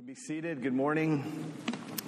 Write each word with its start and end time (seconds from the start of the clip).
can 0.00 0.06
be 0.06 0.14
seated. 0.14 0.62
Good 0.62 0.72
morning. 0.72 1.52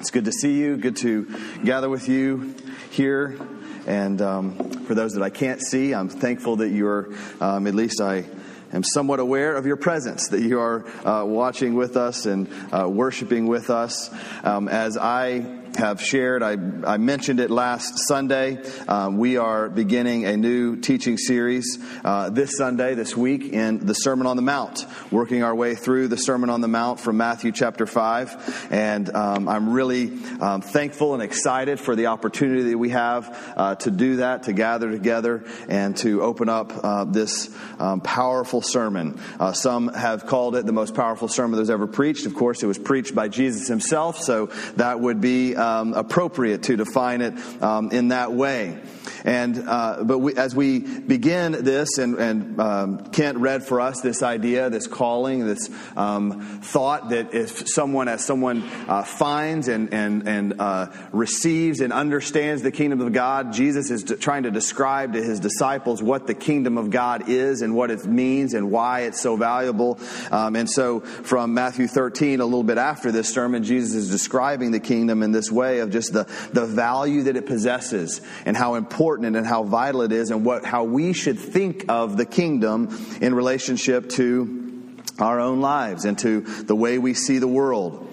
It's 0.00 0.10
good 0.10 0.24
to 0.24 0.32
see 0.32 0.54
you. 0.54 0.78
Good 0.78 0.96
to 0.98 1.26
gather 1.62 1.90
with 1.90 2.08
you 2.08 2.54
here. 2.90 3.38
And 3.86 4.18
um, 4.22 4.70
for 4.86 4.94
those 4.94 5.12
that 5.12 5.22
I 5.22 5.28
can't 5.28 5.60
see, 5.60 5.92
I'm 5.92 6.08
thankful 6.08 6.56
that 6.56 6.70
you're, 6.70 7.12
um, 7.38 7.66
at 7.66 7.74
least 7.74 8.00
I 8.00 8.24
am 8.72 8.82
somewhat 8.82 9.20
aware 9.20 9.56
of 9.56 9.66
your 9.66 9.76
presence, 9.76 10.28
that 10.28 10.40
you 10.40 10.58
are 10.58 10.86
uh, 11.06 11.26
watching 11.26 11.74
with 11.74 11.98
us 11.98 12.24
and 12.24 12.48
uh, 12.72 12.88
worshiping 12.88 13.46
with 13.46 13.68
us. 13.68 14.08
Um, 14.42 14.68
as 14.68 14.96
I 14.96 15.40
have 15.76 16.00
shared. 16.00 16.42
I, 16.42 16.52
I 16.86 16.96
mentioned 16.96 17.40
it 17.40 17.50
last 17.50 18.06
Sunday. 18.06 18.62
Um, 18.88 19.18
we 19.18 19.36
are 19.36 19.68
beginning 19.68 20.26
a 20.26 20.36
new 20.36 20.76
teaching 20.76 21.16
series 21.16 21.78
uh, 22.04 22.30
this 22.30 22.56
Sunday, 22.56 22.94
this 22.94 23.16
week, 23.16 23.52
in 23.52 23.86
the 23.86 23.94
Sermon 23.94 24.26
on 24.26 24.36
the 24.36 24.42
Mount, 24.42 24.86
working 25.10 25.42
our 25.42 25.54
way 25.54 25.74
through 25.74 26.08
the 26.08 26.16
Sermon 26.16 26.50
on 26.50 26.60
the 26.60 26.68
Mount 26.68 27.00
from 27.00 27.16
Matthew 27.16 27.52
chapter 27.52 27.86
5. 27.86 28.68
And 28.70 29.14
um, 29.14 29.48
I'm 29.48 29.72
really 29.72 30.12
um, 30.40 30.60
thankful 30.60 31.14
and 31.14 31.22
excited 31.22 31.80
for 31.80 31.96
the 31.96 32.06
opportunity 32.06 32.70
that 32.70 32.78
we 32.78 32.90
have 32.90 33.54
uh, 33.56 33.74
to 33.76 33.90
do 33.90 34.16
that, 34.16 34.44
to 34.44 34.52
gather 34.52 34.90
together, 34.90 35.44
and 35.68 35.96
to 35.98 36.22
open 36.22 36.48
up 36.48 36.72
uh, 36.82 37.04
this 37.04 37.54
um, 37.78 38.00
powerful 38.00 38.62
sermon. 38.62 39.20
Uh, 39.38 39.52
some 39.52 39.88
have 39.88 40.26
called 40.26 40.56
it 40.56 40.66
the 40.66 40.72
most 40.72 40.94
powerful 40.94 41.28
sermon 41.28 41.52
that 41.52 41.62
was 41.62 41.70
ever 41.70 41.86
preached. 41.86 42.26
Of 42.26 42.34
course, 42.34 42.62
it 42.62 42.66
was 42.66 42.78
preached 42.78 43.14
by 43.14 43.28
Jesus 43.28 43.68
himself, 43.68 44.18
so 44.18 44.46
that 44.76 45.00
would 45.00 45.20
be 45.20 45.54
um, 45.62 45.94
appropriate 45.94 46.64
to 46.64 46.76
define 46.76 47.20
it 47.20 47.34
um, 47.62 47.90
in 47.90 48.08
that 48.08 48.32
way. 48.32 48.78
And 49.24 49.68
uh, 49.68 50.04
but 50.04 50.18
we, 50.18 50.34
as 50.36 50.54
we 50.54 50.80
begin 50.80 51.52
this, 51.52 51.98
and, 51.98 52.16
and 52.16 52.60
um, 52.60 53.06
Kent 53.10 53.38
read 53.38 53.64
for 53.64 53.80
us 53.80 54.00
this 54.00 54.22
idea, 54.22 54.70
this 54.70 54.86
calling, 54.86 55.46
this 55.46 55.70
um, 55.96 56.60
thought 56.60 57.10
that 57.10 57.34
if 57.34 57.68
someone, 57.68 58.08
as 58.08 58.24
someone 58.24 58.62
uh, 58.88 59.02
finds 59.02 59.68
and 59.68 59.92
and 59.92 60.28
and 60.28 60.60
uh, 60.60 60.86
receives 61.12 61.80
and 61.80 61.92
understands 61.92 62.62
the 62.62 62.70
kingdom 62.70 63.00
of 63.00 63.12
God, 63.12 63.52
Jesus 63.52 63.90
is 63.90 64.04
trying 64.20 64.44
to 64.44 64.50
describe 64.50 65.12
to 65.14 65.22
his 65.22 65.40
disciples 65.40 66.02
what 66.02 66.26
the 66.26 66.34
kingdom 66.34 66.78
of 66.78 66.90
God 66.90 67.28
is 67.28 67.62
and 67.62 67.74
what 67.74 67.90
it 67.90 68.04
means 68.04 68.54
and 68.54 68.70
why 68.70 69.00
it's 69.00 69.20
so 69.20 69.36
valuable. 69.36 69.98
Um, 70.30 70.56
and 70.56 70.68
so, 70.70 71.00
from 71.00 71.54
Matthew 71.54 71.86
13, 71.86 72.40
a 72.40 72.44
little 72.44 72.62
bit 72.62 72.78
after 72.78 73.12
this 73.12 73.32
sermon, 73.32 73.64
Jesus 73.64 73.94
is 73.94 74.10
describing 74.10 74.70
the 74.70 74.80
kingdom 74.80 75.22
in 75.22 75.32
this 75.32 75.50
way 75.50 75.80
of 75.80 75.90
just 75.90 76.12
the 76.12 76.24
the 76.52 76.66
value 76.66 77.22
that 77.24 77.36
it 77.36 77.46
possesses 77.46 78.20
and 78.46 78.56
how 78.56 78.74
important 78.74 78.91
important 78.92 79.36
and 79.36 79.46
how 79.46 79.62
vital 79.62 80.02
it 80.02 80.12
is 80.12 80.30
and 80.30 80.44
what, 80.44 80.66
how 80.66 80.84
we 80.84 81.14
should 81.14 81.38
think 81.38 81.86
of 81.88 82.18
the 82.18 82.26
kingdom 82.26 82.94
in 83.22 83.34
relationship 83.34 84.10
to 84.10 84.98
our 85.18 85.40
own 85.40 85.62
lives 85.62 86.04
and 86.04 86.18
to 86.18 86.40
the 86.40 86.76
way 86.76 86.98
we 86.98 87.14
see 87.14 87.38
the 87.38 87.48
world. 87.48 88.06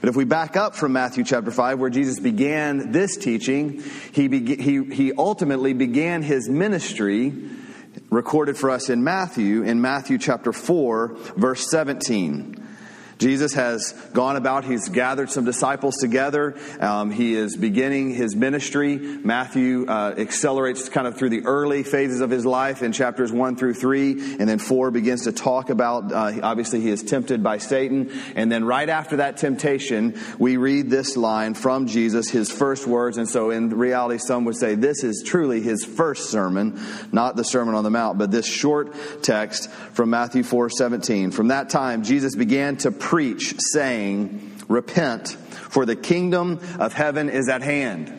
But 0.00 0.08
if 0.08 0.14
we 0.14 0.24
back 0.24 0.56
up 0.56 0.76
from 0.76 0.92
Matthew 0.92 1.24
chapter 1.24 1.50
5, 1.50 1.80
where 1.80 1.90
Jesus 1.90 2.20
began 2.20 2.92
this 2.92 3.16
teaching, 3.16 3.82
he, 4.12 4.28
be, 4.28 4.54
he, 4.54 4.84
he 4.84 5.12
ultimately 5.12 5.72
began 5.72 6.22
his 6.22 6.48
ministry 6.48 7.34
recorded 8.08 8.56
for 8.56 8.70
us 8.70 8.88
in 8.88 9.02
Matthew, 9.02 9.64
in 9.64 9.80
Matthew 9.80 10.18
chapter 10.18 10.52
4, 10.52 11.16
verse 11.36 11.68
17. 11.68 12.65
Jesus 13.18 13.54
has 13.54 13.92
gone 14.12 14.36
about, 14.36 14.64
he's 14.64 14.90
gathered 14.90 15.30
some 15.30 15.46
disciples 15.46 15.96
together. 15.96 16.54
Um, 16.80 17.10
he 17.10 17.34
is 17.34 17.56
beginning 17.56 18.10
his 18.10 18.36
ministry. 18.36 18.98
Matthew 18.98 19.86
uh, 19.86 20.14
accelerates 20.18 20.90
kind 20.90 21.06
of 21.06 21.16
through 21.16 21.30
the 21.30 21.46
early 21.46 21.82
phases 21.82 22.20
of 22.20 22.28
his 22.28 22.44
life 22.44 22.82
in 22.82 22.92
chapters 22.92 23.32
1 23.32 23.56
through 23.56 23.74
3, 23.74 24.36
and 24.38 24.48
then 24.48 24.58
4 24.58 24.90
begins 24.90 25.24
to 25.24 25.32
talk 25.32 25.70
about, 25.70 26.12
uh, 26.12 26.40
obviously, 26.42 26.80
he 26.80 26.90
is 26.90 27.02
tempted 27.02 27.42
by 27.42 27.56
Satan. 27.56 28.12
And 28.34 28.52
then 28.52 28.64
right 28.64 28.88
after 28.88 29.16
that 29.16 29.38
temptation, 29.38 30.18
we 30.38 30.58
read 30.58 30.90
this 30.90 31.16
line 31.16 31.54
from 31.54 31.86
Jesus, 31.86 32.28
his 32.28 32.50
first 32.50 32.86
words. 32.86 33.16
And 33.16 33.28
so, 33.28 33.50
in 33.50 33.70
reality, 33.70 34.18
some 34.18 34.44
would 34.44 34.56
say 34.56 34.74
this 34.74 35.02
is 35.02 35.22
truly 35.24 35.62
his 35.62 35.84
first 35.84 36.28
sermon, 36.28 36.80
not 37.12 37.36
the 37.36 37.44
Sermon 37.44 37.74
on 37.74 37.84
the 37.84 37.90
Mount, 37.90 38.18
but 38.18 38.30
this 38.30 38.46
short 38.46 38.94
text 39.22 39.70
from 39.70 40.10
Matthew 40.10 40.42
4 40.42 40.68
17. 40.68 41.30
From 41.30 41.48
that 41.48 41.70
time, 41.70 42.02
Jesus 42.02 42.34
began 42.36 42.76
to 42.78 42.90
preach, 43.06 43.54
saying, 43.72 44.64
Repent, 44.66 45.28
for 45.28 45.86
the 45.86 45.94
kingdom 45.94 46.58
of 46.80 46.92
heaven 46.92 47.28
is 47.28 47.48
at 47.48 47.62
hand. 47.62 48.12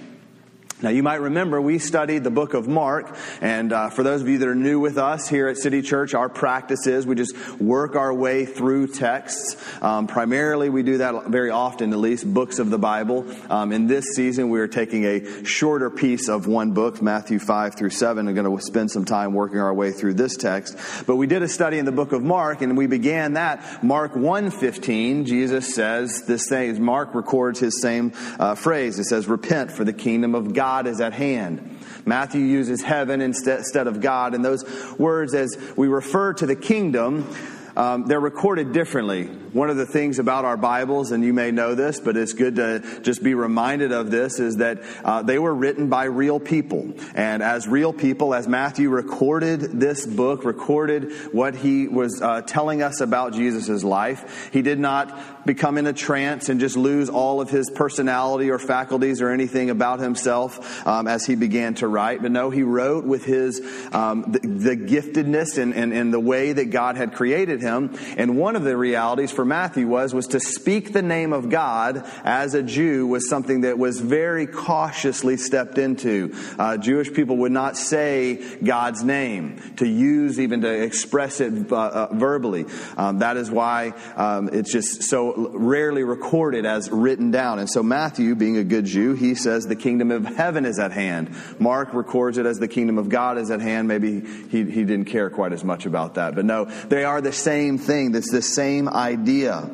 Now, 0.79 0.89
you 0.89 1.01
might 1.01 1.21
remember 1.21 1.59
we 1.59 1.79
studied 1.79 2.23
the 2.23 2.29
book 2.29 2.53
of 2.53 2.67
Mark, 2.67 3.17
and 3.41 3.73
uh, 3.73 3.89
for 3.89 4.03
those 4.03 4.21
of 4.21 4.27
you 4.27 4.37
that 4.37 4.47
are 4.47 4.53
new 4.53 4.79
with 4.79 4.99
us 4.99 5.27
here 5.27 5.47
at 5.47 5.57
City 5.57 5.81
Church, 5.81 6.13
our 6.13 6.29
practice 6.29 6.85
is 6.85 7.07
we 7.07 7.15
just 7.15 7.35
work 7.59 7.95
our 7.95 8.13
way 8.13 8.45
through 8.45 8.85
texts. 8.85 9.57
Um, 9.81 10.05
primarily, 10.05 10.69
we 10.69 10.83
do 10.83 10.99
that 10.99 11.29
very 11.29 11.49
often, 11.49 11.93
at 11.93 11.97
least, 11.97 12.31
books 12.31 12.59
of 12.59 12.69
the 12.69 12.77
Bible. 12.77 13.25
Um, 13.49 13.71
in 13.71 13.87
this 13.87 14.05
season, 14.13 14.49
we 14.49 14.59
are 14.59 14.67
taking 14.67 15.03
a 15.05 15.43
shorter 15.43 15.89
piece 15.89 16.29
of 16.29 16.45
one 16.45 16.73
book, 16.73 17.01
Matthew 17.01 17.39
5 17.39 17.73
through 17.73 17.89
7, 17.89 18.27
and 18.27 18.35
going 18.35 18.57
to 18.57 18.63
spend 18.63 18.91
some 18.91 19.03
time 19.03 19.33
working 19.33 19.57
our 19.57 19.73
way 19.73 19.91
through 19.91 20.13
this 20.13 20.37
text. 20.37 20.77
But 21.07 21.15
we 21.15 21.25
did 21.25 21.41
a 21.41 21.47
study 21.47 21.79
in 21.79 21.85
the 21.85 21.91
book 21.91 22.11
of 22.11 22.21
Mark, 22.21 22.61
and 22.61 22.77
we 22.77 22.85
began 22.85 23.33
that. 23.33 23.83
Mark 23.83 24.13
1.15, 24.13 25.25
Jesus 25.25 25.73
says 25.73 26.21
this 26.27 26.47
thing, 26.47 26.83
Mark 26.83 27.15
records 27.15 27.59
his 27.59 27.81
same 27.81 28.13
uh, 28.37 28.53
phrase. 28.53 28.99
It 28.99 29.05
says, 29.05 29.27
Repent, 29.27 29.71
for 29.71 29.83
the 29.83 29.93
kingdom 29.93 30.35
of 30.35 30.53
God 30.53 30.66
God 30.67 30.85
is 30.85 30.99
at 30.99 31.13
hand. 31.13 31.79
Matthew 32.05 32.41
uses 32.41 32.81
heaven 32.81 33.21
instead 33.21 33.87
of 33.87 34.01
God, 34.01 34.33
and 34.33 34.43
those 34.43 34.65
words, 34.99 35.33
as 35.33 35.57
we 35.77 35.87
refer 35.87 36.33
to 36.33 36.45
the 36.45 36.57
kingdom, 36.57 37.33
um, 37.77 38.07
they're 38.07 38.19
recorded 38.19 38.73
differently. 38.73 39.27
One 39.27 39.69
of 39.69 39.77
the 39.77 39.85
things 39.85 40.19
about 40.19 40.43
our 40.43 40.57
Bibles, 40.57 41.11
and 41.11 41.23
you 41.23 41.31
may 41.31 41.51
know 41.51 41.73
this, 41.73 42.01
but 42.01 42.17
it's 42.17 42.33
good 42.33 42.57
to 42.57 42.99
just 43.01 43.23
be 43.23 43.33
reminded 43.33 43.93
of 43.93 44.11
this, 44.11 44.39
is 44.39 44.57
that 44.57 44.81
uh, 45.05 45.21
they 45.21 45.39
were 45.39 45.55
written 45.55 45.87
by 45.87 46.03
real 46.05 46.37
people. 46.37 46.91
And 47.15 47.41
as 47.41 47.65
real 47.65 47.93
people, 47.93 48.33
as 48.33 48.45
Matthew 48.45 48.89
recorded 48.89 49.61
this 49.79 50.05
book, 50.05 50.43
recorded 50.43 51.13
what 51.31 51.55
he 51.55 51.87
was 51.87 52.21
uh, 52.21 52.41
telling 52.41 52.81
us 52.81 52.99
about 52.99 53.33
Jesus' 53.33 53.85
life, 53.85 54.49
he 54.51 54.61
did 54.61 54.79
not 54.79 55.36
become 55.47 55.79
in 55.79 55.87
a 55.87 55.93
trance 55.93 56.49
and 56.49 56.59
just 56.59 56.77
lose 56.77 57.09
all 57.09 57.41
of 57.41 57.49
his 57.49 57.71
personality 57.71 58.51
or 58.51 58.59
faculties 58.59 59.21
or 59.21 59.31
anything 59.31 59.71
about 59.71 59.99
himself 59.99 60.85
um, 60.85 61.07
as 61.07 61.25
he 61.25 61.35
began 61.35 61.73
to 61.75 61.87
write. 61.87 62.21
But 62.21 62.31
no, 62.31 62.51
he 62.51 62.61
wrote 62.61 63.05
with 63.05 63.25
his 63.25 63.59
um, 63.91 64.25
the, 64.27 64.39
the, 64.39 64.77
giftedness 64.77 65.57
and, 65.57 65.73
and, 65.73 65.91
and 65.91 66.13
the 66.13 66.19
way 66.19 66.53
that 66.53 66.65
God 66.69 66.97
had 66.97 67.13
created 67.13 67.61
him. 67.61 67.97
And 68.17 68.37
one 68.37 68.55
of 68.55 68.63
the 68.63 68.77
realities 68.77 69.31
for 69.31 69.45
Matthew 69.45 69.87
was, 69.87 70.13
was 70.13 70.27
to 70.27 70.39
speak 70.39 70.93
the 70.93 71.01
name 71.01 71.33
of 71.33 71.49
God 71.49 72.05
as 72.23 72.53
a 72.53 72.61
Jew 72.61 73.07
was 73.07 73.27
something 73.27 73.61
that 73.61 73.79
was 73.79 73.99
very 73.99 74.45
cautiously 74.45 75.37
stepped 75.37 75.77
into. 75.77 76.35
Uh, 76.59 76.77
Jewish 76.77 77.11
people 77.11 77.37
would 77.37 77.51
not 77.51 77.77
say 77.77 78.57
God's 78.59 79.03
name, 79.03 79.61
to 79.77 79.87
use 79.87 80.39
even 80.39 80.61
to 80.61 80.69
express 80.83 81.39
it 81.39 81.71
uh, 81.71 81.75
uh, 81.75 82.07
verbally. 82.13 82.65
Um, 82.97 83.19
that 83.19 83.37
is 83.37 83.49
why 83.49 83.93
um, 84.15 84.49
it's 84.51 84.71
just 84.71 85.03
so 85.03 85.36
rarely 85.37 86.03
recorded 86.03 86.65
as 86.65 86.89
written 86.91 87.31
down. 87.31 87.59
And 87.59 87.69
so 87.69 87.83
Matthew, 87.83 88.35
being 88.35 88.57
a 88.57 88.63
good 88.63 88.85
Jew, 88.85 89.13
he 89.13 89.35
says 89.35 89.67
the 89.67 89.75
kingdom 89.75 90.11
of 90.11 90.25
heaven 90.25 90.65
is 90.65 90.79
at 90.79 90.91
hand. 90.91 91.35
Mark 91.59 91.93
records 91.93 92.37
it 92.37 92.45
as 92.45 92.57
the 92.59 92.67
kingdom 92.67 92.97
of 92.97 93.09
God 93.09 93.37
is 93.37 93.51
at 93.51 93.61
hand. 93.61 93.87
Maybe 93.87 94.21
he, 94.21 94.63
he 94.63 94.83
didn't 94.83 95.05
care 95.05 95.29
quite 95.29 95.53
as 95.53 95.63
much 95.63 95.85
about 95.85 96.15
that. 96.15 96.35
But 96.35 96.45
no, 96.45 96.65
they 96.65 97.03
are 97.03 97.21
the 97.21 97.31
same 97.31 97.77
thing. 97.77 98.11
That's 98.11 98.31
the 98.31 98.41
same 98.41 98.89
idea. 98.89 99.69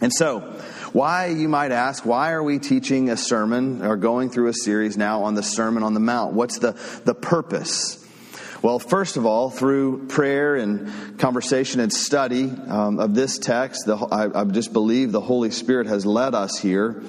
And 0.00 0.12
so, 0.12 0.40
why, 0.92 1.28
you 1.28 1.48
might 1.48 1.72
ask, 1.72 2.04
why 2.04 2.32
are 2.32 2.42
we 2.42 2.58
teaching 2.58 3.08
a 3.08 3.16
sermon 3.16 3.82
or 3.82 3.96
going 3.96 4.30
through 4.30 4.48
a 4.48 4.52
series 4.52 4.96
now 4.96 5.24
on 5.24 5.34
the 5.34 5.42
Sermon 5.42 5.82
on 5.82 5.94
the 5.94 6.00
Mount? 6.00 6.34
What's 6.34 6.58
the, 6.58 6.72
the 7.04 7.14
purpose? 7.14 8.03
Well, 8.64 8.78
first 8.78 9.18
of 9.18 9.26
all, 9.26 9.50
through 9.50 10.06
prayer 10.06 10.56
and 10.56 11.18
conversation 11.18 11.80
and 11.80 11.92
study 11.92 12.44
um, 12.44 12.98
of 12.98 13.14
this 13.14 13.36
text, 13.36 13.84
the, 13.84 13.94
I, 13.94 14.40
I 14.40 14.44
just 14.44 14.72
believe 14.72 15.12
the 15.12 15.20
Holy 15.20 15.50
Spirit 15.50 15.86
has 15.86 16.06
led 16.06 16.34
us 16.34 16.58
here. 16.58 17.02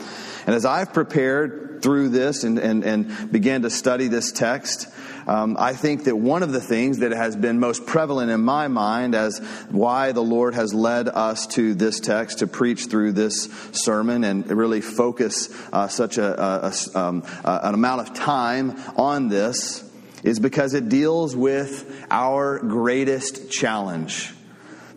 And 0.45 0.53
as 0.53 0.65
I've 0.65 0.91
prepared 0.91 1.81
through 1.81 2.09
this 2.09 2.43
and, 2.43 2.59
and, 2.59 2.83
and 2.83 3.31
began 3.31 3.61
to 3.61 3.69
study 3.69 4.09
this 4.09 4.33
text, 4.33 4.89
um, 5.27 5.55
I 5.57 5.71
think 5.71 6.03
that 6.03 6.17
one 6.17 6.43
of 6.43 6.51
the 6.51 6.59
things 6.59 6.97
that 6.97 7.13
has 7.13 7.37
been 7.37 7.57
most 7.57 7.85
prevalent 7.85 8.31
in 8.31 8.41
my 8.41 8.67
mind 8.67 9.15
as 9.15 9.39
why 9.69 10.11
the 10.11 10.21
Lord 10.21 10.55
has 10.55 10.73
led 10.73 11.07
us 11.07 11.47
to 11.47 11.73
this 11.73 12.01
text 12.01 12.39
to 12.39 12.47
preach 12.47 12.87
through 12.87 13.13
this 13.13 13.45
sermon 13.71 14.25
and 14.25 14.51
really 14.51 14.81
focus 14.81 15.47
uh, 15.71 15.87
such 15.87 16.17
a, 16.17 16.43
a, 16.43 16.73
a 16.93 16.99
um, 16.99 17.23
an 17.45 17.73
amount 17.73 18.01
of 18.01 18.13
time 18.13 18.75
on 18.97 19.29
this 19.29 19.84
is 20.25 20.39
because 20.39 20.73
it 20.73 20.89
deals 20.89 21.35
with 21.35 22.03
our 22.09 22.57
greatest 22.57 23.51
challenge, 23.51 24.33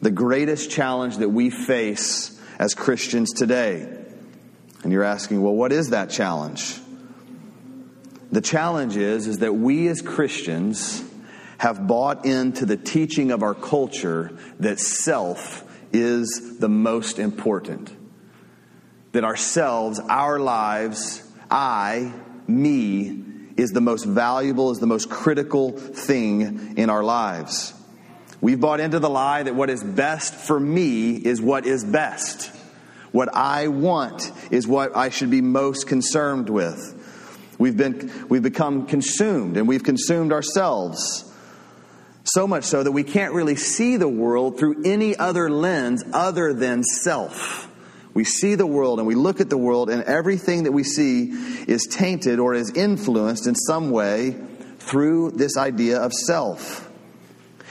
the 0.00 0.10
greatest 0.10 0.70
challenge 0.70 1.18
that 1.18 1.28
we 1.28 1.50
face 1.50 2.40
as 2.58 2.72
Christians 2.74 3.34
today. 3.34 3.94
And 4.82 4.90
you're 4.90 5.04
asking, 5.04 5.42
well, 5.42 5.54
what 5.54 5.70
is 5.70 5.90
that 5.90 6.08
challenge? 6.08 6.80
The 8.32 8.40
challenge 8.40 8.96
is, 8.96 9.26
is 9.26 9.40
that 9.40 9.54
we 9.54 9.88
as 9.88 10.00
Christians 10.00 11.04
have 11.58 11.86
bought 11.86 12.24
into 12.24 12.64
the 12.64 12.78
teaching 12.78 13.30
of 13.30 13.42
our 13.42 13.54
culture 13.54 14.32
that 14.60 14.80
self 14.80 15.62
is 15.92 16.58
the 16.58 16.70
most 16.70 17.18
important. 17.18 17.94
That 19.12 19.24
ourselves, 19.24 20.00
our 20.00 20.38
lives, 20.38 21.22
I, 21.50 22.14
me, 22.46 23.24
is 23.58 23.72
the 23.72 23.80
most 23.80 24.04
valuable, 24.04 24.70
is 24.70 24.78
the 24.78 24.86
most 24.86 25.10
critical 25.10 25.72
thing 25.72 26.78
in 26.78 26.88
our 26.88 27.02
lives. 27.02 27.74
We've 28.40 28.60
bought 28.60 28.80
into 28.80 29.00
the 29.00 29.10
lie 29.10 29.42
that 29.42 29.54
what 29.54 29.68
is 29.68 29.82
best 29.82 30.32
for 30.32 30.58
me 30.58 31.16
is 31.16 31.42
what 31.42 31.66
is 31.66 31.84
best. 31.84 32.52
What 33.10 33.34
I 33.34 33.68
want 33.68 34.30
is 34.50 34.66
what 34.66 34.96
I 34.96 35.08
should 35.08 35.30
be 35.30 35.40
most 35.40 35.88
concerned 35.88 36.48
with. 36.48 36.94
We've, 37.58 37.76
been, 37.76 38.26
we've 38.28 38.42
become 38.42 38.86
consumed 38.86 39.56
and 39.56 39.66
we've 39.66 39.82
consumed 39.82 40.32
ourselves. 40.32 41.24
So 42.22 42.46
much 42.46 42.64
so 42.64 42.82
that 42.82 42.92
we 42.92 43.02
can't 43.02 43.32
really 43.32 43.56
see 43.56 43.96
the 43.96 44.08
world 44.08 44.58
through 44.58 44.82
any 44.84 45.16
other 45.16 45.50
lens 45.50 46.04
other 46.12 46.52
than 46.52 46.84
self. 46.84 47.67
We 48.18 48.24
see 48.24 48.56
the 48.56 48.66
world 48.66 48.98
and 48.98 49.06
we 49.06 49.14
look 49.14 49.40
at 49.40 49.48
the 49.48 49.56
world, 49.56 49.88
and 49.88 50.02
everything 50.02 50.64
that 50.64 50.72
we 50.72 50.82
see 50.82 51.30
is 51.68 51.86
tainted 51.88 52.40
or 52.40 52.52
is 52.52 52.72
influenced 52.74 53.46
in 53.46 53.54
some 53.54 53.92
way 53.92 54.36
through 54.80 55.30
this 55.36 55.56
idea 55.56 56.00
of 56.00 56.12
self. 56.12 56.87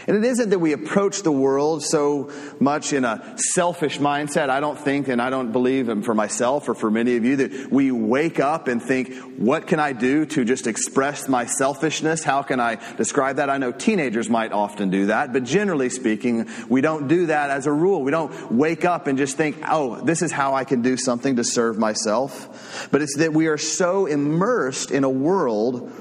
And 0.08 0.16
it 0.16 0.24
isn't 0.24 0.52
that 0.52 0.60
we 0.60 0.72
approach 0.72 1.24
the 1.24 1.34
world 1.34 1.84
so 1.84 2.32
much 2.62 2.94
in 2.94 3.04
a 3.04 3.36
selfish 3.54 4.00
mindset. 4.00 4.50
I 4.50 4.62
don't 4.62 4.80
think, 4.80 5.10
and 5.10 5.22
I 5.22 5.30
don't 5.30 5.52
believe, 5.52 5.90
and 5.90 6.06
for 6.06 6.14
myself 6.14 6.70
or 6.70 6.76
for 6.76 6.90
many 6.90 7.18
of 7.18 7.26
you, 7.26 7.36
that 7.36 7.70
we 7.70 7.92
wake 7.92 8.40
up 8.40 8.70
and 8.70 8.82
think, 8.82 9.14
what 9.38 9.68
can 9.68 9.82
I 9.82 9.92
do 9.92 10.26
to 10.28 10.46
just 10.46 10.66
express 10.66 11.28
my 11.28 11.46
selfishness? 11.46 12.24
How 12.24 12.42
can 12.42 12.62
I 12.62 12.76
describe 12.96 13.36
that? 13.36 13.50
I 13.50 13.58
know 13.58 13.74
teenagers 13.74 14.30
might 14.30 14.54
often 14.54 14.90
do 14.90 15.08
that, 15.08 15.34
but 15.34 15.44
generally 15.44 15.90
speaking, 15.90 16.48
we 16.70 16.80
don't 16.80 17.10
do 17.10 17.26
that 17.26 17.50
as 17.50 17.68
a 17.68 17.72
rule. 17.74 18.02
We 18.02 18.12
don't 18.12 18.50
wake 18.50 18.86
up 18.86 19.08
and 19.08 19.18
just 19.18 19.36
think, 19.36 19.58
oh, 19.68 20.00
this 20.00 20.22
is 20.22 20.32
how 20.32 20.54
I 20.54 20.64
can 20.64 20.82
do 20.82 20.96
something 20.96 21.36
to 21.36 21.44
serve 21.44 21.78
myself. 21.78 22.88
But 22.92 23.02
it's 23.02 23.18
that 23.18 23.34
we 23.34 23.48
are 23.48 23.58
so 23.58 24.06
immersed 24.06 24.90
in 24.90 25.04
a 25.04 25.10
world 25.10 25.92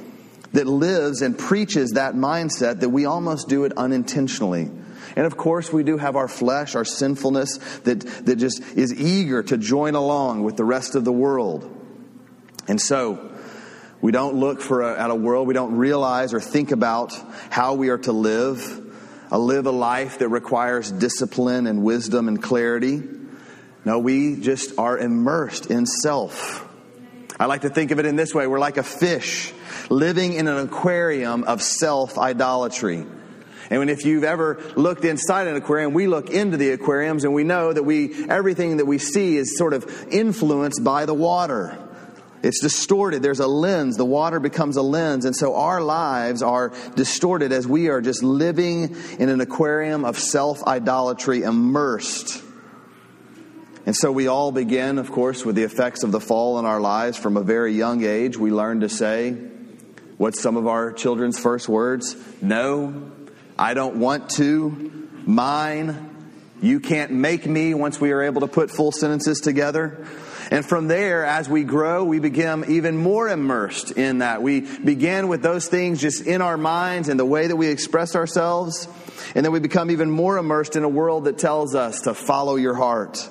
that 0.57 0.67
lives 0.67 1.21
and 1.21 1.39
preaches 1.39 1.91
that 1.93 2.15
mindset 2.15 2.81
that 2.81 2.89
we 2.89 3.05
almost 3.05 3.47
do 3.47 3.65
it 3.65 3.75
unintentionally. 3.77 4.71
And 5.15 5.27
of 5.27 5.37
course, 5.37 5.71
we 5.71 5.85
do 5.85 5.99
have 5.99 6.17
our 6.17 6.29
flesh, 6.29 6.75
our 6.75 6.85
sinfulness 6.85 7.59
that, 7.85 8.01
that 8.25 8.37
just 8.37 8.63
is 8.75 8.99
eager 8.99 9.43
to 9.43 9.59
join 9.59 9.95
along 9.95 10.45
with 10.45 10.57
the 10.57 10.65
rest 10.65 10.95
of 10.95 11.05
the 11.05 11.13
world. 11.13 11.71
And 12.67 12.81
so, 12.81 13.33
we 14.01 14.13
don't 14.13 14.37
look 14.37 14.63
for 14.63 14.81
a, 14.81 14.99
at 14.99 15.11
a 15.11 15.15
world, 15.15 15.47
we 15.47 15.53
don't 15.53 15.77
realize 15.77 16.33
or 16.33 16.41
think 16.41 16.71
about 16.71 17.13
how 17.51 17.75
we 17.75 17.91
are 17.91 17.99
to 17.99 18.13
live, 18.13 18.83
a 19.31 19.39
live 19.39 19.67
a 19.67 19.71
life 19.71 20.21
that 20.21 20.31
requires 20.31 20.91
discipline 20.91 21.67
and 21.67 21.83
wisdom 21.83 22.29
and 22.29 22.43
clarity. 22.43 23.03
No, 23.85 23.99
we 23.99 24.37
just 24.37 24.79
are 24.79 24.97
immersed 24.97 25.71
in 25.71 25.85
self. 25.85 26.66
I 27.39 27.47
like 27.47 27.63
to 27.63 27.71
think 27.71 27.91
of 27.91 27.99
it 27.99 28.07
in 28.07 28.17
this 28.17 28.35
way 28.35 28.47
we're 28.47 28.59
like 28.59 28.79
a 28.79 28.83
fish 28.83 29.53
living 29.91 30.33
in 30.33 30.49
an 30.49 30.59
aquarium 30.59 31.45
of 31.45 31.63
self 31.63 32.19
idolatry. 32.19 33.07
And 33.69 33.91
if 33.91 34.05
you've 34.05 34.25
ever 34.25 34.63
looked 34.77 35.05
inside 35.05 35.49
an 35.49 35.57
aquarium, 35.57 35.93
we 35.93 36.07
look 36.07 36.31
into 36.31 36.57
the 36.57 36.71
aquariums 36.71 37.25
and 37.25 37.35
we 37.35 37.43
know 37.43 37.73
that 37.73 37.83
we, 37.83 38.29
everything 38.29 38.77
that 38.77 38.87
we 38.87 38.99
see 38.99 39.37
is 39.37 39.59
sort 39.59 39.73
of 39.73 40.07
influenced 40.09 40.85
by 40.85 41.05
the 41.05 41.15
water. 41.15 41.77
It's 42.43 42.61
distorted. 42.61 43.23
There's 43.23 43.41
a 43.41 43.47
lens. 43.49 43.97
The 43.97 44.05
water 44.05 44.39
becomes 44.39 44.77
a 44.77 44.83
lens. 44.83 45.25
And 45.25 45.35
so 45.35 45.57
our 45.57 45.81
lives 45.81 46.43
are 46.43 46.73
distorted 46.95 47.51
as 47.51 47.67
we 47.67 47.89
are 47.89 48.01
just 48.01 48.23
living 48.23 48.95
in 49.19 49.29
an 49.29 49.41
aquarium 49.41 50.05
of 50.05 50.17
self 50.17 50.63
idolatry 50.65 51.43
immersed. 51.43 52.45
And 53.87 53.95
so 53.95 54.11
we 54.13 54.27
all 54.27 54.53
begin, 54.53 54.99
of 54.99 55.11
course, 55.11 55.45
with 55.45 55.55
the 55.57 55.63
effects 55.63 56.03
of 56.03 56.13
the 56.13 56.21
fall 56.21 56.59
in 56.59 56.67
our 56.67 56.81
lives 56.81 57.17
from 57.17 57.37
a 57.37 57.43
very 57.43 57.73
young 57.73 58.05
age. 58.05 58.37
We 58.37 58.51
learn 58.51 58.81
to 58.81 58.89
say, 58.89 59.37
What's 60.19 60.41
some 60.41 60.57
of 60.57 60.67
our 60.67 60.93
children's 60.93 61.39
first 61.39 61.69
words? 61.69 62.17
No, 62.41 63.13
I 63.59 63.75
don't 63.75 63.97
want 63.97 64.31
to, 64.31 65.09
mine, 65.27 66.17
you 66.63 66.81
can't 66.81 67.13
make 67.13 67.47
me 67.47 67.75
once 67.75 68.01
we 68.01 68.13
are 68.13 68.23
able 68.23 68.41
to 68.41 68.47
put 68.47 68.71
full 68.71 68.93
sentences 68.93 69.41
together. 69.41 70.07
And 70.51 70.65
from 70.65 70.89
there, 70.89 71.25
as 71.27 71.49
we 71.49 71.65
grow, 71.65 72.05
we 72.05 72.19
become 72.19 72.65
even 72.69 72.97
more 72.97 73.29
immersed 73.29 73.91
in 73.91 74.19
that. 74.19 74.43
We 74.43 74.61
begin 74.61 75.29
with 75.29 75.43
those 75.43 75.69
things 75.69 76.01
just 76.01 76.27
in 76.27 76.41
our 76.41 76.57
minds 76.57 77.09
and 77.09 77.21
the 77.21 77.27
way 77.27 77.49
that 77.49 77.57
we 77.57 77.67
express 77.67 78.17
ourselves. 78.17 78.89
And 79.35 79.45
then 79.45 79.53
we 79.53 79.61
become 79.61 79.91
even 79.91 80.11
more 80.11 80.39
immersed 80.39 80.77
in 80.77 80.85
a 80.85 80.89
world 80.89 81.25
that 81.25 81.37
tells 81.37 81.75
us 81.75 82.03
to 82.03 82.15
follow 82.15 82.57
your 82.57 82.75
heart, 82.75 83.29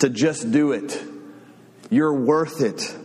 to 0.00 0.10
just 0.10 0.50
do 0.50 0.72
it. 0.72 1.00
You're 1.90 2.14
worth 2.14 2.60
it. 2.60 2.96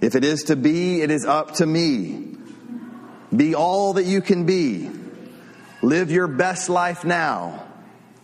If 0.00 0.14
it 0.14 0.24
is 0.24 0.44
to 0.44 0.56
be, 0.56 1.00
it 1.00 1.10
is 1.10 1.24
up 1.24 1.54
to 1.54 1.66
me. 1.66 2.36
Be 3.34 3.54
all 3.54 3.94
that 3.94 4.04
you 4.04 4.20
can 4.20 4.44
be. 4.44 4.90
Live 5.82 6.10
your 6.10 6.28
best 6.28 6.68
life 6.68 7.04
now. 7.04 7.64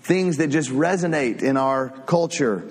Things 0.03 0.39
that 0.39 0.49
just 0.49 0.71
resonate 0.71 1.43
in 1.43 1.57
our 1.57 1.89
culture. 1.89 2.71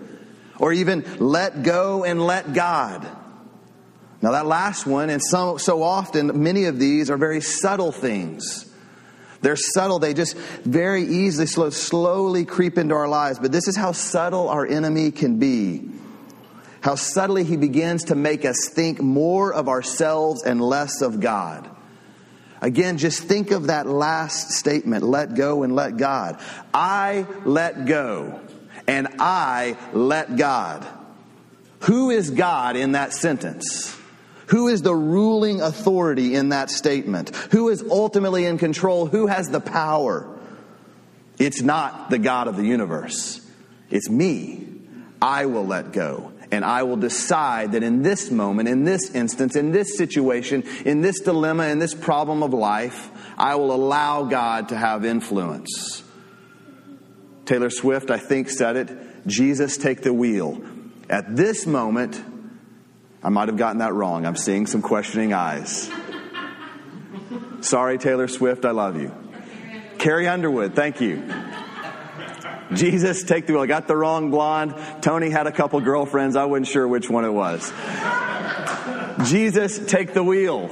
Or 0.60 0.74
even 0.74 1.06
let 1.20 1.64
go 1.64 2.04
and 2.04 2.26
let 2.26 2.54
God. 2.54 3.08
Now, 4.22 4.32
that 4.32 4.48
last 4.48 4.88
one, 4.88 5.10
and 5.10 5.22
so, 5.22 5.58
so 5.58 5.84
often, 5.84 6.42
many 6.42 6.66
of 6.66 6.80
these 6.80 7.12
are 7.12 7.18
very 7.18 7.42
subtle 7.42 7.92
things. 7.92 8.67
They're 9.42 9.56
subtle. 9.56 10.00
They 10.00 10.14
just 10.14 10.36
very 10.38 11.04
easily, 11.04 11.48
slow, 11.48 11.70
slowly 11.70 12.46
creep 12.46 12.78
into 12.78 12.96
our 12.96 13.08
lives. 13.08 13.40
But 13.40 13.52
this 13.52 13.68
is 13.68 13.76
how 13.76 13.92
subtle 13.92 14.50
our 14.50 14.66
enemy 14.66 15.12
can 15.12 15.40
be. 15.40 15.90
How 16.82 16.96
subtly 16.96 17.44
he 17.44 17.58
begins 17.58 18.06
to 18.06 18.16
make 18.16 18.46
us 18.46 18.70
think 18.70 19.02
more 19.02 19.54
of 19.54 19.68
ourselves 19.68 20.44
and 20.44 20.62
less 20.62 21.02
of 21.02 21.20
God. 21.20 21.70
Again, 22.62 22.98
just 22.98 23.24
think 23.24 23.52
of 23.52 23.68
that 23.68 23.88
last 23.88 24.52
statement 24.52 25.04
let 25.04 25.36
go 25.36 25.64
and 25.64 25.76
let 25.76 25.98
God. 25.98 26.40
I 26.74 27.26
let 27.46 27.86
go 27.86 28.40
and 28.88 29.08
I 29.20 29.78
let 29.94 30.38
God. 30.38 30.88
Who 31.82 32.10
is 32.10 32.32
God 32.32 32.76
in 32.76 32.94
that 32.94 33.14
sentence? 33.14 33.97
Who 34.48 34.68
is 34.68 34.82
the 34.82 34.96
ruling 34.96 35.62
authority 35.62 36.36
in 36.36 36.50
that 36.50 36.70
statement? 36.70 37.36
Who 37.52 37.70
is 37.70 37.84
ultimately 37.90 38.46
in 38.46 38.58
control? 38.58 39.06
Who 39.06 39.28
has 39.28 39.50
the 39.50 39.60
power? 39.60 40.28
It's 41.38 41.62
not 41.62 42.10
the 42.10 42.18
God 42.18 42.48
of 42.48 42.58
the 42.58 42.66
universe. 42.66 43.42
It's 43.90 44.10
me. 44.10 44.66
I 45.22 45.46
will 45.46 45.66
let 45.66 45.92
go 45.92 46.32
and 46.52 46.64
I 46.64 46.84
will 46.84 46.98
decide 46.98 47.74
that 47.74 47.84
in 47.84 48.04
this 48.04 48.32
moment, 48.32 48.70
in 48.70 48.84
this 48.84 49.14
instance, 49.14 49.56
in 49.56 49.72
this 49.72 49.98
situation, 49.98 50.64
in 50.86 51.02
this 51.02 51.20
dilemma, 51.20 51.68
in 51.68 51.80
this 51.80 51.94
problem 51.94 52.44
of 52.44 52.54
life, 52.54 53.10
I 53.38 53.56
will 53.56 53.74
allow 53.74 54.24
God 54.24 54.70
to 54.70 54.78
have 54.78 55.04
influence. 55.06 56.04
Taylor 57.46 57.70
Swift, 57.70 58.10
I 58.12 58.18
think, 58.18 58.50
said 58.50 58.76
it 58.76 59.28
Jesus, 59.28 59.78
take 59.78 60.02
the 60.02 60.14
wheel. 60.14 60.62
At 61.10 61.36
this 61.36 61.66
moment, 61.66 62.22
I 63.28 63.30
might 63.30 63.50
have 63.50 63.58
gotten 63.58 63.80
that 63.80 63.94
wrong. 63.94 64.26
I'm 64.26 64.38
seeing 64.38 64.68
some 64.68 64.82
questioning 64.82 65.34
eyes. 65.34 65.92
Sorry, 67.60 67.98
Taylor 67.98 68.30
Swift, 68.30 68.64
I 68.64 68.72
love 68.72 68.96
you. 68.96 69.12
Carrie 69.98 70.30
Underwood, 70.30 70.76
thank 70.76 71.02
you. 71.02 71.30
Jesus, 72.72 73.26
take 73.26 73.46
the 73.46 73.52
wheel. 73.52 73.64
I 73.64 73.66
got 73.66 73.86
the 73.86 73.98
wrong 73.98 74.32
blonde. 74.32 74.76
Tony 75.02 75.30
had 75.30 75.46
a 75.46 75.52
couple 75.52 75.82
girlfriends. 75.82 76.38
I 76.38 76.46
wasn't 76.46 76.68
sure 76.68 76.88
which 76.88 77.10
one 77.10 77.26
it 77.26 77.32
was. 77.32 77.70
Jesus, 79.30 79.78
take 79.78 80.14
the 80.14 80.24
wheel. 80.24 80.70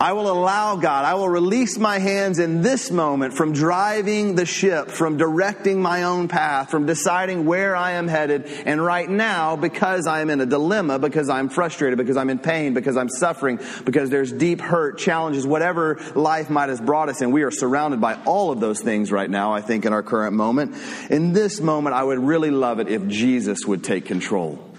I 0.00 0.14
will 0.14 0.30
allow 0.30 0.76
God, 0.76 1.04
I 1.04 1.12
will 1.12 1.28
release 1.28 1.76
my 1.76 1.98
hands 1.98 2.38
in 2.38 2.62
this 2.62 2.90
moment 2.90 3.34
from 3.34 3.52
driving 3.52 4.34
the 4.34 4.46
ship, 4.46 4.88
from 4.88 5.18
directing 5.18 5.82
my 5.82 6.04
own 6.04 6.26
path, 6.26 6.70
from 6.70 6.86
deciding 6.86 7.44
where 7.44 7.76
I 7.76 7.92
am 7.92 8.08
headed. 8.08 8.46
And 8.64 8.82
right 8.82 9.10
now, 9.10 9.56
because 9.56 10.06
I 10.06 10.22
am 10.22 10.30
in 10.30 10.40
a 10.40 10.46
dilemma, 10.46 10.98
because 10.98 11.28
I'm 11.28 11.50
frustrated, 11.50 11.98
because 11.98 12.16
I'm 12.16 12.30
in 12.30 12.38
pain, 12.38 12.72
because 12.72 12.96
I'm 12.96 13.10
suffering, 13.10 13.60
because 13.84 14.08
there's 14.08 14.32
deep 14.32 14.62
hurt, 14.62 14.96
challenges, 14.96 15.46
whatever 15.46 16.00
life 16.14 16.48
might 16.48 16.70
have 16.70 16.86
brought 16.86 17.10
us, 17.10 17.20
and 17.20 17.30
we 17.30 17.42
are 17.42 17.50
surrounded 17.50 18.00
by 18.00 18.14
all 18.24 18.50
of 18.50 18.58
those 18.58 18.80
things 18.80 19.12
right 19.12 19.28
now, 19.28 19.52
I 19.52 19.60
think, 19.60 19.84
in 19.84 19.92
our 19.92 20.02
current 20.02 20.34
moment. 20.34 20.76
In 21.10 21.34
this 21.34 21.60
moment, 21.60 21.94
I 21.94 22.02
would 22.02 22.20
really 22.20 22.50
love 22.50 22.80
it 22.80 22.88
if 22.88 23.06
Jesus 23.06 23.66
would 23.66 23.84
take 23.84 24.06
control. 24.06 24.69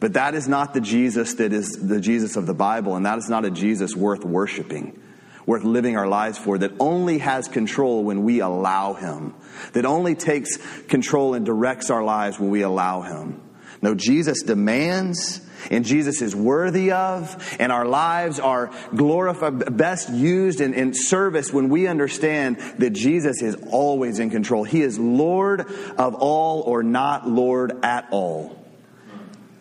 But 0.00 0.12
that 0.12 0.34
is 0.34 0.46
not 0.46 0.74
the 0.74 0.80
Jesus 0.80 1.34
that 1.34 1.52
is 1.52 1.70
the 1.72 2.00
Jesus 2.00 2.36
of 2.36 2.46
the 2.46 2.54
Bible, 2.54 2.96
and 2.96 3.04
that 3.06 3.18
is 3.18 3.28
not 3.28 3.44
a 3.44 3.50
Jesus 3.50 3.96
worth 3.96 4.24
worshiping, 4.24 5.00
worth 5.44 5.64
living 5.64 5.96
our 5.96 6.06
lives 6.06 6.38
for, 6.38 6.58
that 6.58 6.72
only 6.78 7.18
has 7.18 7.48
control 7.48 8.04
when 8.04 8.22
we 8.22 8.40
allow 8.40 8.94
Him, 8.94 9.34
that 9.72 9.84
only 9.84 10.14
takes 10.14 10.56
control 10.84 11.34
and 11.34 11.44
directs 11.44 11.90
our 11.90 12.04
lives 12.04 12.38
when 12.38 12.50
we 12.50 12.62
allow 12.62 13.02
Him. 13.02 13.42
No, 13.82 13.94
Jesus 13.94 14.42
demands 14.42 15.40
and 15.70 15.84
Jesus 15.84 16.22
is 16.22 16.34
worthy 16.34 16.92
of, 16.92 17.56
and 17.58 17.72
our 17.72 17.84
lives 17.84 18.38
are 18.38 18.70
glorified, 18.94 19.76
best 19.76 20.08
used 20.08 20.60
in, 20.60 20.74
in, 20.74 20.94
service 20.94 21.52
when 21.52 21.68
we 21.68 21.86
understand 21.86 22.58
that 22.78 22.90
Jesus 22.90 23.42
is 23.42 23.56
always 23.70 24.18
in 24.18 24.30
control. 24.30 24.64
He 24.64 24.82
is 24.82 24.98
Lord 24.98 25.60
of 25.98 26.14
all 26.14 26.62
or 26.62 26.82
not 26.82 27.28
Lord 27.28 27.84
at 27.84 28.08
all. 28.10 28.57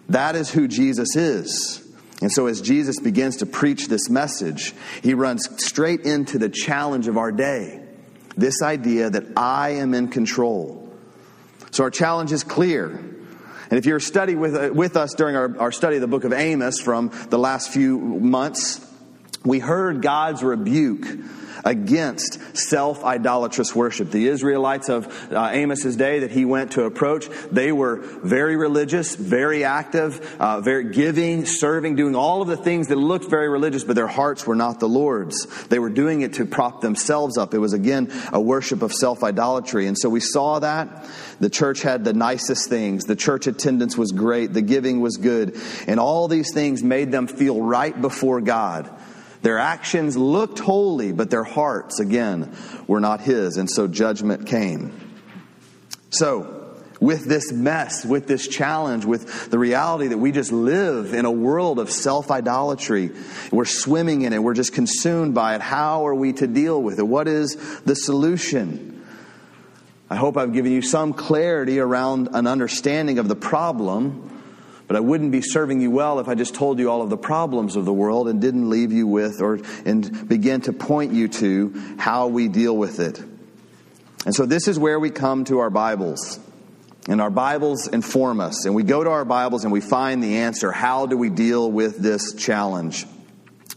That 0.09 0.35
is 0.35 0.49
who 0.49 0.67
Jesus 0.67 1.15
is. 1.15 1.83
And 2.21 2.31
so, 2.31 2.47
as 2.47 2.61
Jesus 2.61 2.99
begins 2.99 3.37
to 3.37 3.45
preach 3.45 3.87
this 3.87 4.09
message, 4.09 4.73
he 5.03 5.13
runs 5.13 5.47
straight 5.63 6.01
into 6.01 6.39
the 6.39 6.49
challenge 6.49 7.07
of 7.07 7.17
our 7.17 7.31
day 7.31 7.83
this 8.35 8.61
idea 8.61 9.09
that 9.09 9.23
I 9.35 9.71
am 9.71 9.93
in 9.93 10.07
control. 10.07 10.91
So, 11.71 11.83
our 11.83 11.91
challenge 11.91 12.31
is 12.31 12.43
clear. 12.43 12.87
And 13.69 13.77
if 13.77 13.85
you're 13.85 13.99
studying 13.99 14.39
with, 14.39 14.55
uh, 14.55 14.71
with 14.73 14.95
us 14.95 15.13
during 15.13 15.35
our, 15.35 15.59
our 15.59 15.71
study 15.71 15.97
of 15.97 16.01
the 16.01 16.07
book 16.07 16.23
of 16.23 16.33
Amos 16.33 16.79
from 16.79 17.11
the 17.29 17.37
last 17.37 17.69
few 17.69 17.99
months, 17.99 18.79
we 19.47 19.59
heard 19.59 20.01
God's 20.01 20.43
rebuke 20.43 21.07
against 21.67 22.39
self 22.55 23.03
idolatrous 23.03 23.75
worship. 23.75 24.11
The 24.11 24.27
Israelites 24.27 24.89
of 24.89 25.07
uh, 25.31 25.49
Amos's 25.53 25.95
day 25.95 26.19
that 26.19 26.31
he 26.31 26.45
went 26.45 26.73
to 26.73 26.83
approach, 26.83 27.27
they 27.51 27.71
were 27.71 27.97
very 28.23 28.55
religious, 28.55 29.15
very 29.15 29.63
active, 29.63 30.35
uh, 30.39 30.61
very 30.61 30.91
giving, 30.91 31.45
serving, 31.45 31.95
doing 31.95 32.15
all 32.15 32.41
of 32.41 32.47
the 32.47 32.57
things 32.57 32.87
that 32.87 32.95
looked 32.95 33.29
very 33.29 33.49
religious, 33.49 33.83
but 33.83 33.95
their 33.95 34.07
hearts 34.07 34.47
were 34.47 34.55
not 34.55 34.79
the 34.79 34.89
Lord's. 34.89 35.45
They 35.67 35.79
were 35.79 35.89
doing 35.89 36.21
it 36.21 36.33
to 36.33 36.45
prop 36.45 36.81
themselves 36.81 37.37
up. 37.37 37.53
It 37.53 37.59
was 37.59 37.73
again 37.73 38.11
a 38.31 38.39
worship 38.39 38.81
of 38.81 38.93
self 38.93 39.23
idolatry. 39.23 39.87
And 39.87 39.97
so 39.97 40.09
we 40.09 40.21
saw 40.21 40.59
that. 40.59 41.05
The 41.39 41.49
church 41.49 41.81
had 41.81 42.03
the 42.03 42.13
nicest 42.13 42.69
things. 42.69 43.05
The 43.05 43.15
church 43.15 43.45
attendance 43.45 43.97
was 43.97 44.11
great. 44.11 44.53
The 44.53 44.61
giving 44.61 45.01
was 45.01 45.17
good. 45.17 45.55
And 45.85 45.99
all 45.99 46.27
these 46.27 46.51
things 46.53 46.81
made 46.81 47.11
them 47.11 47.27
feel 47.27 47.61
right 47.61 47.99
before 47.99 48.41
God. 48.41 48.89
Their 49.41 49.59
actions 49.59 50.17
looked 50.17 50.59
holy, 50.59 51.11
but 51.11 51.29
their 51.29 51.43
hearts, 51.43 51.99
again, 51.99 52.55
were 52.87 52.99
not 52.99 53.21
His, 53.21 53.57
and 53.57 53.69
so 53.69 53.87
judgment 53.87 54.47
came. 54.47 54.91
So, 56.09 56.57
with 56.99 57.25
this 57.25 57.51
mess, 57.51 58.03
with 58.03 58.27
this 58.27 58.47
challenge, 58.47 59.05
with 59.05 59.51
the 59.51 59.59
reality 59.59 60.07
that 60.07 60.17
we 60.17 60.31
just 60.31 60.51
live 60.51 61.13
in 61.13 61.25
a 61.25 61.31
world 61.31 61.79
of 61.79 61.91
self 61.91 62.31
idolatry, 62.31 63.11
we're 63.51 63.65
swimming 63.65 64.23
in 64.23 64.33
it, 64.33 64.41
we're 64.41 64.55
just 64.55 64.73
consumed 64.73 65.35
by 65.35 65.55
it. 65.55 65.61
How 65.61 66.07
are 66.07 66.15
we 66.15 66.33
to 66.33 66.47
deal 66.47 66.81
with 66.81 66.97
it? 66.99 67.07
What 67.07 67.27
is 67.27 67.55
the 67.81 67.95
solution? 67.95 69.05
I 70.09 70.15
hope 70.15 70.37
I've 70.37 70.53
given 70.53 70.71
you 70.71 70.81
some 70.81 71.13
clarity 71.13 71.79
around 71.79 72.29
an 72.33 72.47
understanding 72.47 73.19
of 73.19 73.27
the 73.27 73.35
problem 73.35 74.36
but 74.87 74.95
I 74.95 75.01
wouldn't 75.01 75.31
be 75.31 75.41
serving 75.41 75.81
you 75.81 75.91
well 75.91 76.19
if 76.19 76.27
I 76.27 76.35
just 76.35 76.55
told 76.55 76.79
you 76.79 76.89
all 76.89 77.01
of 77.01 77.09
the 77.09 77.17
problems 77.17 77.75
of 77.75 77.85
the 77.85 77.93
world 77.93 78.29
and 78.29 78.39
didn't 78.39 78.69
leave 78.69 78.91
you 78.91 79.05
with 79.05 79.41
or 79.41 79.59
and 79.85 80.27
begin 80.27 80.61
to 80.61 80.73
point 80.73 81.11
you 81.11 81.27
to 81.27 81.95
how 81.97 82.27
we 82.27 82.47
deal 82.47 82.75
with 82.75 82.99
it. 82.99 83.21
And 84.25 84.33
so 84.33 84.45
this 84.45 84.67
is 84.67 84.79
where 84.79 84.99
we 84.99 85.09
come 85.09 85.43
to 85.45 85.59
our 85.59 85.69
Bibles. 85.69 86.39
And 87.09 87.21
our 87.21 87.29
Bibles 87.29 87.87
inform 87.87 88.41
us. 88.41 88.65
And 88.65 88.75
we 88.75 88.83
go 88.83 89.03
to 89.03 89.09
our 89.09 89.25
Bibles 89.25 89.63
and 89.63 89.71
we 89.71 89.81
find 89.81 90.21
the 90.21 90.37
answer. 90.37 90.71
How 90.71 91.05
do 91.05 91.17
we 91.17 91.29
deal 91.29 91.69
with 91.71 91.97
this 91.97 92.33
challenge? 92.33 93.05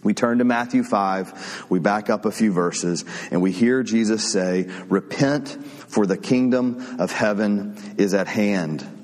We 0.02 0.14
turn 0.14 0.38
to 0.38 0.45
Matthew 0.45 0.83
5, 0.83 1.67
we 1.69 1.79
back 1.79 2.09
up 2.09 2.25
a 2.25 2.33
few 2.33 2.52
verses, 2.52 3.05
and 3.31 3.43
we 3.43 3.52
hear 3.52 3.83
Jesus 3.83 4.33
say, 4.33 4.62
Repent, 4.88 5.49
for 5.49 6.07
the 6.07 6.17
kingdom 6.17 6.97
of 6.99 7.12
heaven 7.12 7.76
is 7.99 8.14
at 8.14 8.26
hand. 8.26 9.00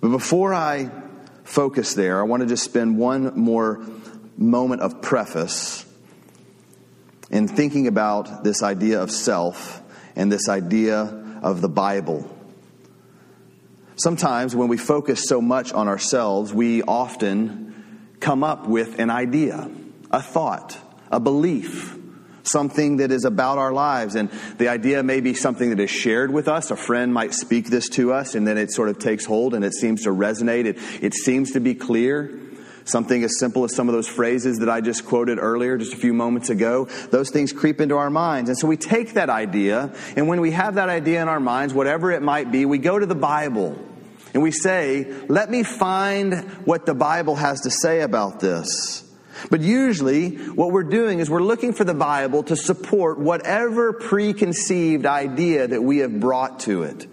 But 0.00 0.10
before 0.10 0.54
I 0.54 0.90
focus 1.44 1.94
there, 1.94 2.20
I 2.20 2.22
want 2.24 2.42
to 2.42 2.48
just 2.48 2.64
spend 2.64 2.98
one 2.98 3.38
more 3.38 3.84
moment 4.36 4.82
of 4.82 5.02
preface 5.02 5.84
in 7.30 7.48
thinking 7.48 7.86
about 7.86 8.44
this 8.44 8.62
idea 8.62 9.02
of 9.02 9.10
self 9.10 9.82
and 10.14 10.30
this 10.30 10.48
idea 10.48 11.00
of 11.42 11.60
the 11.60 11.68
Bible. 11.68 12.34
Sometimes 13.96 14.54
when 14.54 14.68
we 14.68 14.76
focus 14.76 15.24
so 15.26 15.40
much 15.40 15.72
on 15.72 15.88
ourselves, 15.88 16.54
we 16.54 16.82
often 16.82 18.14
come 18.20 18.44
up 18.44 18.68
with 18.68 19.00
an 19.00 19.10
idea, 19.10 19.68
a 20.10 20.22
thought, 20.22 20.78
a 21.10 21.18
belief 21.18 21.97
something 22.50 22.98
that 22.98 23.12
is 23.12 23.24
about 23.24 23.58
our 23.58 23.72
lives. 23.72 24.14
And 24.14 24.30
the 24.58 24.68
idea 24.68 25.02
may 25.02 25.20
be 25.20 25.34
something 25.34 25.70
that 25.70 25.80
is 25.80 25.90
shared 25.90 26.32
with 26.32 26.48
us. 26.48 26.70
A 26.70 26.76
friend 26.76 27.12
might 27.12 27.34
speak 27.34 27.66
this 27.66 27.88
to 27.90 28.12
us, 28.12 28.34
and 28.34 28.46
then 28.46 28.58
it 28.58 28.72
sort 28.72 28.88
of 28.88 28.98
takes 28.98 29.24
hold 29.24 29.54
and 29.54 29.64
it 29.64 29.74
seems 29.74 30.02
to 30.02 30.10
resonate. 30.10 30.66
It, 30.66 30.78
it 31.02 31.14
seems 31.14 31.52
to 31.52 31.60
be 31.60 31.74
clear. 31.74 32.40
Something 32.84 33.22
as 33.22 33.38
simple 33.38 33.64
as 33.64 33.74
some 33.74 33.90
of 33.90 33.94
those 33.94 34.08
phrases 34.08 34.60
that 34.60 34.70
I 34.70 34.80
just 34.80 35.04
quoted 35.04 35.38
earlier, 35.38 35.76
just 35.76 35.92
a 35.92 35.98
few 35.98 36.14
moments 36.14 36.48
ago, 36.48 36.86
those 37.10 37.28
things 37.28 37.52
creep 37.52 37.82
into 37.82 37.96
our 37.96 38.08
minds. 38.08 38.48
And 38.48 38.58
so 38.58 38.66
we 38.66 38.78
take 38.78 39.12
that 39.12 39.28
idea, 39.28 39.92
and 40.16 40.26
when 40.26 40.40
we 40.40 40.52
have 40.52 40.76
that 40.76 40.88
idea 40.88 41.20
in 41.20 41.28
our 41.28 41.38
minds, 41.38 41.74
whatever 41.74 42.10
it 42.12 42.22
might 42.22 42.50
be, 42.50 42.64
we 42.64 42.78
go 42.78 42.98
to 42.98 43.04
the 43.04 43.14
Bible 43.14 43.78
and 44.32 44.42
we 44.42 44.50
say, 44.50 45.04
Let 45.28 45.50
me 45.50 45.62
find 45.62 46.34
what 46.64 46.86
the 46.86 46.94
Bible 46.94 47.36
has 47.36 47.62
to 47.62 47.70
say 47.70 48.00
about 48.00 48.40
this. 48.40 49.07
But 49.50 49.60
usually, 49.60 50.36
what 50.36 50.72
we're 50.72 50.82
doing 50.82 51.20
is 51.20 51.30
we're 51.30 51.42
looking 51.42 51.72
for 51.72 51.84
the 51.84 51.94
Bible 51.94 52.42
to 52.44 52.56
support 52.56 53.18
whatever 53.18 53.92
preconceived 53.92 55.06
idea 55.06 55.66
that 55.66 55.82
we 55.82 55.98
have 55.98 56.18
brought 56.20 56.60
to 56.60 56.82
it. 56.82 57.06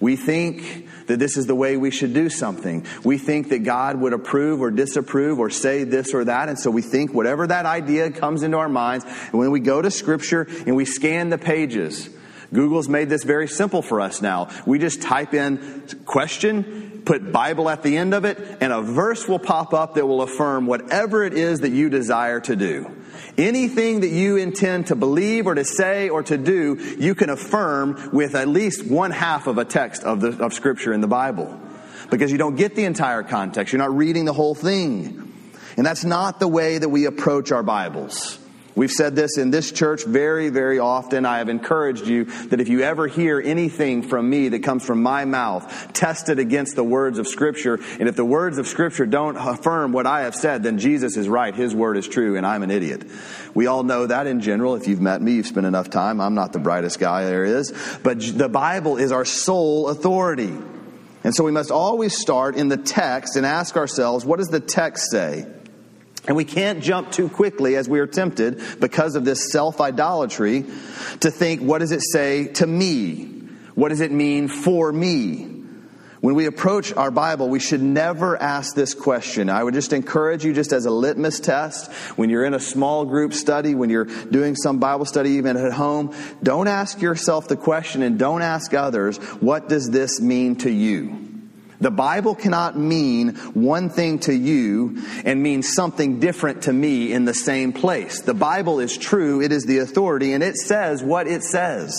We 0.00 0.16
think 0.16 0.88
that 1.06 1.18
this 1.18 1.36
is 1.36 1.46
the 1.46 1.54
way 1.54 1.76
we 1.76 1.92
should 1.92 2.12
do 2.12 2.28
something. 2.28 2.84
We 3.04 3.18
think 3.18 3.50
that 3.50 3.60
God 3.60 4.00
would 4.00 4.12
approve 4.12 4.60
or 4.60 4.72
disapprove 4.72 5.38
or 5.38 5.48
say 5.48 5.84
this 5.84 6.12
or 6.12 6.24
that. 6.24 6.48
And 6.48 6.58
so 6.58 6.70
we 6.70 6.82
think 6.82 7.14
whatever 7.14 7.46
that 7.46 7.66
idea 7.66 8.10
comes 8.10 8.42
into 8.42 8.56
our 8.56 8.68
minds. 8.68 9.04
And 9.04 9.34
when 9.34 9.52
we 9.52 9.60
go 9.60 9.80
to 9.80 9.90
Scripture 9.90 10.48
and 10.66 10.74
we 10.74 10.84
scan 10.84 11.30
the 11.30 11.38
pages, 11.38 12.10
Google's 12.52 12.88
made 12.88 13.08
this 13.08 13.22
very 13.24 13.46
simple 13.48 13.80
for 13.80 14.00
us 14.00 14.20
now. 14.20 14.48
We 14.66 14.78
just 14.78 15.02
type 15.02 15.34
in 15.34 15.84
question 16.04 16.91
put 17.04 17.32
Bible 17.32 17.68
at 17.68 17.82
the 17.82 17.96
end 17.96 18.14
of 18.14 18.24
it, 18.24 18.38
and 18.60 18.72
a 18.72 18.82
verse 18.82 19.28
will 19.28 19.38
pop 19.38 19.74
up 19.74 19.94
that 19.94 20.06
will 20.06 20.22
affirm 20.22 20.66
whatever 20.66 21.24
it 21.24 21.34
is 21.34 21.60
that 21.60 21.70
you 21.70 21.88
desire 21.88 22.40
to 22.40 22.56
do. 22.56 22.90
Anything 23.38 24.00
that 24.00 24.08
you 24.08 24.36
intend 24.36 24.88
to 24.88 24.96
believe 24.96 25.46
or 25.46 25.54
to 25.54 25.64
say 25.64 26.08
or 26.08 26.22
to 26.24 26.36
do, 26.36 26.96
you 26.98 27.14
can 27.14 27.30
affirm 27.30 28.10
with 28.12 28.34
at 28.34 28.48
least 28.48 28.86
one 28.86 29.10
half 29.10 29.46
of 29.46 29.58
a 29.58 29.64
text 29.64 30.02
of, 30.04 30.20
the, 30.20 30.44
of 30.44 30.52
Scripture 30.52 30.92
in 30.92 31.00
the 31.00 31.08
Bible. 31.08 31.58
Because 32.10 32.30
you 32.30 32.38
don't 32.38 32.56
get 32.56 32.74
the 32.74 32.84
entire 32.84 33.22
context. 33.22 33.72
You're 33.72 33.78
not 33.78 33.96
reading 33.96 34.26
the 34.26 34.34
whole 34.34 34.54
thing. 34.54 35.32
And 35.76 35.86
that's 35.86 36.04
not 36.04 36.40
the 36.40 36.48
way 36.48 36.76
that 36.76 36.88
we 36.90 37.06
approach 37.06 37.52
our 37.52 37.62
Bibles. 37.62 38.38
We've 38.74 38.90
said 38.90 39.14
this 39.14 39.36
in 39.36 39.50
this 39.50 39.70
church 39.70 40.04
very, 40.04 40.48
very 40.48 40.78
often. 40.78 41.26
I 41.26 41.38
have 41.38 41.48
encouraged 41.48 42.06
you 42.06 42.24
that 42.48 42.60
if 42.60 42.68
you 42.68 42.80
ever 42.80 43.06
hear 43.06 43.40
anything 43.40 44.02
from 44.02 44.30
me 44.30 44.48
that 44.48 44.62
comes 44.62 44.84
from 44.84 45.02
my 45.02 45.24
mouth, 45.26 45.92
test 45.92 46.30
it 46.30 46.38
against 46.38 46.74
the 46.74 46.84
words 46.84 47.18
of 47.18 47.28
Scripture. 47.28 47.78
And 48.00 48.08
if 48.08 48.16
the 48.16 48.24
words 48.24 48.56
of 48.58 48.66
Scripture 48.66 49.04
don't 49.04 49.36
affirm 49.36 49.92
what 49.92 50.06
I 50.06 50.22
have 50.22 50.34
said, 50.34 50.62
then 50.62 50.78
Jesus 50.78 51.16
is 51.16 51.28
right. 51.28 51.54
His 51.54 51.74
word 51.74 51.98
is 51.98 52.08
true, 52.08 52.36
and 52.36 52.46
I'm 52.46 52.62
an 52.62 52.70
idiot. 52.70 53.04
We 53.54 53.66
all 53.66 53.82
know 53.82 54.06
that 54.06 54.26
in 54.26 54.40
general. 54.40 54.74
If 54.74 54.88
you've 54.88 55.00
met 55.00 55.20
me, 55.20 55.32
you've 55.32 55.46
spent 55.46 55.66
enough 55.66 55.90
time. 55.90 56.20
I'm 56.20 56.34
not 56.34 56.54
the 56.54 56.58
brightest 56.58 56.98
guy 56.98 57.24
there 57.24 57.44
is. 57.44 57.72
But 58.02 58.20
the 58.20 58.48
Bible 58.48 58.96
is 58.96 59.12
our 59.12 59.26
sole 59.26 59.88
authority. 59.88 60.56
And 61.24 61.34
so 61.34 61.44
we 61.44 61.52
must 61.52 61.70
always 61.70 62.18
start 62.18 62.56
in 62.56 62.68
the 62.68 62.76
text 62.78 63.36
and 63.36 63.44
ask 63.44 63.76
ourselves, 63.76 64.24
what 64.24 64.38
does 64.38 64.48
the 64.48 64.60
text 64.60 65.10
say? 65.10 65.46
And 66.26 66.36
we 66.36 66.44
can't 66.44 66.82
jump 66.82 67.10
too 67.10 67.28
quickly 67.28 67.74
as 67.76 67.88
we 67.88 67.98
are 67.98 68.06
tempted 68.06 68.62
because 68.80 69.16
of 69.16 69.24
this 69.24 69.50
self 69.50 69.80
idolatry 69.80 70.64
to 71.20 71.30
think, 71.30 71.60
what 71.60 71.78
does 71.78 71.90
it 71.90 72.02
say 72.02 72.48
to 72.54 72.66
me? 72.66 73.24
What 73.74 73.88
does 73.88 74.00
it 74.00 74.12
mean 74.12 74.48
for 74.48 74.92
me? 74.92 75.48
When 76.20 76.36
we 76.36 76.46
approach 76.46 76.92
our 76.92 77.10
Bible, 77.10 77.48
we 77.48 77.58
should 77.58 77.82
never 77.82 78.40
ask 78.40 78.76
this 78.76 78.94
question. 78.94 79.50
I 79.50 79.64
would 79.64 79.74
just 79.74 79.92
encourage 79.92 80.44
you, 80.44 80.52
just 80.52 80.72
as 80.72 80.86
a 80.86 80.90
litmus 80.90 81.40
test, 81.40 81.90
when 82.16 82.30
you're 82.30 82.44
in 82.44 82.54
a 82.54 82.60
small 82.60 83.04
group 83.04 83.34
study, 83.34 83.74
when 83.74 83.90
you're 83.90 84.04
doing 84.04 84.54
some 84.54 84.78
Bible 84.78 85.04
study, 85.04 85.30
even 85.30 85.56
at 85.56 85.72
home, 85.72 86.14
don't 86.40 86.68
ask 86.68 87.02
yourself 87.02 87.48
the 87.48 87.56
question 87.56 88.02
and 88.02 88.20
don't 88.20 88.42
ask 88.42 88.72
others, 88.72 89.16
what 89.40 89.68
does 89.68 89.90
this 89.90 90.20
mean 90.20 90.54
to 90.56 90.70
you? 90.70 91.31
The 91.82 91.90
Bible 91.90 92.36
cannot 92.36 92.78
mean 92.78 93.34
one 93.54 93.90
thing 93.90 94.20
to 94.20 94.32
you 94.32 95.02
and 95.24 95.42
mean 95.42 95.64
something 95.64 96.20
different 96.20 96.62
to 96.62 96.72
me 96.72 97.12
in 97.12 97.24
the 97.24 97.34
same 97.34 97.72
place. 97.72 98.20
The 98.22 98.34
Bible 98.34 98.78
is 98.78 98.96
true, 98.96 99.42
it 99.42 99.50
is 99.50 99.64
the 99.64 99.78
authority, 99.78 100.32
and 100.32 100.44
it 100.44 100.54
says 100.56 101.02
what 101.02 101.26
it 101.26 101.42
says. 101.42 101.96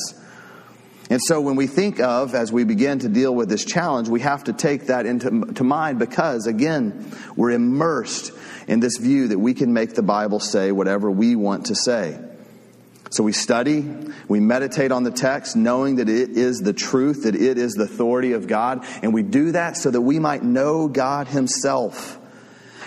And 1.10 1.22
so 1.22 1.42
when 1.42 1.58
we 1.58 1.68
think 1.68 2.00
of, 2.00 2.34
as 2.34 2.50
we 2.50 2.64
begin 2.64 3.00
to 3.00 3.10
deal 3.10 3.36
with 3.36 3.50
this 3.50 3.66
challenge, 3.66 4.08
we 4.08 4.22
have 4.22 4.46
to 4.46 4.54
take 4.54 4.86
that 4.86 5.06
into 5.06 5.52
to 5.54 5.66
mind 5.66 6.00
because, 6.00 6.48
again, 6.48 7.12
we're 7.36 7.52
immersed 7.52 8.32
in 8.70 8.80
this 8.80 8.98
view 8.98 9.28
that 9.28 9.40
we 9.40 9.54
can 9.54 9.74
make 9.74 9.96
the 9.96 10.02
Bible 10.02 10.40
say 10.40 10.72
whatever 10.72 11.12
we 11.12 11.36
want 11.36 11.66
to 11.66 11.76
say. 11.76 12.18
So 13.14 13.22
we 13.22 13.32
study, 13.32 13.86
we 14.28 14.40
meditate 14.40 14.92
on 14.92 15.04
the 15.04 15.12
text, 15.12 15.56
knowing 15.56 15.98
that 15.98 16.10
it 16.10 16.32
is 16.32 16.62
the 16.62 16.74
truth, 16.74 17.26
that 17.26 17.36
it 17.36 17.60
is 17.60 17.74
the 17.74 17.84
authority 17.84 18.32
of 18.32 18.48
God, 18.48 18.88
and 19.04 19.14
we 19.14 19.22
do 19.22 19.52
that 19.52 19.78
so 19.78 19.92
that 19.92 20.02
we 20.02 20.18
might 20.18 20.42
know 20.42 20.88
God 20.88 21.28
Himself. 21.28 22.18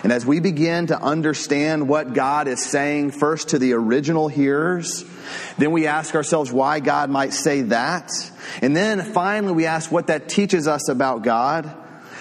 And 0.03 0.13
as 0.13 0.27
we 0.27 0.41
begin 0.41 0.89
to 0.89 1.01
understand 1.01 1.89
what 1.89 2.13
God 2.13 2.49
is 2.49 2.61
saying 2.61 3.13
first 3.13 3.51
to 3.51 3.61
the 3.61 3.75
original 3.75 4.27
hearers, 4.27 5.05
then 5.59 5.71
we 5.71 5.87
ask 5.87 6.17
ourselves 6.17 6.51
why 6.51 6.81
God 6.81 7.09
might 7.09 7.33
say 7.33 7.63
that. 7.63 8.11
And 8.63 8.77
then 8.77 9.03
finally 9.03 9.53
we 9.53 9.67
ask 9.67 9.93
what 9.93 10.09
that 10.09 10.29
teaches 10.29 10.67
us 10.67 10.89
about 10.89 11.23
God. 11.23 11.73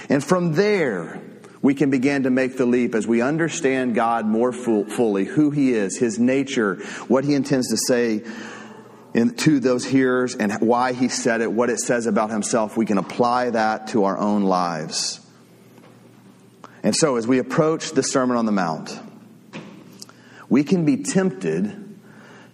And 0.10 0.24
from 0.24 0.54
there, 0.54 1.25
we 1.66 1.74
can 1.74 1.90
begin 1.90 2.22
to 2.22 2.30
make 2.30 2.58
the 2.58 2.66
leap 2.68 2.94
as 2.94 3.08
we 3.08 3.24
understand 3.24 3.96
God 3.96 4.28
more 4.28 4.54
fully, 4.54 5.26
who 5.26 5.50
He 5.50 5.74
is, 5.74 5.98
His 5.98 6.20
nature, 6.20 6.76
what 7.08 7.24
He 7.24 7.34
intends 7.34 7.70
to 7.70 7.78
say 7.88 8.22
in, 9.16 9.34
to 9.38 9.60
those 9.60 9.84
hearers, 9.84 10.36
and 10.36 10.54
why 10.62 10.94
He 10.94 11.10
said 11.10 11.42
it, 11.42 11.52
what 11.52 11.72
it 11.72 11.80
says 11.80 12.06
about 12.06 12.30
Himself. 12.30 12.78
We 12.78 12.86
can 12.86 13.00
apply 13.00 13.50
that 13.50 13.88
to 13.88 14.04
our 14.04 14.16
own 14.16 14.44
lives. 14.44 15.20
And 16.84 16.96
so, 16.96 17.16
as 17.16 17.26
we 17.26 17.40
approach 17.40 17.94
the 17.94 18.04
Sermon 18.04 18.38
on 18.38 18.46
the 18.46 18.52
Mount, 18.52 19.00
we 20.48 20.64
can 20.64 20.86
be 20.86 20.98
tempted 20.98 21.98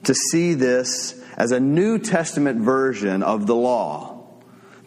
to 0.06 0.16
see 0.16 0.54
this 0.54 1.22
as 1.36 1.52
a 1.52 1.60
New 1.60 2.00
Testament 2.00 2.62
version 2.62 3.24
of 3.24 3.46
the 3.46 3.56
law. 3.56 4.11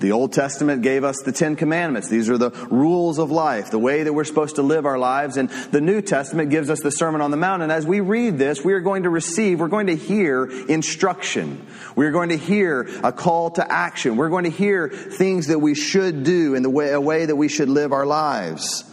The 0.01 0.13
Old 0.13 0.33
Testament 0.33 0.83
gave 0.83 1.05
us 1.05 1.23
the 1.25 1.33
Ten 1.33 1.57
Commandments. 1.57 2.09
These 2.09 2.29
are 2.29 2.37
the 2.37 2.51
rules 2.71 3.19
of 3.19 3.31
life, 3.31 3.71
the 3.71 3.79
way 3.79 4.03
that 4.03 4.13
we're 4.13 4.25
supposed 4.25 4.57
to 4.57 4.63
live 4.63 4.87
our 4.87 4.99
lives. 4.99 5.37
And 5.37 5.49
the 5.71 5.81
New 5.81 6.03
Testament 6.03 6.51
gives 6.51 6.69
us 6.69 6.81
the 6.81 6.91
Sermon 6.91 7.21
on 7.21 7.31
the 7.31 7.37
Mount. 7.37 7.63
And 7.63 7.71
as 7.71 7.87
we 7.87 8.01
read 8.01 8.37
this, 8.37 8.65
we 8.65 8.73
are 8.73 8.81
going 8.81 9.05
to 9.05 9.11
receive, 9.11 9.61
we're 9.61 9.69
going 9.69 9.87
to 9.87 9.97
hear 9.97 10.45
instruction. 10.45 11.65
We're 11.97 12.11
going 12.11 12.31
to 12.31 12.37
hear 12.37 12.89
a 13.03 13.13
call 13.13 13.51
to 13.53 13.73
action. 13.73 14.17
We're 14.17 14.31
going 14.31 14.45
to 14.45 14.51
hear 14.51 14.89
things 14.89 15.47
that 15.47 15.61
we 15.61 15.75
should 15.75 16.25
do 16.25 16.55
in 16.55 16.63
the 16.63 16.71
way, 16.71 16.93
a 16.93 17.01
way 17.01 17.27
that 17.27 17.37
we 17.37 17.49
should 17.49 17.69
live 17.69 17.93
our 17.93 18.07
lives. 18.07 18.85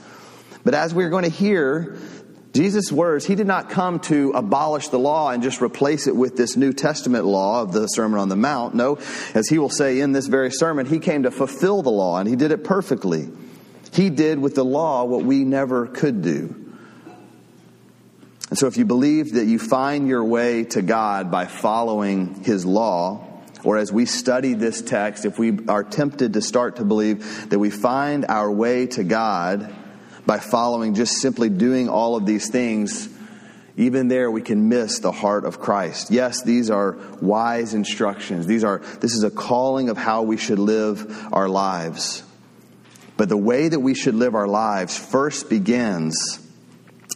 But 0.63 0.75
as 0.75 0.93
we're 0.93 1.10
going 1.10 1.24
to 1.24 1.29
hear, 1.29 1.98
Jesus' 2.53 2.91
words, 2.91 3.25
he 3.25 3.36
did 3.36 3.48
not 3.48 3.70
come 3.70 4.00
to 4.01 4.31
abolish 4.31 4.89
the 4.89 5.00
law 5.00 5.29
and 5.29 5.41
just 5.41 5.62
replace 5.62 6.08
it 6.08 6.15
with 6.15 6.36
this 6.36 6.58
New 6.58 6.74
Testament 6.74 7.25
law 7.25 7.62
of 7.62 7.72
the 7.72 7.88
Sermon 7.88 8.20
on 8.20 8.27
the 8.27 8.36
Mount. 8.36 8.75
No, 8.75 9.00
as 9.34 9.48
he 9.48 9.58
will 9.58 9.70
say 9.70 10.01
in 10.01 10.12
this 10.12 10.27
very 10.27 10.51
sermon, 10.51 10.86
he 10.86 11.00
came 11.00 11.24
to 11.24 11.31
fulfill 11.31 11.81
the 11.81 11.91
law 11.91 12.17
and 12.17 12.27
he 12.27 12.36
did 12.36 12.51
it 12.51 12.63
perfectly. 12.63 13.29
He 13.93 14.10
did 14.10 14.39
with 14.39 14.55
the 14.55 14.65
law 14.65 15.05
what 15.05 15.24
we 15.24 15.46
never 15.46 15.88
could 15.88 16.22
do. 16.22 16.55
And 18.50 18.60
so 18.60 18.67
if 18.67 18.75
you 18.75 18.84
believe 18.84 19.34
that 19.34 19.46
you 19.46 19.58
find 19.58 20.10
your 20.10 20.25
way 20.25 20.65
to 20.65 20.81
God 20.81 21.31
by 21.31 21.46
following 21.46 22.43
his 22.43 22.65
law, 22.65 23.27
or 23.63 23.77
as 23.77 23.93
we 23.93 24.05
study 24.05 24.55
this 24.55 24.81
text, 24.81 25.24
if 25.24 25.39
we 25.39 25.65
are 25.67 25.86
tempted 25.86 26.34
to 26.34 26.41
start 26.41 26.77
to 26.77 26.84
believe 26.84 27.50
that 27.50 27.60
we 27.60 27.70
find 27.70 28.25
our 28.25 28.51
way 28.51 28.88
to 28.88 29.05
God 29.05 29.74
by 30.25 30.39
following, 30.39 30.93
just 30.95 31.21
simply 31.21 31.49
doing 31.49 31.89
all 31.89 32.15
of 32.15 32.25
these 32.25 32.49
things, 32.49 33.09
even 33.77 34.07
there 34.07 34.29
we 34.29 34.41
can 34.41 34.69
miss 34.69 34.99
the 34.99 35.11
heart 35.11 35.45
of 35.45 35.59
Christ. 35.59 36.11
Yes, 36.11 36.43
these 36.43 36.69
are 36.69 36.97
wise 37.21 37.73
instructions. 37.73 38.45
These 38.45 38.63
are 38.63 38.79
this 38.99 39.13
is 39.13 39.23
a 39.23 39.31
calling 39.31 39.89
of 39.89 39.97
how 39.97 40.23
we 40.23 40.37
should 40.37 40.59
live 40.59 41.29
our 41.33 41.49
lives. 41.49 42.23
But 43.17 43.29
the 43.29 43.37
way 43.37 43.69
that 43.69 43.79
we 43.79 43.93
should 43.93 44.15
live 44.15 44.35
our 44.35 44.47
lives 44.47 44.97
first 44.97 45.49
begins 45.49 46.39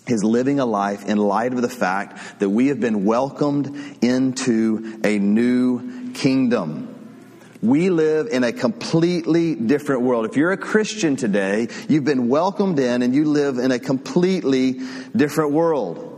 is 0.08 0.24
living 0.24 0.60
a 0.60 0.66
life 0.66 1.06
in 1.06 1.18
light 1.18 1.54
of 1.54 1.62
the 1.62 1.70
fact 1.70 2.40
that 2.40 2.50
we 2.50 2.68
have 2.68 2.80
been 2.80 3.06
welcomed 3.06 3.68
into 4.04 5.00
a 5.04 5.18
new 5.18 6.14
kingdom. 6.14 6.95
We 7.66 7.90
live 7.90 8.28
in 8.28 8.44
a 8.44 8.54
completely 8.54 9.56
different 9.56 10.04
world. 10.04 10.26
If 10.26 10.38
you're 10.38 10.52
a 10.52 10.58
Christian 10.58 11.16
today, 11.16 11.68
you've 11.90 12.04
been 12.04 12.30
welcomed 12.30 12.78
in 12.78 13.02
and 13.02 13.16
you 13.16 13.26
live 13.26 13.58
in 13.58 13.72
a 13.72 13.80
completely 13.80 14.82
different 15.16 15.52
world. 15.52 16.15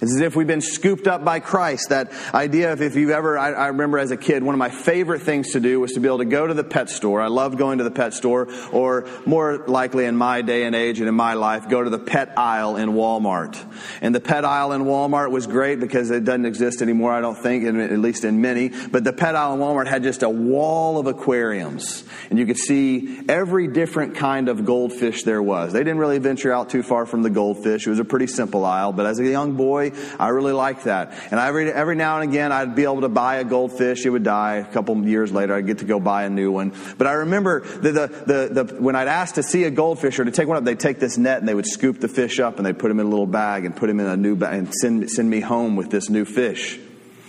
It's 0.00 0.14
as 0.14 0.20
if 0.20 0.36
we've 0.36 0.46
been 0.46 0.60
scooped 0.60 1.06
up 1.06 1.24
by 1.24 1.40
Christ. 1.40 1.88
That 1.88 2.12
idea 2.34 2.72
of 2.72 2.82
if 2.82 2.96
you've 2.96 3.10
ever, 3.10 3.38
I, 3.38 3.52
I, 3.52 3.66
remember 3.68 3.98
as 3.98 4.10
a 4.10 4.16
kid, 4.18 4.42
one 4.42 4.54
of 4.54 4.58
my 4.58 4.68
favorite 4.68 5.22
things 5.22 5.52
to 5.52 5.60
do 5.60 5.80
was 5.80 5.92
to 5.92 6.00
be 6.00 6.06
able 6.06 6.18
to 6.18 6.26
go 6.26 6.46
to 6.46 6.52
the 6.52 6.64
pet 6.64 6.90
store. 6.90 7.22
I 7.22 7.28
loved 7.28 7.56
going 7.56 7.78
to 7.78 7.84
the 7.84 7.90
pet 7.90 8.12
store, 8.12 8.48
or 8.72 9.08
more 9.24 9.64
likely 9.66 10.04
in 10.04 10.14
my 10.14 10.42
day 10.42 10.64
and 10.64 10.74
age 10.74 11.00
and 11.00 11.08
in 11.08 11.14
my 11.14 11.32
life, 11.32 11.70
go 11.70 11.82
to 11.82 11.88
the 11.88 11.98
pet 11.98 12.34
aisle 12.36 12.76
in 12.76 12.90
Walmart. 12.90 13.56
And 14.02 14.14
the 14.14 14.20
pet 14.20 14.44
aisle 14.44 14.72
in 14.72 14.82
Walmart 14.82 15.30
was 15.30 15.46
great 15.46 15.80
because 15.80 16.10
it 16.10 16.24
doesn't 16.24 16.44
exist 16.44 16.82
anymore, 16.82 17.12
I 17.12 17.22
don't 17.22 17.38
think, 17.42 17.64
at 17.64 17.98
least 17.98 18.24
in 18.24 18.42
many. 18.42 18.68
But 18.68 19.02
the 19.02 19.14
pet 19.14 19.34
aisle 19.34 19.54
in 19.54 19.60
Walmart 19.60 19.86
had 19.86 20.02
just 20.02 20.22
a 20.22 20.28
wall 20.28 20.98
of 20.98 21.06
aquariums. 21.06 22.04
And 22.28 22.38
you 22.38 22.44
could 22.44 22.58
see 22.58 23.20
every 23.30 23.68
different 23.68 24.16
kind 24.16 24.50
of 24.50 24.66
goldfish 24.66 25.22
there 25.22 25.42
was. 25.42 25.72
They 25.72 25.80
didn't 25.80 25.98
really 25.98 26.18
venture 26.18 26.52
out 26.52 26.68
too 26.68 26.82
far 26.82 27.06
from 27.06 27.22
the 27.22 27.30
goldfish. 27.30 27.86
It 27.86 27.90
was 27.90 27.98
a 27.98 28.04
pretty 28.04 28.26
simple 28.26 28.64
aisle. 28.66 28.92
But 28.92 29.06
as 29.06 29.18
a 29.18 29.24
young 29.24 29.54
boy, 29.56 29.85
I 30.18 30.28
really 30.28 30.52
like 30.52 30.84
that. 30.84 31.12
And 31.30 31.40
every, 31.40 31.70
every 31.70 31.96
now 31.96 32.20
and 32.20 32.30
again, 32.30 32.52
I'd 32.52 32.74
be 32.74 32.84
able 32.84 33.02
to 33.02 33.08
buy 33.08 33.36
a 33.36 33.44
goldfish. 33.44 34.04
It 34.06 34.10
would 34.10 34.24
die. 34.24 34.56
A 34.56 34.64
couple 34.64 34.96
years 35.06 35.32
later, 35.32 35.54
I'd 35.54 35.66
get 35.66 35.78
to 35.78 35.84
go 35.84 36.00
buy 36.00 36.24
a 36.24 36.30
new 36.30 36.50
one. 36.52 36.72
But 36.98 37.06
I 37.06 37.12
remember 37.12 37.60
the, 37.60 37.92
the, 37.92 38.06
the, 38.06 38.64
the, 38.64 38.82
when 38.82 38.96
I'd 38.96 39.08
ask 39.08 39.34
to 39.36 39.42
see 39.42 39.64
a 39.64 39.70
goldfish 39.70 40.18
or 40.18 40.24
to 40.24 40.30
take 40.30 40.48
one 40.48 40.56
up, 40.56 40.64
they'd 40.64 40.78
take 40.78 40.98
this 40.98 41.18
net 41.18 41.38
and 41.38 41.48
they 41.48 41.54
would 41.54 41.66
scoop 41.66 42.00
the 42.00 42.08
fish 42.08 42.40
up 42.40 42.56
and 42.56 42.66
they'd 42.66 42.78
put 42.78 42.90
him 42.90 43.00
in 43.00 43.06
a 43.06 43.10
little 43.10 43.26
bag 43.26 43.64
and 43.64 43.76
put 43.76 43.90
him 43.90 44.00
in 44.00 44.06
a 44.06 44.16
new 44.16 44.36
bag 44.36 44.54
and 44.54 44.74
send, 44.74 45.10
send 45.10 45.28
me 45.28 45.40
home 45.40 45.76
with 45.76 45.90
this 45.90 46.08
new 46.08 46.24
fish. 46.24 46.78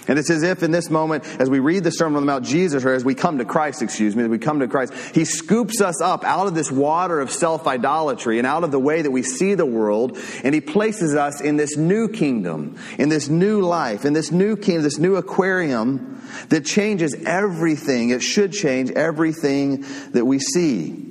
And 0.08 0.18
it's 0.18 0.30
as 0.30 0.44
if 0.44 0.64
in 0.64 0.72
this 0.72 0.90
moment, 0.90 1.26
as 1.40 1.50
we 1.50 1.60
read 1.60 1.84
the 1.84 1.92
Sermon 1.92 2.18
on 2.18 2.24
the 2.24 2.28
Mount, 2.32 2.46
Jesus, 2.46 2.86
or 2.86 2.94
as 2.94 3.04
we 3.04 3.14
come 3.14 3.40
to 3.40 3.46
Christ, 3.46 3.82
excuse 3.82 4.16
me, 4.16 4.24
as 4.24 4.30
we 4.30 4.38
come 4.38 4.60
to 4.60 4.68
Christ, 4.68 4.94
He 5.14 5.26
scoops 5.26 5.82
us 5.82 6.02
up 6.02 6.24
out 6.24 6.48
of 6.48 6.56
this 6.56 6.72
water 6.72 7.20
of 7.20 7.32
self 7.32 7.68
idolatry 7.68 8.38
and 8.38 8.48
out 8.48 8.64
of 8.64 8.72
the 8.72 8.80
way 8.80 9.02
that 9.02 9.12
we 9.12 9.24
see 9.24 9.54
the 9.54 9.66
world, 9.66 10.18
and 10.44 10.56
He 10.56 10.62
places 10.62 11.16
us 11.16 11.42
in 11.42 11.58
this 11.58 11.76
new 11.76 12.08
kingdom, 12.08 12.78
in 12.98 13.10
this 13.10 13.28
new 13.28 13.62
life, 13.62 14.06
in 14.06 14.14
this 14.14 14.32
new 14.32 14.56
kingdom, 14.56 14.84
this 14.84 14.98
new 14.98 15.16
aquarium 15.16 16.22
that 16.50 16.66
changes 16.66 17.16
everything. 17.26 18.10
It 18.12 18.22
should 18.22 18.54
change 18.54 18.92
everything 18.92 19.86
that 20.12 20.26
we 20.26 20.40
see. 20.40 21.04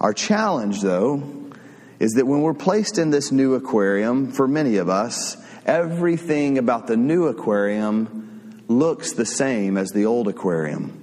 Our 0.00 0.12
challenge, 0.12 0.80
though, 0.80 1.22
is 1.98 2.12
that 2.12 2.26
when 2.26 2.40
we're 2.40 2.54
placed 2.54 2.98
in 2.98 3.10
this 3.10 3.30
new 3.30 3.54
aquarium, 3.54 4.32
for 4.32 4.48
many 4.48 4.76
of 4.76 4.88
us, 4.88 5.36
Everything 5.66 6.58
about 6.58 6.86
the 6.86 6.96
new 6.96 7.26
aquarium 7.26 8.64
looks 8.68 9.12
the 9.12 9.26
same 9.26 9.76
as 9.76 9.90
the 9.90 10.06
old 10.06 10.28
aquarium 10.28 10.96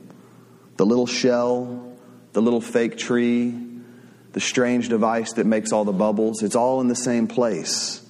the 0.77 0.85
little 0.85 1.07
shell, 1.07 1.97
the 2.33 2.41
little 2.41 2.61
fake 2.61 2.99
tree, 2.99 3.51
the 4.33 4.39
strange 4.39 4.89
device 4.89 5.33
that 5.33 5.45
makes 5.47 5.71
all 5.71 5.85
the 5.85 5.91
bubbles. 5.91 6.43
It's 6.43 6.55
all 6.55 6.81
in 6.81 6.87
the 6.87 6.95
same 6.95 7.25
place. 7.25 8.07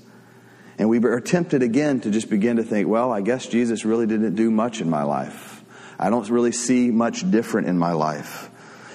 And 0.78 0.90
we 0.90 0.98
are 1.06 1.22
tempted 1.22 1.64
again 1.64 2.02
to 2.02 2.12
just 2.12 2.30
begin 2.30 2.58
to 2.58 2.64
think, 2.64 2.90
well, 2.90 3.12
I 3.12 3.22
guess 3.22 3.48
Jesus 3.48 3.86
really 3.86 4.06
didn't 4.06 4.36
do 4.36 4.52
much 4.52 4.82
in 4.82 4.90
my 4.90 5.04
life. 5.04 5.64
I 5.98 6.10
don't 6.10 6.30
really 6.30 6.52
see 6.52 6.92
much 6.92 7.30
different 7.32 7.68
in 7.68 7.80
my 7.80 7.94
life. 7.94 8.50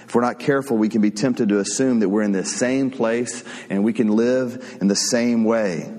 If 0.06 0.14
we're 0.14 0.20
not 0.20 0.38
careful, 0.38 0.76
we 0.76 0.90
can 0.90 1.00
be 1.00 1.10
tempted 1.10 1.48
to 1.48 1.58
assume 1.58 2.00
that 2.00 2.10
we're 2.10 2.22
in 2.22 2.32
the 2.32 2.44
same 2.44 2.90
place 2.90 3.42
and 3.70 3.82
we 3.82 3.94
can 3.94 4.08
live 4.08 4.76
in 4.82 4.88
the 4.88 4.94
same 4.94 5.44
way. 5.44 5.90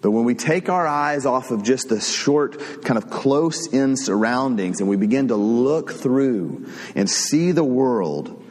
But 0.00 0.12
when 0.12 0.24
we 0.24 0.34
take 0.34 0.68
our 0.68 0.86
eyes 0.86 1.26
off 1.26 1.50
of 1.50 1.64
just 1.64 1.88
the 1.88 2.00
short, 2.00 2.84
kind 2.84 2.96
of 2.96 3.10
close 3.10 3.66
in 3.72 3.96
surroundings 3.96 4.80
and 4.80 4.88
we 4.88 4.96
begin 4.96 5.28
to 5.28 5.36
look 5.36 5.92
through 5.92 6.66
and 6.94 7.10
see 7.10 7.50
the 7.50 7.64
world, 7.64 8.44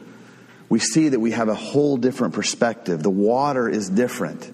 we 0.68 0.78
see 0.78 1.08
that 1.08 1.20
we 1.20 1.30
have 1.30 1.48
a 1.48 1.54
whole 1.54 1.96
different 1.96 2.34
perspective. 2.34 3.02
The 3.02 3.10
water 3.10 3.68
is 3.68 3.88
different. 3.88 4.52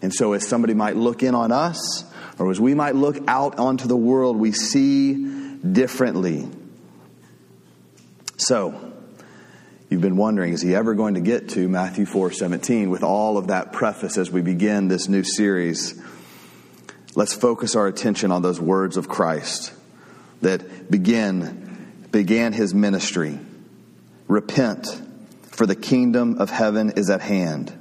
And 0.00 0.14
so, 0.14 0.32
as 0.32 0.46
somebody 0.46 0.74
might 0.74 0.96
look 0.96 1.22
in 1.22 1.34
on 1.34 1.52
us, 1.52 2.04
or 2.38 2.50
as 2.50 2.60
we 2.60 2.72
might 2.72 2.94
look 2.94 3.18
out 3.26 3.58
onto 3.58 3.88
the 3.88 3.96
world, 3.96 4.36
we 4.36 4.52
see 4.52 5.58
differently. 5.60 6.48
So, 8.36 8.87
You've 9.88 10.02
been 10.02 10.18
wondering, 10.18 10.52
is 10.52 10.60
he 10.60 10.74
ever 10.74 10.94
going 10.94 11.14
to 11.14 11.20
get 11.20 11.50
to 11.50 11.66
Matthew 11.66 12.04
4 12.04 12.30
17 12.30 12.90
with 12.90 13.02
all 13.02 13.38
of 13.38 13.46
that 13.46 13.72
preface 13.72 14.18
as 14.18 14.30
we 14.30 14.42
begin 14.42 14.88
this 14.88 15.08
new 15.08 15.24
series? 15.24 16.00
Let's 17.14 17.32
focus 17.32 17.74
our 17.74 17.86
attention 17.86 18.30
on 18.30 18.42
those 18.42 18.60
words 18.60 18.98
of 18.98 19.08
Christ 19.08 19.72
that 20.42 20.90
begin, 20.90 22.06
began 22.10 22.52
his 22.52 22.74
ministry. 22.74 23.38
Repent, 24.26 24.86
for 25.46 25.64
the 25.64 25.74
kingdom 25.74 26.38
of 26.38 26.50
heaven 26.50 26.90
is 26.90 27.08
at 27.08 27.22
hand. 27.22 27.72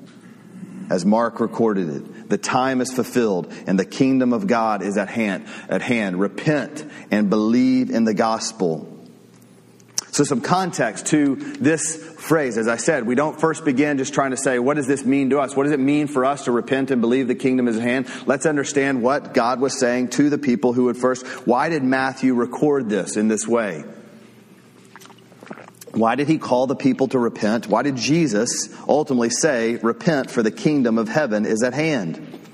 As 0.89 1.05
Mark 1.05 1.41
recorded 1.41 1.89
it, 1.89 2.29
the 2.29 2.37
time 2.37 2.79
is 2.79 2.93
fulfilled 2.93 3.53
and 3.67 3.77
the 3.77 3.85
kingdom 3.85 4.31
of 4.31 4.47
God 4.47 4.81
is 4.81 4.97
at 4.97 5.09
hand. 5.09 5.45
At 5.67 5.81
hand. 5.81 6.19
Repent 6.19 6.85
and 7.11 7.29
believe 7.29 7.89
in 7.89 8.05
the 8.05 8.13
gospel. 8.13 8.96
So, 10.17 10.23
some 10.23 10.41
context 10.41 11.05
to 11.07 11.35
this 11.35 11.95
phrase. 11.95 12.57
As 12.57 12.67
I 12.67 12.77
said, 12.77 13.05
we 13.05 13.13
don't 13.13 13.39
first 13.39 13.63
begin 13.63 13.99
just 13.99 14.15
trying 14.15 14.31
to 14.31 14.37
say, 14.37 14.57
what 14.57 14.73
does 14.73 14.87
this 14.87 15.05
mean 15.05 15.29
to 15.29 15.37
us? 15.37 15.55
What 15.55 15.65
does 15.65 15.73
it 15.73 15.79
mean 15.79 16.07
for 16.07 16.25
us 16.25 16.45
to 16.45 16.51
repent 16.51 16.89
and 16.89 17.01
believe 17.01 17.27
the 17.27 17.35
kingdom 17.35 17.67
is 17.67 17.77
at 17.77 17.83
hand? 17.83 18.07
Let's 18.25 18.47
understand 18.47 19.03
what 19.03 19.35
God 19.35 19.61
was 19.61 19.79
saying 19.79 20.09
to 20.09 20.31
the 20.31 20.39
people 20.39 20.73
who 20.73 20.85
would 20.85 20.97
first. 20.97 21.23
Why 21.45 21.69
did 21.69 21.83
Matthew 21.83 22.33
record 22.33 22.89
this 22.89 23.15
in 23.15 23.27
this 23.27 23.47
way? 23.47 23.83
Why 25.91 26.15
did 26.15 26.27
he 26.27 26.39
call 26.39 26.65
the 26.65 26.75
people 26.75 27.09
to 27.09 27.19
repent? 27.19 27.67
Why 27.67 27.83
did 27.83 27.95
Jesus 27.95 28.75
ultimately 28.89 29.29
say, 29.29 29.75
Repent, 29.75 30.31
for 30.31 30.41
the 30.41 30.49
kingdom 30.49 30.97
of 30.97 31.09
heaven 31.09 31.45
is 31.45 31.61
at 31.61 31.75
hand? 31.75 32.46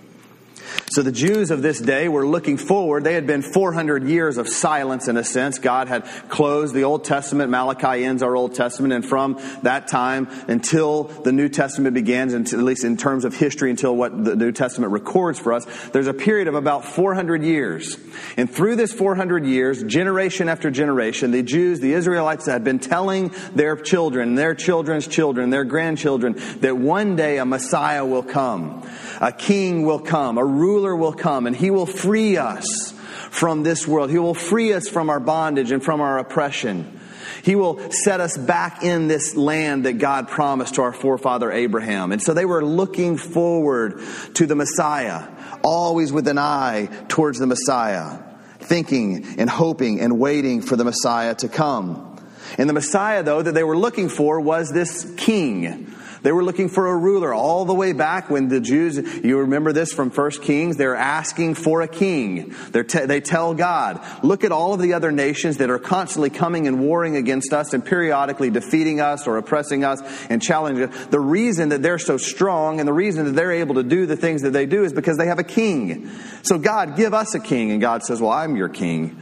So 0.94 1.02
the 1.02 1.12
Jews 1.12 1.50
of 1.50 1.64
this 1.64 1.82
day 1.82 2.08
were 2.08 2.28
looking 2.28 2.56
forward. 2.56 3.04
They 3.04 3.16
had 3.16 3.26
been 3.26 3.42
400 3.42 4.04
years 4.04 4.38
of 4.38 4.48
silence 4.48 5.08
in 5.08 5.18
a 5.18 5.24
sense. 5.24 5.58
God 5.58 5.88
had 5.88 6.06
closed 6.30 6.76
the 6.76 6.84
Old 6.84 7.04
Testament. 7.04 7.50
Malachi 7.50 8.06
ends 8.06 8.22
our 8.22 8.36
Old 8.36 8.54
Testament. 8.54 8.94
And 8.94 9.04
from 9.04 9.42
that 9.64 9.88
time 9.88 10.28
until 10.48 11.06
the 11.06 11.32
New 11.32 11.50
Testament 11.50 11.96
begins, 11.96 12.36
at 12.54 12.60
least 12.60 12.84
in 12.84 12.96
terms 12.96 13.26
of 13.26 13.36
history, 13.36 13.72
until 13.72 13.96
what 13.96 14.24
the 14.24 14.36
New 14.36 14.52
Testament 14.52 14.92
records 14.92 15.40
for 15.40 15.54
us, 15.54 15.66
there's 15.94 16.06
a 16.06 16.14
period 16.14 16.48
of 16.48 16.54
about 16.54 16.86
400 16.86 17.42
years. 17.42 17.98
And 18.38 18.48
through 18.48 18.76
this 18.76 18.94
400 18.94 19.48
years, 19.48 19.82
generation 19.86 20.48
after 20.48 20.70
generation, 20.70 21.32
the 21.32 21.42
Jews, 21.42 21.80
the 21.80 21.94
Israelites 21.94 22.46
had 22.46 22.64
been 22.64 22.78
telling 22.78 23.34
their 23.56 23.76
children, 23.78 24.36
their 24.36 24.54
children's 24.54 25.08
children, 25.08 25.50
their 25.50 25.66
grandchildren, 25.66 26.36
that 26.60 26.78
one 26.78 27.16
day 27.16 27.40
a 27.40 27.46
Messiah 27.46 28.06
will 28.06 28.22
come. 28.22 28.88
A 29.20 29.32
king 29.32 29.88
will 29.88 29.98
come. 29.98 30.38
A 30.38 30.46
ruler 30.84 30.96
will 30.96 31.14
come 31.14 31.48
and 31.48 31.56
he 31.56 31.72
will 31.72 31.86
free 31.86 32.38
us 32.38 32.94
from 33.30 33.64
this 33.64 33.88
world. 33.88 34.10
He 34.10 34.20
will 34.20 34.34
free 34.34 34.74
us 34.74 34.88
from 34.88 35.10
our 35.10 35.20
bondage 35.20 35.72
and 35.72 35.84
from 35.84 36.02
our 36.02 36.20
oppression. 36.20 37.00
He 37.42 37.56
will 37.56 37.92
set 37.92 38.20
us 38.20 38.38
back 38.38 38.84
in 38.84 39.08
this 39.08 39.36
land 39.36 39.86
that 39.86 39.94
God 39.94 40.28
promised 40.28 40.76
to 40.76 40.82
our 40.82 40.94
forefather 40.94 41.52
Abraham. 41.52 42.12
And 42.12 42.22
so 42.22 42.34
they 42.34 42.46
were 42.46 42.64
looking 42.64 43.18
forward 43.18 44.02
to 44.36 44.46
the 44.46 44.56
Messiah, 44.56 45.28
always 45.64 46.12
with 46.12 46.28
an 46.28 46.38
eye 46.38 46.90
towards 47.08 47.40
the 47.40 47.48
Messiah, 47.48 48.20
thinking 48.60 49.40
and 49.40 49.50
hoping 49.50 50.00
and 50.00 50.20
waiting 50.20 50.62
for 50.62 50.76
the 50.76 50.86
Messiah 50.86 51.36
to 51.36 51.50
come. 51.50 52.10
And 52.58 52.70
the 52.70 52.74
Messiah, 52.74 53.24
though, 53.24 53.42
that 53.42 53.54
they 53.54 53.64
were 53.64 53.78
looking 53.78 54.10
for 54.10 54.40
was 54.40 54.72
this 54.72 55.12
king 55.18 55.94
they 56.24 56.32
were 56.32 56.44
looking 56.44 56.70
for 56.70 56.88
a 56.88 56.96
ruler 56.96 57.34
all 57.34 57.66
the 57.66 57.74
way 57.74 57.94
back 57.94 58.30
when 58.30 58.48
the 58.48 58.60
Jews, 58.60 58.98
you 59.24 59.40
remember 59.40 59.74
this 59.74 59.94
from 59.94 60.10
First 60.10 60.42
Kings, 60.42 60.78
they're 60.78 60.96
asking 60.96 61.56
for 61.56 61.82
a 61.82 61.88
king. 61.88 62.56
Te- 62.72 63.06
they 63.06 63.22
tell 63.22 63.54
God, 63.54 64.04
look 64.24 64.44
at 64.44 64.52
all 64.52 64.74
of 64.74 64.80
the 64.80 64.94
other 64.94 65.12
nations 65.12 65.58
that 65.58 65.70
are 65.70 65.80
constantly 65.80 66.30
coming 66.30 66.68
and 66.68 66.80
warring 66.80 67.16
against 67.16 67.54
us 67.54 67.74
and 67.74 67.86
periodically 67.86 68.50
defeating 68.50 69.00
us 69.02 69.28
or 69.28 69.38
oppressing 69.38 69.84
us 69.84 70.02
and 70.30 70.42
challenging 70.42 70.90
us. 70.90 71.06
The 71.08 71.20
reason 71.20 71.70
that 71.70 71.82
they're 71.82 72.00
so 72.00 72.18
strong 72.18 72.80
and 72.80 72.88
the 72.88 72.94
reason 72.94 73.26
that 73.26 73.32
they're 73.32 73.52
able 73.52 73.76
to 73.76 73.84
do 73.84 74.06
the 74.06 74.18
things 74.18 74.42
that 74.44 74.52
they 74.52 74.66
do 74.66 74.84
is 74.84 74.94
because 74.94 75.18
they 75.18 75.28
have 75.28 75.40
a 75.40 75.44
king. 75.44 76.10
So 76.44 76.58
God, 76.58 76.96
give 76.96 77.14
us 77.14 77.36
a 77.36 77.40
king. 77.40 77.72
And 77.72 77.82
God 77.82 78.04
says, 78.04 78.22
well, 78.22 78.32
I'm 78.32 78.56
your 78.56 78.70
king. 78.70 79.20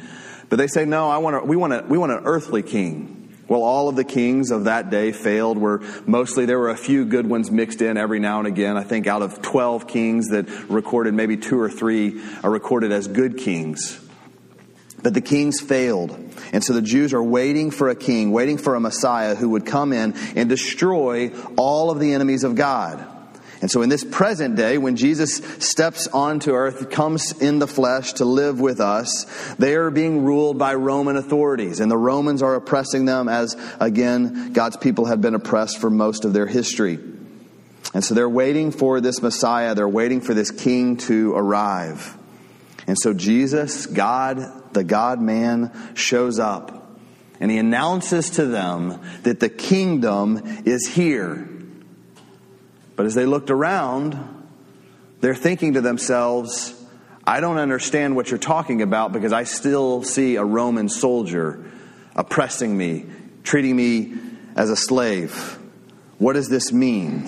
But 0.49 0.57
they 0.57 0.67
say, 0.67 0.85
no, 0.85 1.09
I 1.09 1.17
want 1.17 1.37
a, 1.37 1.39
we 1.39 1.55
want 1.55 1.73
a, 1.73 1.83
we 1.87 1.97
want 1.97 2.11
an 2.11 2.21
earthly 2.25 2.61
king. 2.61 3.20
Well, 3.47 3.63
all 3.63 3.89
of 3.89 3.95
the 3.95 4.03
kings 4.03 4.51
of 4.51 4.65
that 4.65 4.89
day 4.89 5.11
failed. 5.11 5.57
Were 5.57 5.81
mostly 6.05 6.45
there 6.45 6.59
were 6.59 6.69
a 6.69 6.77
few 6.77 7.05
good 7.05 7.27
ones 7.27 7.51
mixed 7.51 7.81
in 7.81 7.97
every 7.97 8.19
now 8.19 8.39
and 8.39 8.47
again. 8.47 8.77
I 8.77 8.83
think 8.83 9.07
out 9.07 9.21
of 9.21 9.41
12 9.41 9.87
kings 9.87 10.29
that 10.29 10.49
recorded, 10.69 11.13
maybe 11.13 11.37
two 11.37 11.59
or 11.59 11.69
three 11.69 12.21
are 12.43 12.49
recorded 12.49 12.91
as 12.91 13.07
good 13.07 13.37
kings. 13.37 13.99
But 15.03 15.13
the 15.13 15.21
kings 15.21 15.59
failed. 15.59 16.17
And 16.53 16.63
so 16.63 16.73
the 16.73 16.81
Jews 16.81 17.13
are 17.13 17.23
waiting 17.23 17.71
for 17.71 17.89
a 17.89 17.95
king, 17.95 18.31
waiting 18.31 18.57
for 18.57 18.75
a 18.75 18.79
Messiah 18.79 19.35
who 19.35 19.49
would 19.49 19.65
come 19.65 19.93
in 19.93 20.13
and 20.35 20.47
destroy 20.47 21.31
all 21.55 21.89
of 21.89 21.99
the 21.99 22.13
enemies 22.13 22.43
of 22.43 22.55
God. 22.55 23.05
And 23.61 23.69
so 23.69 23.83
in 23.83 23.89
this 23.89 24.03
present 24.03 24.55
day, 24.55 24.79
when 24.79 24.95
Jesus 24.95 25.35
steps 25.59 26.07
onto 26.07 26.51
earth, 26.51 26.89
comes 26.89 27.39
in 27.39 27.59
the 27.59 27.67
flesh 27.67 28.13
to 28.13 28.25
live 28.25 28.59
with 28.59 28.79
us, 28.79 29.25
they 29.59 29.75
are 29.75 29.91
being 29.91 30.23
ruled 30.23 30.57
by 30.57 30.73
Roman 30.73 31.15
authorities. 31.15 31.79
And 31.79 31.91
the 31.91 31.97
Romans 31.97 32.41
are 32.41 32.55
oppressing 32.55 33.05
them 33.05 33.29
as, 33.29 33.55
again, 33.79 34.51
God's 34.53 34.77
people 34.77 35.05
have 35.05 35.21
been 35.21 35.35
oppressed 35.35 35.79
for 35.79 35.91
most 35.91 36.25
of 36.25 36.33
their 36.33 36.47
history. 36.47 36.97
And 37.93 38.03
so 38.03 38.15
they're 38.15 38.27
waiting 38.27 38.71
for 38.71 38.99
this 38.99 39.21
Messiah, 39.21 39.75
they're 39.75 39.87
waiting 39.87 40.21
for 40.21 40.33
this 40.33 40.49
king 40.49 40.97
to 40.97 41.35
arrive. 41.35 42.17
And 42.87 42.97
so 42.99 43.13
Jesus, 43.13 43.85
God, 43.85 44.73
the 44.73 44.83
God 44.83 45.21
man, 45.21 45.71
shows 45.93 46.39
up. 46.39 46.79
And 47.39 47.51
he 47.51 47.57
announces 47.57 48.31
to 48.31 48.45
them 48.45 49.01
that 49.23 49.39
the 49.39 49.49
kingdom 49.49 50.41
is 50.65 50.87
here. 50.87 51.47
But 53.01 53.07
as 53.07 53.15
they 53.15 53.25
looked 53.25 53.49
around, 53.49 54.15
they're 55.21 55.33
thinking 55.33 55.73
to 55.73 55.81
themselves, 55.81 56.79
I 57.25 57.39
don't 57.39 57.57
understand 57.57 58.15
what 58.15 58.29
you're 58.29 58.37
talking 58.37 58.83
about 58.83 59.11
because 59.11 59.33
I 59.33 59.43
still 59.43 60.03
see 60.03 60.35
a 60.35 60.45
Roman 60.45 60.87
soldier 60.87 61.65
oppressing 62.15 62.77
me, 62.77 63.07
treating 63.41 63.75
me 63.75 64.13
as 64.55 64.69
a 64.69 64.75
slave. 64.75 65.57
What 66.19 66.33
does 66.33 66.47
this 66.47 66.71
mean? 66.71 67.27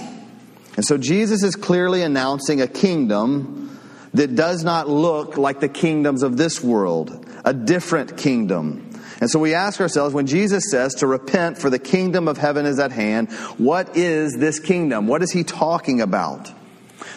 And 0.76 0.86
so 0.86 0.96
Jesus 1.00 1.42
is 1.42 1.56
clearly 1.56 2.04
announcing 2.04 2.62
a 2.62 2.68
kingdom 2.68 3.80
that 4.14 4.36
does 4.36 4.64
not 4.64 4.88
look 4.88 5.38
like 5.38 5.60
the 5.60 5.70
kingdoms 5.70 6.22
of 6.22 6.38
this 6.38 6.64
world, 6.64 7.28
a 7.44 7.52
different 7.52 8.16
kingdom. 8.16 8.83
And 9.24 9.30
so 9.30 9.40
we 9.40 9.54
ask 9.54 9.80
ourselves 9.80 10.14
when 10.14 10.28
Jesus 10.28 10.70
says 10.70 10.96
to 10.96 11.08
repent 11.08 11.58
for 11.58 11.70
the 11.70 11.80
kingdom 11.80 12.28
of 12.28 12.38
heaven 12.38 12.66
is 12.66 12.78
at 12.78 12.92
hand, 12.92 13.32
what 13.58 13.96
is 13.96 14.36
this 14.38 14.60
kingdom? 14.60 15.08
What 15.08 15.24
is 15.24 15.32
he 15.32 15.46
talking 15.46 16.02
about? 16.02 16.52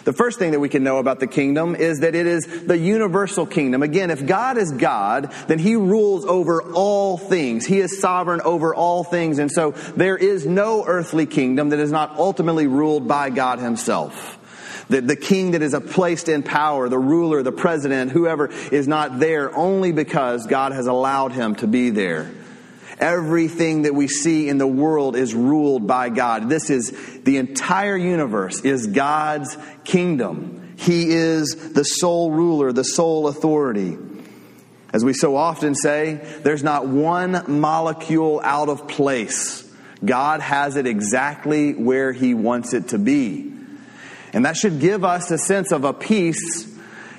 The 0.05 0.13
first 0.13 0.39
thing 0.39 0.51
that 0.51 0.61
we 0.61 0.69
can 0.69 0.85
know 0.85 0.99
about 0.99 1.19
the 1.19 1.27
kingdom 1.27 1.75
is 1.75 1.99
that 1.99 2.15
it 2.15 2.25
is 2.25 2.45
the 2.65 2.77
universal 2.77 3.45
kingdom. 3.45 3.83
Again, 3.83 4.09
if 4.09 4.25
God 4.25 4.57
is 4.57 4.71
God, 4.71 5.33
then 5.47 5.59
He 5.59 5.75
rules 5.75 6.23
over 6.23 6.63
all 6.63 7.17
things. 7.17 7.65
He 7.65 7.79
is 7.79 7.99
sovereign 7.99 8.39
over 8.39 8.73
all 8.73 9.03
things. 9.03 9.37
And 9.37 9.51
so 9.51 9.71
there 9.97 10.15
is 10.15 10.45
no 10.45 10.85
earthly 10.87 11.25
kingdom 11.25 11.71
that 11.71 11.79
is 11.79 11.91
not 11.91 12.17
ultimately 12.17 12.67
ruled 12.67 13.05
by 13.09 13.31
God 13.31 13.59
Himself. 13.59 14.36
The, 14.89 15.01
the 15.01 15.15
king 15.15 15.51
that 15.51 15.61
is 15.61 15.75
placed 15.91 16.29
in 16.29 16.43
power, 16.43 16.87
the 16.87 16.97
ruler, 16.99 17.43
the 17.43 17.51
president, 17.51 18.11
whoever 18.11 18.47
is 18.71 18.87
not 18.87 19.19
there 19.19 19.55
only 19.55 19.91
because 19.91 20.47
God 20.47 20.71
has 20.71 20.87
allowed 20.87 21.33
him 21.33 21.55
to 21.55 21.67
be 21.67 21.89
there. 21.89 22.31
Everything 22.99 23.83
that 23.83 23.93
we 23.93 24.07
see 24.07 24.49
in 24.49 24.57
the 24.57 24.67
world 24.67 25.15
is 25.15 25.35
ruled 25.35 25.85
by 25.85 26.09
God. 26.09 26.49
This 26.49 26.69
is 26.69 26.91
the 27.23 27.37
entire 27.37 27.97
universe 27.97 28.61
is 28.61 28.87
God's 28.87 29.55
kingdom. 29.83 30.75
He 30.77 31.11
is 31.11 31.73
the 31.73 31.83
sole 31.83 32.31
ruler, 32.31 32.71
the 32.71 32.83
sole 32.83 33.27
authority. 33.27 33.97
As 34.93 35.03
we 35.03 35.13
so 35.13 35.35
often 35.35 35.75
say, 35.75 36.15
there's 36.43 36.63
not 36.63 36.87
one 36.87 37.43
molecule 37.59 38.39
out 38.43 38.69
of 38.69 38.87
place. 38.87 39.69
God 40.03 40.39
has 40.39 40.75
it 40.75 40.87
exactly 40.87 41.73
where 41.73 42.13
He 42.13 42.33
wants 42.33 42.73
it 42.73 42.89
to 42.89 42.97
be. 42.97 43.56
And 44.37 44.45
that 44.45 44.55
should 44.55 44.79
give 44.79 45.03
us 45.03 45.31
a 45.31 45.37
sense 45.39 45.71
of 45.71 45.83
a 45.83 45.93
peace 45.93 46.71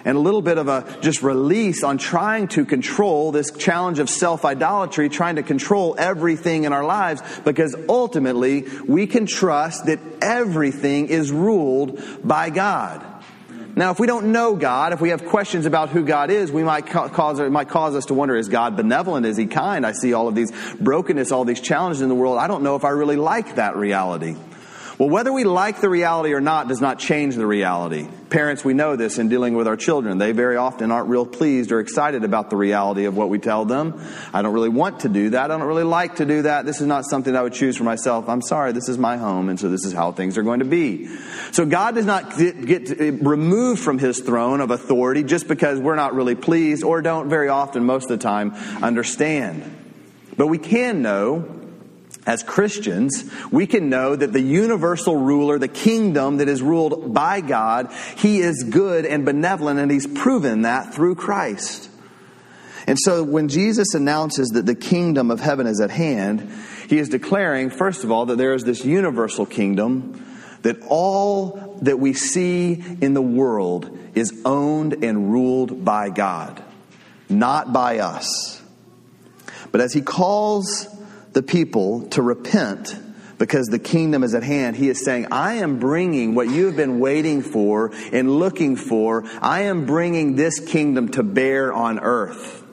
and 0.04 0.16
a 0.16 0.20
little 0.20 0.40
bit 0.40 0.56
of 0.56 0.68
a 0.68 0.98
just 1.00 1.20
release 1.20 1.82
on 1.82 1.98
trying 1.98 2.46
to 2.46 2.64
control 2.64 3.32
this 3.32 3.50
challenge 3.50 3.98
of 3.98 4.08
self 4.08 4.44
idolatry, 4.44 5.08
trying 5.08 5.34
to 5.34 5.42
control 5.42 5.96
everything 5.98 6.62
in 6.62 6.72
our 6.72 6.84
lives, 6.84 7.20
because 7.44 7.74
ultimately 7.88 8.66
we 8.86 9.08
can 9.08 9.26
trust 9.26 9.86
that 9.86 9.98
everything 10.22 11.08
is 11.08 11.32
ruled 11.32 12.00
by 12.22 12.50
God. 12.50 13.04
Now, 13.74 13.90
if 13.90 13.98
we 13.98 14.06
don't 14.06 14.30
know 14.30 14.54
God, 14.54 14.92
if 14.92 15.00
we 15.00 15.08
have 15.08 15.24
questions 15.24 15.66
about 15.66 15.88
who 15.88 16.04
God 16.04 16.30
is, 16.30 16.52
we 16.52 16.62
might 16.62 16.86
cause, 16.86 17.40
it 17.40 17.50
might 17.50 17.68
cause 17.68 17.96
us 17.96 18.06
to 18.06 18.14
wonder, 18.14 18.36
is 18.36 18.48
God 18.48 18.76
benevolent? 18.76 19.26
Is 19.26 19.36
He 19.36 19.46
kind? 19.46 19.84
I 19.84 19.90
see 19.90 20.12
all 20.12 20.28
of 20.28 20.36
these 20.36 20.52
brokenness, 20.80 21.32
all 21.32 21.44
these 21.44 21.60
challenges 21.60 22.00
in 22.00 22.08
the 22.08 22.14
world. 22.14 22.38
I 22.38 22.46
don't 22.46 22.62
know 22.62 22.76
if 22.76 22.84
I 22.84 22.90
really 22.90 23.16
like 23.16 23.56
that 23.56 23.74
reality. 23.74 24.36
Well, 24.98 25.10
whether 25.10 25.32
we 25.32 25.44
like 25.44 25.80
the 25.80 25.88
reality 25.88 26.32
or 26.34 26.40
not 26.40 26.66
does 26.66 26.80
not 26.80 26.98
change 26.98 27.36
the 27.36 27.46
reality. 27.46 28.08
Parents, 28.30 28.64
we 28.64 28.74
know 28.74 28.96
this 28.96 29.18
in 29.18 29.28
dealing 29.28 29.54
with 29.54 29.68
our 29.68 29.76
children. 29.76 30.18
They 30.18 30.32
very 30.32 30.56
often 30.56 30.90
aren't 30.90 31.08
real 31.08 31.24
pleased 31.24 31.70
or 31.70 31.78
excited 31.78 32.24
about 32.24 32.50
the 32.50 32.56
reality 32.56 33.04
of 33.04 33.16
what 33.16 33.28
we 33.28 33.38
tell 33.38 33.64
them. 33.64 34.04
I 34.34 34.42
don't 34.42 34.52
really 34.52 34.68
want 34.68 35.00
to 35.00 35.08
do 35.08 35.30
that. 35.30 35.52
I 35.52 35.56
don't 35.56 35.68
really 35.68 35.84
like 35.84 36.16
to 36.16 36.26
do 36.26 36.42
that. 36.42 36.66
This 36.66 36.80
is 36.80 36.88
not 36.88 37.04
something 37.04 37.36
I 37.36 37.42
would 37.42 37.52
choose 37.52 37.76
for 37.76 37.84
myself. 37.84 38.28
I'm 38.28 38.42
sorry, 38.42 38.72
this 38.72 38.88
is 38.88 38.98
my 38.98 39.18
home, 39.18 39.48
and 39.48 39.60
so 39.60 39.68
this 39.68 39.84
is 39.84 39.92
how 39.92 40.10
things 40.10 40.36
are 40.36 40.42
going 40.42 40.58
to 40.58 40.64
be. 40.64 41.06
So 41.52 41.64
God 41.64 41.94
does 41.94 42.06
not 42.06 42.36
get, 42.36 42.66
get 42.66 42.90
removed 43.22 43.80
from 43.80 44.00
his 44.00 44.18
throne 44.18 44.60
of 44.60 44.72
authority 44.72 45.22
just 45.22 45.46
because 45.46 45.78
we're 45.78 45.94
not 45.94 46.16
really 46.16 46.34
pleased 46.34 46.82
or 46.82 47.02
don't 47.02 47.28
very 47.28 47.48
often, 47.48 47.84
most 47.84 48.10
of 48.10 48.18
the 48.18 48.22
time, 48.22 48.52
understand. 48.82 49.62
But 50.36 50.48
we 50.48 50.58
can 50.58 51.02
know 51.02 51.57
as 52.28 52.42
Christians, 52.42 53.24
we 53.50 53.66
can 53.66 53.88
know 53.88 54.14
that 54.14 54.34
the 54.34 54.42
universal 54.42 55.16
ruler, 55.16 55.58
the 55.58 55.66
kingdom 55.66 56.36
that 56.36 56.48
is 56.48 56.60
ruled 56.60 57.14
by 57.14 57.40
God, 57.40 57.90
he 58.18 58.40
is 58.40 58.64
good 58.68 59.06
and 59.06 59.24
benevolent, 59.24 59.80
and 59.80 59.90
he's 59.90 60.06
proven 60.06 60.62
that 60.62 60.92
through 60.92 61.14
Christ. 61.14 61.88
And 62.86 62.98
so 62.98 63.24
when 63.24 63.48
Jesus 63.48 63.94
announces 63.94 64.48
that 64.48 64.66
the 64.66 64.74
kingdom 64.74 65.30
of 65.30 65.40
heaven 65.40 65.66
is 65.66 65.80
at 65.80 65.88
hand, 65.88 66.52
he 66.86 66.98
is 66.98 67.08
declaring, 67.08 67.70
first 67.70 68.04
of 68.04 68.12
all, 68.12 68.26
that 68.26 68.36
there 68.36 68.52
is 68.52 68.62
this 68.62 68.84
universal 68.84 69.46
kingdom, 69.46 70.22
that 70.62 70.76
all 70.86 71.78
that 71.80 71.98
we 71.98 72.12
see 72.12 72.74
in 73.00 73.14
the 73.14 73.22
world 73.22 73.98
is 74.14 74.42
owned 74.44 75.02
and 75.02 75.32
ruled 75.32 75.82
by 75.82 76.10
God, 76.10 76.62
not 77.30 77.72
by 77.72 78.00
us. 78.00 78.62
But 79.72 79.80
as 79.80 79.94
he 79.94 80.02
calls 80.02 80.94
the 81.38 81.42
people 81.44 82.02
to 82.08 82.20
repent, 82.20 82.96
because 83.38 83.68
the 83.68 83.78
kingdom 83.78 84.24
is 84.24 84.34
at 84.34 84.42
hand. 84.42 84.74
He 84.74 84.88
is 84.88 85.04
saying, 85.04 85.28
I 85.30 85.58
am 85.58 85.78
bringing 85.78 86.34
what 86.34 86.48
you 86.48 86.66
have 86.66 86.74
been 86.74 86.98
waiting 86.98 87.42
for 87.42 87.92
and 88.12 88.40
looking 88.40 88.74
for. 88.74 89.22
I 89.40 89.62
am 89.62 89.86
bringing 89.86 90.34
this 90.34 90.58
kingdom 90.58 91.10
to 91.10 91.22
bear 91.22 91.72
on 91.72 92.00
earth. 92.00 92.64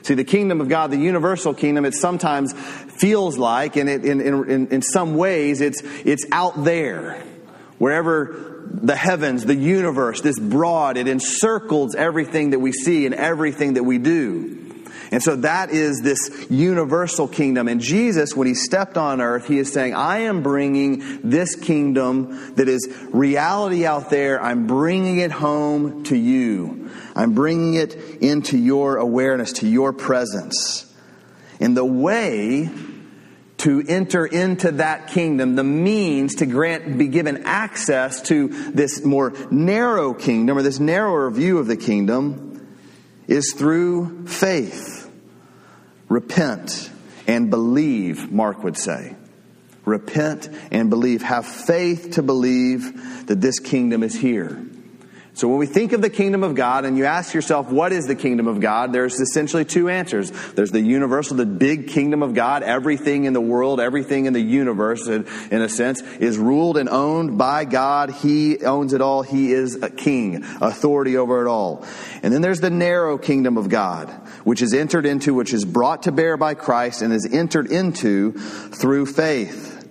See, 0.00 0.14
the 0.14 0.24
kingdom 0.24 0.62
of 0.62 0.70
God, 0.70 0.90
the 0.90 0.96
universal 0.96 1.52
kingdom, 1.52 1.84
it 1.84 1.92
sometimes 1.92 2.54
feels 2.54 3.36
like, 3.36 3.76
and 3.76 3.90
it, 3.90 4.06
in, 4.06 4.22
in, 4.22 4.68
in 4.68 4.80
some 4.80 5.16
ways, 5.16 5.60
it's, 5.60 5.82
it's 5.82 6.24
out 6.32 6.64
there. 6.64 7.22
Wherever 7.76 8.64
the 8.72 8.96
heavens, 8.96 9.44
the 9.44 9.54
universe, 9.54 10.22
this 10.22 10.38
broad, 10.38 10.96
it 10.96 11.06
encircles 11.06 11.94
everything 11.94 12.52
that 12.52 12.60
we 12.60 12.72
see 12.72 13.04
and 13.04 13.14
everything 13.14 13.74
that 13.74 13.84
we 13.84 13.98
do. 13.98 14.59
And 15.12 15.22
so 15.22 15.36
that 15.36 15.70
is 15.70 16.00
this 16.02 16.46
universal 16.50 17.26
kingdom. 17.26 17.66
And 17.66 17.80
Jesus, 17.80 18.36
when 18.36 18.46
he 18.46 18.54
stepped 18.54 18.96
on 18.96 19.20
earth, 19.20 19.48
he 19.48 19.58
is 19.58 19.72
saying, 19.72 19.94
I 19.94 20.18
am 20.18 20.42
bringing 20.42 21.28
this 21.28 21.56
kingdom 21.56 22.54
that 22.54 22.68
is 22.68 22.88
reality 23.10 23.84
out 23.84 24.10
there. 24.10 24.40
I'm 24.40 24.68
bringing 24.68 25.18
it 25.18 25.32
home 25.32 26.04
to 26.04 26.16
you. 26.16 26.90
I'm 27.16 27.34
bringing 27.34 27.74
it 27.74 27.94
into 28.20 28.56
your 28.56 28.98
awareness, 28.98 29.54
to 29.54 29.68
your 29.68 29.92
presence. 29.92 30.86
And 31.58 31.76
the 31.76 31.84
way 31.84 32.70
to 33.58 33.84
enter 33.86 34.24
into 34.24 34.72
that 34.72 35.08
kingdom, 35.08 35.54
the 35.54 35.64
means 35.64 36.36
to 36.36 36.46
grant, 36.46 36.96
be 36.96 37.08
given 37.08 37.42
access 37.44 38.22
to 38.22 38.48
this 38.70 39.04
more 39.04 39.34
narrow 39.50 40.14
kingdom 40.14 40.56
or 40.56 40.62
this 40.62 40.80
narrower 40.80 41.30
view 41.30 41.58
of 41.58 41.66
the 41.66 41.76
kingdom 41.76 42.46
is 43.26 43.52
through 43.52 44.26
faith. 44.26 44.99
Repent 46.10 46.90
and 47.26 47.48
believe, 47.48 48.30
Mark 48.30 48.62
would 48.64 48.76
say. 48.76 49.14
Repent 49.84 50.50
and 50.70 50.90
believe. 50.90 51.22
Have 51.22 51.46
faith 51.46 52.12
to 52.16 52.22
believe 52.22 53.26
that 53.28 53.40
this 53.40 53.60
kingdom 53.60 54.02
is 54.02 54.14
here. 54.14 54.62
So 55.32 55.48
when 55.48 55.58
we 55.58 55.66
think 55.66 55.92
of 55.92 56.02
the 56.02 56.10
kingdom 56.10 56.42
of 56.42 56.54
God 56.54 56.84
and 56.84 56.98
you 56.98 57.04
ask 57.04 57.32
yourself, 57.34 57.70
what 57.70 57.92
is 57.92 58.06
the 58.06 58.16
kingdom 58.16 58.48
of 58.48 58.60
God? 58.60 58.92
There's 58.92 59.20
essentially 59.20 59.64
two 59.64 59.88
answers. 59.88 60.30
There's 60.52 60.72
the 60.72 60.80
universal, 60.80 61.36
the 61.36 61.46
big 61.46 61.88
kingdom 61.88 62.22
of 62.22 62.34
God. 62.34 62.62
Everything 62.62 63.24
in 63.24 63.32
the 63.32 63.40
world, 63.40 63.80
everything 63.80 64.26
in 64.26 64.32
the 64.32 64.40
universe, 64.40 65.06
in, 65.06 65.24
a 65.52 65.68
sense, 65.68 66.02
is 66.02 66.36
ruled 66.36 66.76
and 66.76 66.88
owned 66.88 67.38
by 67.38 67.64
God. 67.64 68.10
He 68.10 68.64
owns 68.64 68.92
it 68.92 69.00
all. 69.00 69.22
He 69.22 69.52
is 69.52 69.80
a 69.82 69.88
king, 69.88 70.44
authority 70.60 71.16
over 71.16 71.46
it 71.46 71.48
all. 71.48 71.86
And 72.22 72.34
then 72.34 72.42
there's 72.42 72.60
the 72.60 72.70
narrow 72.70 73.16
kingdom 73.16 73.56
of 73.56 73.68
God, 73.68 74.08
which 74.42 74.62
is 74.62 74.74
entered 74.74 75.06
into, 75.06 75.32
which 75.32 75.54
is 75.54 75.64
brought 75.64 76.02
to 76.02 76.12
bear 76.12 76.36
by 76.36 76.54
Christ 76.54 77.02
and 77.02 77.12
is 77.12 77.28
entered 77.32 77.70
into 77.70 78.32
through 78.32 79.06
faith. 79.06 79.88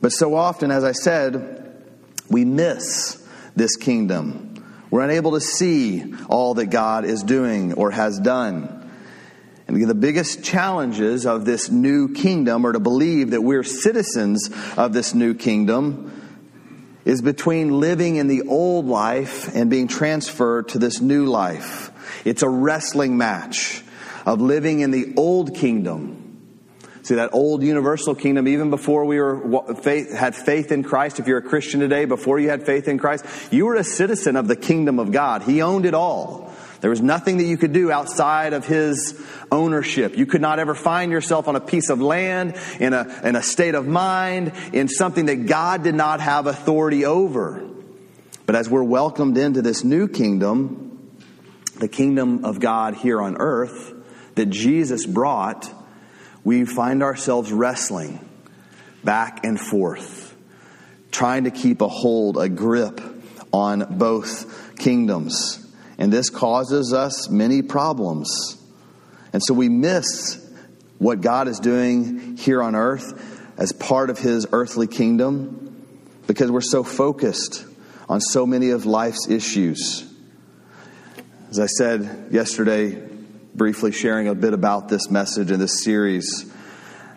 But 0.00 0.10
so 0.10 0.34
often, 0.34 0.70
as 0.70 0.82
I 0.82 0.92
said, 0.92 1.84
we 2.28 2.44
miss 2.44 3.19
this 3.56 3.76
kingdom. 3.76 4.46
We're 4.90 5.02
unable 5.02 5.32
to 5.32 5.40
see 5.40 6.14
all 6.28 6.54
that 6.54 6.66
God 6.66 7.04
is 7.04 7.22
doing 7.22 7.74
or 7.74 7.90
has 7.90 8.18
done. 8.18 8.76
And 9.68 9.88
the 9.88 9.94
biggest 9.94 10.42
challenges 10.42 11.26
of 11.26 11.44
this 11.44 11.70
new 11.70 12.12
kingdom 12.12 12.66
are 12.66 12.72
to 12.72 12.80
believe 12.80 13.30
that 13.30 13.42
we're 13.42 13.62
citizens 13.62 14.50
of 14.76 14.92
this 14.92 15.14
new 15.14 15.34
kingdom 15.34 16.10
is 17.04 17.22
between 17.22 17.78
living 17.78 18.16
in 18.16 18.26
the 18.26 18.42
old 18.42 18.86
life 18.86 19.54
and 19.54 19.70
being 19.70 19.86
transferred 19.86 20.70
to 20.70 20.78
this 20.78 21.00
new 21.00 21.26
life. 21.26 21.92
It's 22.24 22.42
a 22.42 22.48
wrestling 22.48 23.16
match 23.16 23.82
of 24.26 24.40
living 24.40 24.80
in 24.80 24.90
the 24.90 25.14
old 25.16 25.54
kingdom 25.54 26.29
See, 27.10 27.16
that 27.16 27.30
old 27.32 27.64
universal 27.64 28.14
kingdom, 28.14 28.46
even 28.46 28.70
before 28.70 29.04
we 29.04 29.18
were 29.18 29.74
faith, 29.74 30.12
had 30.14 30.36
faith 30.36 30.70
in 30.70 30.84
Christ, 30.84 31.18
if 31.18 31.26
you're 31.26 31.38
a 31.38 31.42
Christian 31.42 31.80
today, 31.80 32.04
before 32.04 32.38
you 32.38 32.50
had 32.50 32.64
faith 32.64 32.86
in 32.86 32.98
Christ, 32.98 33.24
you 33.50 33.66
were 33.66 33.74
a 33.74 33.82
citizen 33.82 34.36
of 34.36 34.46
the 34.46 34.54
kingdom 34.54 35.00
of 35.00 35.10
God. 35.10 35.42
He 35.42 35.60
owned 35.60 35.86
it 35.86 35.94
all. 35.94 36.54
There 36.80 36.88
was 36.88 37.00
nothing 37.00 37.38
that 37.38 37.46
you 37.46 37.56
could 37.56 37.72
do 37.72 37.90
outside 37.90 38.52
of 38.52 38.64
his 38.64 39.20
ownership. 39.50 40.16
You 40.16 40.24
could 40.24 40.40
not 40.40 40.60
ever 40.60 40.72
find 40.72 41.10
yourself 41.10 41.48
on 41.48 41.56
a 41.56 41.60
piece 41.60 41.90
of 41.90 42.00
land, 42.00 42.56
in 42.78 42.92
a, 42.92 43.22
in 43.24 43.34
a 43.34 43.42
state 43.42 43.74
of 43.74 43.88
mind, 43.88 44.52
in 44.72 44.86
something 44.86 45.26
that 45.26 45.46
God 45.46 45.82
did 45.82 45.96
not 45.96 46.20
have 46.20 46.46
authority 46.46 47.06
over. 47.06 47.68
But 48.46 48.54
as 48.54 48.70
we're 48.70 48.84
welcomed 48.84 49.36
into 49.36 49.62
this 49.62 49.82
new 49.82 50.06
kingdom, 50.06 51.10
the 51.76 51.88
kingdom 51.88 52.44
of 52.44 52.60
God 52.60 52.94
here 52.94 53.20
on 53.20 53.36
earth 53.36 53.94
that 54.36 54.46
Jesus 54.46 55.06
brought, 55.06 55.74
we 56.44 56.64
find 56.64 57.02
ourselves 57.02 57.52
wrestling 57.52 58.26
back 59.04 59.44
and 59.44 59.58
forth, 59.58 60.34
trying 61.10 61.44
to 61.44 61.50
keep 61.50 61.80
a 61.80 61.88
hold, 61.88 62.36
a 62.38 62.48
grip 62.48 63.00
on 63.52 63.98
both 63.98 64.76
kingdoms. 64.78 65.66
And 65.98 66.12
this 66.12 66.30
causes 66.30 66.92
us 66.92 67.28
many 67.28 67.62
problems. 67.62 68.56
And 69.32 69.42
so 69.42 69.54
we 69.54 69.68
miss 69.68 70.46
what 70.98 71.20
God 71.20 71.48
is 71.48 71.60
doing 71.60 72.36
here 72.36 72.62
on 72.62 72.74
earth 72.74 73.50
as 73.56 73.72
part 73.72 74.10
of 74.10 74.18
his 74.18 74.46
earthly 74.52 74.86
kingdom 74.86 75.84
because 76.26 76.50
we're 76.50 76.60
so 76.60 76.82
focused 76.82 77.64
on 78.08 78.20
so 78.20 78.46
many 78.46 78.70
of 78.70 78.86
life's 78.86 79.28
issues. 79.28 80.10
As 81.50 81.58
I 81.58 81.66
said 81.66 82.28
yesterday, 82.30 83.09
briefly 83.54 83.92
sharing 83.92 84.28
a 84.28 84.34
bit 84.34 84.54
about 84.54 84.88
this 84.88 85.10
message 85.10 85.50
and 85.50 85.60
this 85.60 85.82
series, 85.82 86.50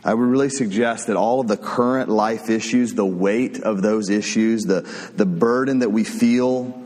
I 0.03 0.13
would 0.13 0.27
really 0.27 0.49
suggest 0.49 1.07
that 1.07 1.15
all 1.15 1.39
of 1.39 1.47
the 1.47 1.57
current 1.57 2.09
life 2.09 2.49
issues, 2.49 2.93
the 2.93 3.05
weight 3.05 3.61
of 3.61 3.81
those 3.81 4.09
issues, 4.09 4.63
the, 4.63 4.81
the 5.15 5.25
burden 5.25 5.79
that 5.79 5.91
we 5.91 6.03
feel 6.03 6.79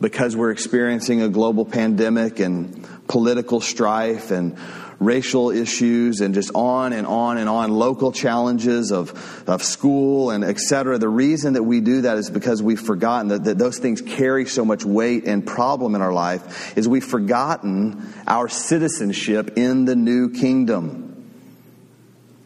because 0.00 0.36
we're 0.36 0.50
experiencing 0.50 1.22
a 1.22 1.28
global 1.28 1.64
pandemic 1.64 2.40
and 2.40 2.86
political 3.06 3.60
strife 3.60 4.30
and 4.30 4.56
racial 4.98 5.50
issues 5.50 6.20
and 6.20 6.34
just 6.34 6.50
on 6.54 6.92
and 6.92 7.06
on 7.06 7.38
and 7.38 7.48
on, 7.48 7.70
local 7.72 8.12
challenges 8.12 8.92
of, 8.92 9.44
of 9.48 9.62
school 9.62 10.30
and 10.30 10.44
et 10.44 10.58
cetera. 10.58 10.98
The 10.98 11.08
reason 11.08 11.54
that 11.54 11.62
we 11.62 11.80
do 11.80 12.02
that 12.02 12.18
is 12.18 12.30
because 12.30 12.62
we've 12.62 12.80
forgotten 12.80 13.28
that, 13.28 13.44
that 13.44 13.58
those 13.58 13.78
things 13.78 14.00
carry 14.00 14.46
so 14.46 14.64
much 14.64 14.84
weight 14.84 15.24
and 15.26 15.46
problem 15.46 15.94
in 15.94 16.02
our 16.02 16.12
life 16.12 16.76
is 16.76 16.88
we've 16.88 17.04
forgotten 17.04 18.12
our 18.26 18.48
citizenship 18.48 19.52
in 19.56 19.84
the 19.84 19.96
new 19.96 20.30
kingdom. 20.30 21.32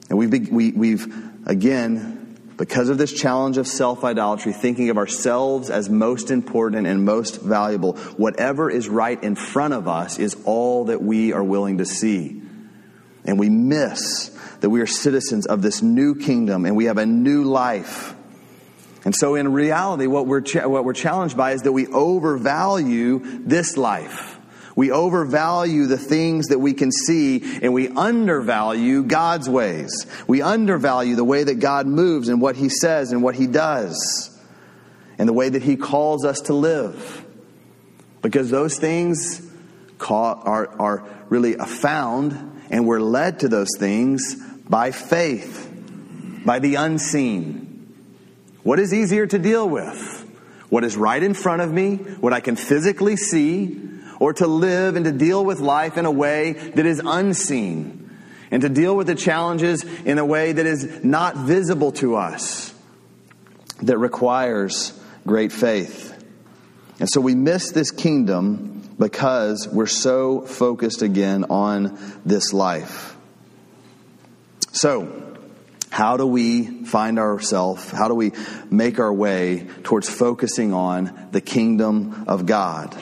And 0.08 0.18
we've, 0.18 0.50
we, 0.50 0.72
we've 0.72 1.46
again, 1.46 2.17
because 2.58 2.88
of 2.88 2.98
this 2.98 3.12
challenge 3.12 3.56
of 3.56 3.66
self 3.68 4.04
idolatry, 4.04 4.52
thinking 4.52 4.90
of 4.90 4.98
ourselves 4.98 5.70
as 5.70 5.88
most 5.88 6.30
important 6.30 6.86
and 6.86 7.04
most 7.04 7.40
valuable, 7.40 7.96
whatever 8.16 8.68
is 8.68 8.88
right 8.88 9.22
in 9.22 9.36
front 9.36 9.72
of 9.72 9.86
us 9.86 10.18
is 10.18 10.36
all 10.44 10.86
that 10.86 11.00
we 11.00 11.32
are 11.32 11.42
willing 11.42 11.78
to 11.78 11.86
see. 11.86 12.42
And 13.24 13.38
we 13.38 13.48
miss 13.48 14.36
that 14.60 14.70
we 14.70 14.80
are 14.80 14.86
citizens 14.86 15.46
of 15.46 15.62
this 15.62 15.82
new 15.82 16.16
kingdom 16.16 16.66
and 16.66 16.76
we 16.76 16.86
have 16.86 16.98
a 16.98 17.06
new 17.06 17.44
life. 17.44 18.14
And 19.04 19.14
so, 19.14 19.36
in 19.36 19.52
reality, 19.52 20.08
what 20.08 20.26
we're, 20.26 20.40
cha- 20.40 20.66
what 20.66 20.84
we're 20.84 20.92
challenged 20.92 21.36
by 21.36 21.52
is 21.52 21.62
that 21.62 21.72
we 21.72 21.86
overvalue 21.86 23.20
this 23.44 23.76
life. 23.76 24.37
We 24.78 24.92
overvalue 24.92 25.86
the 25.86 25.98
things 25.98 26.46
that 26.50 26.60
we 26.60 26.72
can 26.72 26.92
see 26.92 27.42
and 27.62 27.74
we 27.74 27.88
undervalue 27.88 29.02
God's 29.02 29.48
ways. 29.48 30.06
We 30.28 30.40
undervalue 30.40 31.16
the 31.16 31.24
way 31.24 31.42
that 31.42 31.56
God 31.56 31.88
moves 31.88 32.28
and 32.28 32.40
what 32.40 32.54
He 32.54 32.68
says 32.68 33.10
and 33.10 33.20
what 33.20 33.34
He 33.34 33.48
does 33.48 34.40
and 35.18 35.28
the 35.28 35.32
way 35.32 35.48
that 35.48 35.64
He 35.64 35.74
calls 35.74 36.24
us 36.24 36.42
to 36.42 36.54
live. 36.54 37.24
Because 38.22 38.50
those 38.50 38.78
things 38.78 39.44
are, 40.08 40.68
are 40.80 41.04
really 41.28 41.54
found 41.54 42.60
and 42.70 42.86
we're 42.86 43.00
led 43.00 43.40
to 43.40 43.48
those 43.48 43.70
things 43.80 44.36
by 44.68 44.92
faith, 44.92 45.72
by 46.46 46.60
the 46.60 46.76
unseen. 46.76 47.96
What 48.62 48.78
is 48.78 48.94
easier 48.94 49.26
to 49.26 49.40
deal 49.40 49.68
with? 49.68 50.24
What 50.68 50.84
is 50.84 50.96
right 50.96 51.20
in 51.20 51.34
front 51.34 51.62
of 51.62 51.72
me, 51.72 51.96
what 51.96 52.32
I 52.32 52.38
can 52.38 52.54
physically 52.54 53.16
see, 53.16 53.87
or 54.20 54.32
to 54.34 54.46
live 54.46 54.96
and 54.96 55.04
to 55.04 55.12
deal 55.12 55.44
with 55.44 55.60
life 55.60 55.96
in 55.96 56.04
a 56.04 56.10
way 56.10 56.52
that 56.52 56.86
is 56.86 57.00
unseen 57.04 58.08
and 58.50 58.62
to 58.62 58.68
deal 58.68 58.96
with 58.96 59.06
the 59.06 59.14
challenges 59.14 59.84
in 59.84 60.18
a 60.18 60.24
way 60.24 60.52
that 60.52 60.66
is 60.66 61.04
not 61.04 61.36
visible 61.36 61.92
to 61.92 62.16
us, 62.16 62.74
that 63.82 63.98
requires 63.98 64.98
great 65.26 65.52
faith. 65.52 66.14
And 66.98 67.08
so 67.08 67.20
we 67.20 67.34
miss 67.34 67.70
this 67.70 67.90
kingdom 67.90 68.96
because 68.98 69.68
we're 69.68 69.86
so 69.86 70.40
focused 70.40 71.02
again 71.02 71.44
on 71.44 71.98
this 72.24 72.52
life. 72.52 73.16
So, 74.72 75.24
how 75.90 76.16
do 76.16 76.26
we 76.26 76.84
find 76.84 77.18
ourselves? 77.18 77.90
How 77.90 78.08
do 78.08 78.14
we 78.14 78.32
make 78.70 78.98
our 78.98 79.12
way 79.12 79.66
towards 79.84 80.08
focusing 80.08 80.72
on 80.72 81.28
the 81.32 81.40
kingdom 81.40 82.24
of 82.26 82.46
God? 82.46 82.96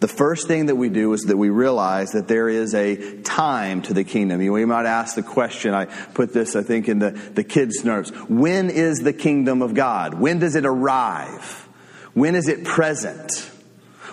The 0.00 0.08
first 0.08 0.48
thing 0.48 0.66
that 0.66 0.76
we 0.76 0.88
do 0.88 1.12
is 1.12 1.22
that 1.24 1.36
we 1.36 1.50
realize 1.50 2.12
that 2.12 2.26
there 2.26 2.48
is 2.48 2.74
a 2.74 3.20
time 3.20 3.82
to 3.82 3.92
the 3.92 4.02
kingdom. 4.02 4.40
You, 4.40 4.66
might 4.66 4.86
ask 4.86 5.14
the 5.14 5.22
question, 5.22 5.74
I 5.74 5.84
put 5.84 6.32
this, 6.32 6.56
I 6.56 6.62
think, 6.62 6.88
in 6.88 6.98
the, 6.98 7.10
the 7.10 7.44
kids' 7.44 7.84
notes. 7.84 8.10
When 8.28 8.70
is 8.70 9.00
the 9.00 9.12
kingdom 9.12 9.60
of 9.60 9.74
God? 9.74 10.14
When 10.14 10.38
does 10.38 10.56
it 10.56 10.64
arrive? 10.64 11.68
When 12.14 12.34
is 12.34 12.48
it 12.48 12.64
present? 12.64 13.50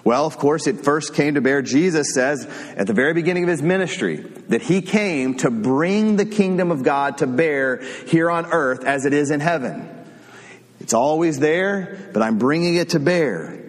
Well, 0.04 0.26
of 0.26 0.38
course, 0.38 0.68
it 0.68 0.84
first 0.84 1.14
came 1.14 1.36
to 1.36 1.42
bear. 1.42 1.62
Jesus 1.62 2.14
says 2.14 2.46
at 2.76 2.86
the 2.88 2.94
very 2.94 3.14
beginning 3.14 3.44
of 3.44 3.50
his 3.50 3.62
ministry 3.62 4.18
that 4.50 4.62
he 4.62 4.82
came 4.82 5.36
to 5.38 5.50
bring 5.50 6.18
the 6.18 6.26
kingdom 6.26 6.70
of 6.70 6.84
God 6.84 7.20
to 7.20 7.28
bear 7.28 7.82
here 8.08 8.30
on 8.30 8.46
earth 8.46 8.84
as 8.84 9.06
it 9.06 9.14
is 9.14 9.32
in 9.32 9.40
heaven. 9.40 9.90
It's 10.82 10.94
always 10.94 11.40
there, 11.40 12.10
but 12.14 12.22
I'm 12.22 12.38
bringing 12.38 12.76
it 12.76 12.90
to 12.90 13.00
bear. 13.00 13.64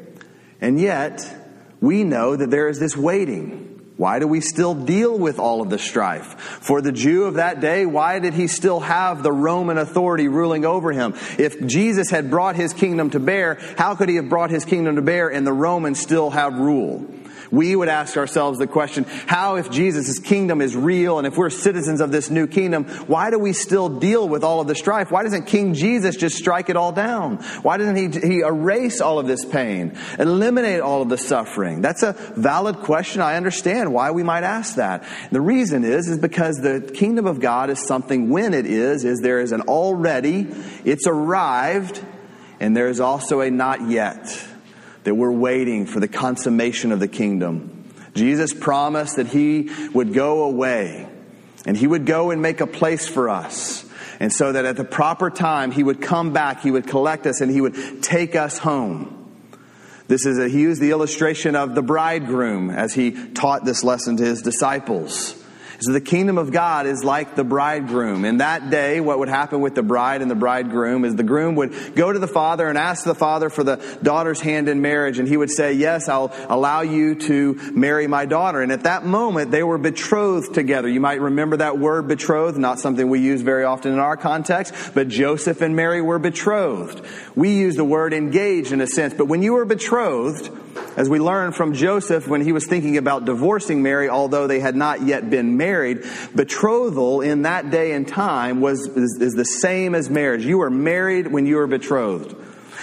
And 0.61 0.81
yet, 0.81 1.38
we 1.81 2.05
know 2.05 2.37
that 2.37 2.51
there 2.51 2.69
is 2.69 2.79
this 2.79 2.97
waiting. 2.97 3.79
Why 3.97 4.21
do 4.21 4.29
we 4.29 4.41
still 4.41 4.75
deal 4.75 5.19
with 5.19 5.41
all 5.41 5.61
of 5.61 5.71
the 5.71 5.79
strife? 5.79 6.41
For 6.61 6.81
the 6.81 6.93
Jew 6.93 7.25
of 7.25 7.35
that 7.35 7.61
day, 7.61 7.85
why 7.85 8.21
did 8.21 8.33
he 8.33 8.47
still 8.47 8.79
have 8.79 9.25
the 9.25 9.33
Roman 9.33 9.77
authority 9.77 10.29
ruling 10.29 10.65
over 10.65 10.93
him? 10.93 11.15
If 11.37 11.67
Jesus 11.67 12.09
had 12.09 12.31
brought 12.31 12.55
his 12.55 12.73
kingdom 12.73 13.11
to 13.11 13.19
bear, 13.19 13.59
how 13.77 13.97
could 13.97 14.09
he 14.09 14.15
have 14.15 14.29
brought 14.29 14.51
his 14.51 14.65
kingdom 14.65 14.95
to 14.97 15.03
bear 15.03 15.29
and 15.29 15.45
the 15.45 15.53
Romans 15.53 15.99
still 15.99 16.31
have 16.31 16.59
rule? 16.59 17.13
We 17.51 17.75
would 17.75 17.89
ask 17.89 18.17
ourselves 18.17 18.59
the 18.59 18.67
question, 18.67 19.05
how 19.27 19.57
if 19.57 19.71
Jesus' 19.71 20.19
kingdom 20.19 20.61
is 20.61 20.77
real 20.77 21.19
and 21.19 21.27
if 21.27 21.37
we're 21.37 21.51
citizens 21.51 22.01
of 22.01 22.13
this 22.13 22.31
new 22.31 22.47
kingdom, 22.47 22.85
why 23.07 23.31
do 23.31 23.39
we 23.39 23.53
still 23.53 23.89
deal 23.89 24.29
with 24.29 24.45
all 24.45 24.61
of 24.61 24.67
the 24.67 24.75
strife? 24.75 25.11
Why 25.11 25.23
doesn't 25.23 25.47
King 25.47 25.75
Jesus 25.75 26.17
just 26.17 26.37
strike 26.37 26.69
it 26.69 26.77
all 26.77 26.93
down? 26.93 27.37
Why 27.63 27.77
doesn't 27.77 27.97
he, 27.97 28.29
he 28.29 28.41
erase 28.41 29.01
all 29.01 29.19
of 29.19 29.27
this 29.27 29.45
pain, 29.45 29.97
eliminate 30.19 30.81
all 30.81 31.03
of 31.03 31.09
the 31.09 31.19
suffering? 31.19 31.81
That's 31.81 32.03
a 32.03 32.13
valid 32.37 32.79
question. 32.79 33.23
I 33.23 33.37
understand 33.37 33.93
why 33.93 34.11
we 34.11 34.23
might 34.23 34.45
ask 34.45 34.77
that. 34.77 35.05
The 35.31 35.41
reason 35.41 35.85
is, 35.85 36.09
is 36.09 36.19
because 36.19 36.57
the 36.57 36.91
kingdom 36.95 37.27
of 37.27 37.41
God 37.41 37.71
is 37.71 37.85
something 37.87 38.31
when 38.31 38.55
it 38.55 38.67
is, 38.67 39.05
is 39.05 39.21
there 39.21 39.41
is 39.41 39.53
an 39.53 39.63
already, 39.63 40.49
it's 40.85 41.07
arrived, 41.07 42.05
and 42.61 42.77
there 42.77 42.89
is 42.89 43.01
also 43.01 43.41
a 43.41 43.51
not 43.51 43.89
yet 43.89 44.47
that 45.09 45.15
we're 45.15 45.33
waiting 45.33 45.87
for 45.87 46.01
the 46.01 46.07
consummation 46.07 46.93
of 46.93 47.01
the 47.01 47.09
kingdom. 47.09 47.91
Jesus 48.15 48.53
promised 48.53 49.17
that 49.17 49.29
he 49.29 49.71
would 49.95 50.13
go 50.13 50.43
away 50.43 51.09
and 51.65 51.75
he 51.75 51.87
would 51.87 52.05
go 52.05 52.31
and 52.31 52.43
make 52.43 52.61
a 52.61 52.67
place 52.67 53.09
for 53.09 53.31
us. 53.31 53.87
And 54.21 54.31
so 54.31 54.53
that 54.53 54.67
at 54.67 54.77
the 54.77 54.85
proper 54.85 55.31
time, 55.31 55.71
he 55.71 55.83
would 55.83 56.03
come 56.03 56.35
back, 56.35 56.61
he 56.61 56.71
would 56.71 56.87
collect 56.87 57.27
us, 57.27 57.41
and 57.41 57.51
he 57.51 57.63
would 57.63 58.03
take 58.03 58.37
us 58.37 58.59
home. 58.59 59.33
This 60.09 60.27
is 60.27 60.39
a, 60.39 60.47
he 60.47 60.61
used 60.61 60.83
the 60.83 60.91
illustration 60.91 61.57
of 61.57 61.75
the 61.75 61.83
bridegroom 61.83 62.69
as 62.69 62.93
he 62.93 63.13
taught 63.33 63.65
this 63.65 63.83
lesson 63.83 64.19
to 64.19 64.25
his 64.27 64.43
disciples. 64.43 65.38
So 65.81 65.93
the 65.93 66.01
kingdom 66.01 66.39
of 66.39 66.51
God 66.51 66.87
is 66.87 67.05
like 67.05 67.37
the 67.37 67.45
bridegroom. 67.45 68.25
In 68.25 68.39
that 68.39 68.69
day, 68.69 68.99
what 69.01 69.21
would 69.21 69.29
happen 69.29 69.61
with 69.61 69.77
the 69.77 69.83
bride 69.83 70.23
and 70.23 70.31
the 70.31 70.35
bridegroom 70.35 71.05
is 71.05 71.15
the 71.15 71.23
groom 71.23 71.55
would 71.55 71.95
go 71.95 72.13
to 72.13 72.19
the 72.19 72.27
father 72.27 72.67
and 72.67 72.77
ask 72.77 73.05
the 73.05 73.15
father 73.15 73.49
for 73.49 73.63
the 73.63 73.77
daughter's 74.03 74.41
hand 74.41 74.69
in 74.69 74.83
marriage. 74.83 75.21
And 75.21 75.29
he 75.29 75.37
would 75.37 75.53
say, 75.53 75.75
yes, 75.75 76.09
I'll 76.09 76.35
allow 76.49 76.81
you 76.81 77.15
to 77.15 77.55
marry 77.73 78.09
my 78.09 78.27
daughter. 78.27 78.61
And 78.61 78.73
at 78.73 78.83
that 78.85 79.05
moment, 79.05 79.53
they 79.53 79.63
were 79.63 79.79
betrothed 79.79 80.53
together. 80.53 80.89
You 80.89 81.01
might 81.01 81.21
remember 81.21 81.59
that 81.59 81.79
word 81.79 82.09
betrothed, 82.09 82.59
not 82.59 82.81
something 82.81 83.09
we 83.09 83.21
use 83.21 83.43
very 83.43 83.63
often 83.63 83.93
in 83.93 84.01
our 84.01 84.17
context, 84.17 84.75
but 84.95 85.07
Joseph 85.07 85.61
and 85.61 85.77
Mary 85.77 86.03
were 86.03 86.19
betrothed. 86.19 87.07
We 87.37 87.55
use 87.55 87.77
the 87.77 87.85
word 87.85 88.13
engaged 88.13 88.73
in 88.73 88.81
a 88.81 88.87
sense, 88.89 89.15
but 89.15 89.27
when 89.27 89.43
you 89.43 89.53
were 89.53 89.65
betrothed, 89.65 90.51
as 90.97 91.09
we 91.09 91.21
learn 91.21 91.53
from 91.53 91.75
Joseph 91.75 92.27
when 92.27 92.41
he 92.41 92.53
was 92.53 92.67
thinking 92.67 92.97
about 92.97 93.25
divorcing 93.25 93.83
Mary, 93.83 94.09
although 94.09 94.47
they 94.47 94.61
had 94.61 94.75
not 94.75 95.03
yet 95.03 95.31
been 95.31 95.57
married, 95.57 95.68
betrothal 96.35 97.21
in 97.21 97.43
that 97.43 97.71
day 97.71 97.93
and 97.93 98.07
time 98.07 98.61
was, 98.61 98.87
is, 98.87 99.19
is 99.21 99.35
the 99.35 99.45
same 99.45 99.95
as 99.95 100.11
marriage. 100.11 100.45
You 100.45 100.59
were 100.59 100.71
married 100.71 101.27
when 101.27 101.47
you 101.47 101.57
were 101.57 101.67
betrothed. 101.67 102.35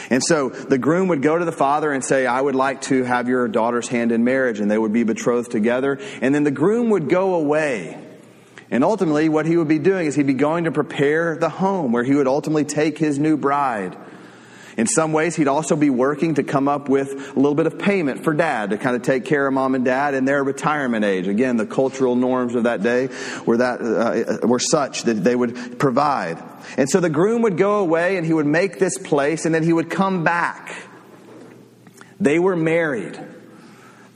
And 0.10 0.24
so 0.24 0.50
the 0.50 0.78
groom 0.78 1.08
would 1.08 1.22
go 1.22 1.38
to 1.38 1.46
the 1.46 1.52
father 1.52 1.92
and 1.92 2.04
say, 2.04 2.26
I 2.26 2.40
would 2.40 2.56
like 2.56 2.82
to 2.84 3.04
have 3.04 3.28
your 3.28 3.48
daughter's 3.48 3.88
hand 3.88 4.12
in 4.12 4.24
marriage, 4.24 4.60
and 4.60 4.70
they 4.70 4.78
would 4.78 4.94
be 4.94 5.04
betrothed 5.04 5.52
together. 5.52 6.00
And 6.22 6.34
then 6.34 6.44
the 6.44 6.52
groom 6.52 6.90
would 6.92 7.10
go 7.10 7.36
away. 7.36 8.02
And 8.70 8.84
ultimately, 8.84 9.30
what 9.30 9.46
he 9.46 9.58
would 9.58 9.68
be 9.68 9.80
doing 9.80 10.08
is 10.08 10.16
he'd 10.16 10.28
be 10.28 10.34
going 10.34 10.66
to 10.66 10.72
prepare 10.72 11.38
the 11.38 11.50
home 11.50 11.92
where 11.92 12.04
he 12.04 12.16
would 12.16 12.28
ultimately 12.28 12.66
take 12.66 12.98
his 12.98 13.20
new 13.20 13.38
bride. 13.38 13.96
In 14.78 14.88
some 14.88 15.14
ways, 15.14 15.36
he'd 15.36 15.48
also 15.48 15.76
be 15.76 15.90
working 15.90 16.36
to 16.36 16.44
come 16.44 16.68
up 16.68 16.90
with 16.90 17.14
a 17.14 17.40
little 17.40 17.56
bit 17.56 17.66
of 17.66 17.80
payment 17.80 18.24
for 18.24 18.34
dad 18.34 18.72
to 18.72 18.78
kind 18.78 18.96
of 18.96 19.04
take 19.04 19.24
care 19.26 19.48
of 19.48 19.54
mom 19.54 19.74
and 19.74 19.86
dad 19.86 20.14
in 20.14 20.26
their 20.26 20.44
retirement 20.44 21.06
age. 21.06 21.28
Again, 21.28 21.56
the 21.56 21.66
cultural 21.66 22.16
norms 22.16 22.56
of 22.56 22.64
that 22.64 22.84
day 22.84 23.10
were 23.46 23.58
that 23.58 23.82
uh, 23.82 24.46
were 24.48 24.60
such 24.60 25.04
that 25.04 25.14
they 25.14 25.36
would 25.36 25.80
provide. 25.80 26.44
And 26.78 26.90
so 26.90 27.00
the 27.00 27.10
groom 27.10 27.44
would 27.44 27.58
go 27.58 27.80
away 27.80 28.18
and 28.18 28.26
he 28.26 28.34
would 28.34 28.46
make 28.46 28.80
this 28.80 28.98
place 28.98 29.46
and 29.46 29.56
then 29.56 29.64
he 29.64 29.72
would 29.72 29.90
come 29.90 30.24
back. 30.24 30.76
They 32.20 32.40
were 32.40 32.56
married. 32.56 33.18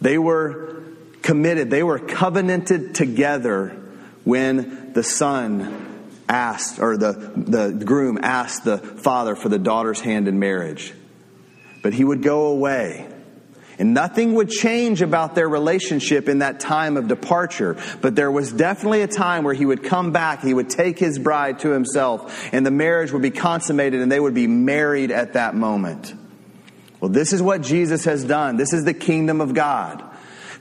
They 0.01 0.17
were 0.17 0.83
committed. 1.21 1.69
They 1.69 1.83
were 1.83 1.99
covenanted 1.99 2.95
together 2.95 3.69
when 4.23 4.93
the 4.93 5.03
son 5.03 5.88
asked, 6.29 6.79
or 6.79 6.95
the, 6.95 7.13
the 7.35 7.71
groom 7.85 8.19
asked 8.21 8.63
the 8.63 8.77
father 8.77 9.35
for 9.35 9.49
the 9.49 9.59
daughter's 9.59 9.99
hand 9.99 10.27
in 10.27 10.39
marriage. 10.39 10.93
But 11.81 11.93
he 11.93 12.03
would 12.03 12.21
go 12.21 12.47
away. 12.47 13.07
And 13.79 13.93
nothing 13.93 14.33
would 14.33 14.49
change 14.49 15.01
about 15.01 15.35
their 15.35 15.47
relationship 15.47 16.27
in 16.27 16.39
that 16.39 16.59
time 16.59 16.97
of 16.97 17.07
departure. 17.07 17.77
But 18.01 18.13
there 18.13 18.29
was 18.29 18.51
definitely 18.51 19.01
a 19.01 19.07
time 19.07 19.45
where 19.45 19.53
he 19.53 19.65
would 19.65 19.83
come 19.83 20.11
back, 20.11 20.41
he 20.41 20.53
would 20.53 20.69
take 20.69 20.99
his 20.99 21.17
bride 21.17 21.59
to 21.59 21.69
himself, 21.69 22.49
and 22.53 22.65
the 22.65 22.71
marriage 22.71 23.11
would 23.13 23.21
be 23.21 23.31
consummated 23.31 24.01
and 24.01 24.11
they 24.11 24.19
would 24.19 24.33
be 24.33 24.47
married 24.47 25.11
at 25.11 25.33
that 25.33 25.55
moment. 25.55 26.13
Well, 26.99 27.09
this 27.09 27.31
is 27.31 27.41
what 27.41 27.61
Jesus 27.61 28.03
has 28.03 28.25
done. 28.25 28.57
This 28.57 28.73
is 28.73 28.83
the 28.83 28.93
kingdom 28.93 29.39
of 29.39 29.53
God. 29.53 30.03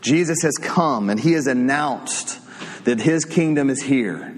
Jesus 0.01 0.43
has 0.43 0.55
come 0.57 1.11
and 1.11 1.19
he 1.19 1.33
has 1.33 1.49
announced 1.49 2.39
that 2.85 3.01
his 3.01 3.25
kingdom 3.25 3.69
is 3.69 3.83
here 3.83 4.38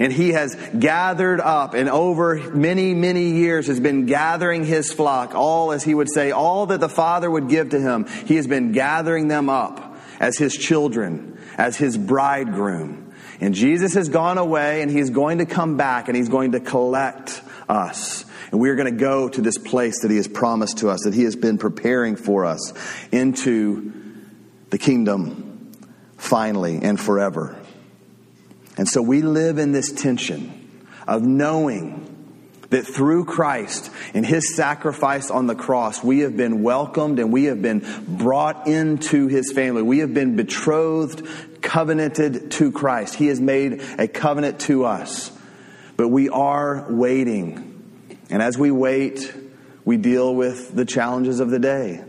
and 0.00 0.10
he 0.10 0.30
has 0.30 0.56
gathered 0.78 1.40
up 1.40 1.74
and 1.74 1.88
over 1.88 2.36
many, 2.52 2.94
many 2.94 3.32
years 3.32 3.66
has 3.66 3.78
been 3.78 4.06
gathering 4.06 4.64
his 4.64 4.90
flock, 4.90 5.34
all 5.34 5.72
as 5.72 5.84
he 5.84 5.94
would 5.94 6.10
say, 6.10 6.30
all 6.30 6.66
that 6.66 6.80
the 6.80 6.88
Father 6.88 7.30
would 7.30 7.50
give 7.50 7.68
to 7.70 7.80
him. 7.80 8.06
He 8.24 8.36
has 8.36 8.46
been 8.46 8.72
gathering 8.72 9.28
them 9.28 9.50
up 9.50 9.98
as 10.18 10.38
his 10.38 10.56
children, 10.56 11.38
as 11.58 11.76
his 11.76 11.98
bridegroom. 11.98 13.12
And 13.40 13.54
Jesus 13.54 13.92
has 13.94 14.08
gone 14.08 14.38
away 14.38 14.80
and 14.80 14.90
he's 14.90 15.10
going 15.10 15.38
to 15.38 15.46
come 15.46 15.76
back 15.76 16.08
and 16.08 16.16
he's 16.16 16.30
going 16.30 16.52
to 16.52 16.60
collect 16.60 17.42
us. 17.68 18.24
And 18.50 18.58
we 18.58 18.70
are 18.70 18.76
going 18.76 18.92
to 18.92 18.98
go 18.98 19.28
to 19.28 19.42
this 19.42 19.58
place 19.58 20.00
that 20.00 20.10
he 20.10 20.16
has 20.16 20.28
promised 20.28 20.78
to 20.78 20.88
us, 20.88 21.02
that 21.04 21.12
he 21.12 21.24
has 21.24 21.36
been 21.36 21.58
preparing 21.58 22.16
for 22.16 22.46
us 22.46 22.72
into 23.12 23.92
the 24.70 24.78
kingdom 24.78 25.72
finally 26.16 26.80
and 26.82 26.98
forever. 26.98 27.59
And 28.80 28.88
so 28.88 29.02
we 29.02 29.20
live 29.20 29.58
in 29.58 29.72
this 29.72 29.92
tension 29.92 30.80
of 31.06 31.20
knowing 31.20 32.06
that 32.70 32.86
through 32.86 33.26
Christ 33.26 33.90
and 34.14 34.24
his 34.24 34.56
sacrifice 34.56 35.30
on 35.30 35.46
the 35.46 35.54
cross, 35.54 36.02
we 36.02 36.20
have 36.20 36.34
been 36.34 36.62
welcomed 36.62 37.18
and 37.18 37.30
we 37.30 37.44
have 37.44 37.60
been 37.60 37.84
brought 38.08 38.66
into 38.66 39.26
his 39.26 39.52
family. 39.52 39.82
We 39.82 39.98
have 39.98 40.14
been 40.14 40.34
betrothed, 40.34 41.28
covenanted 41.60 42.52
to 42.52 42.72
Christ. 42.72 43.16
He 43.16 43.26
has 43.26 43.38
made 43.38 43.82
a 43.98 44.08
covenant 44.08 44.60
to 44.60 44.86
us. 44.86 45.30
But 45.98 46.08
we 46.08 46.30
are 46.30 46.86
waiting. 46.88 48.16
And 48.30 48.40
as 48.40 48.56
we 48.56 48.70
wait, 48.70 49.30
we 49.84 49.98
deal 49.98 50.34
with 50.34 50.74
the 50.74 50.86
challenges 50.86 51.40
of 51.40 51.50
the 51.50 51.58
day, 51.58 52.02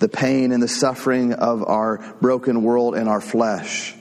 the 0.00 0.08
pain 0.08 0.50
and 0.50 0.60
the 0.60 0.66
suffering 0.66 1.34
of 1.34 1.62
our 1.62 1.98
broken 2.20 2.64
world 2.64 2.96
and 2.96 3.08
our 3.08 3.20
flesh. 3.20 3.94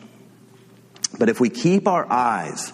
But 1.18 1.30
if 1.30 1.40
we 1.40 1.50
keep 1.50 1.88
our 1.88 2.10
eyes, 2.12 2.72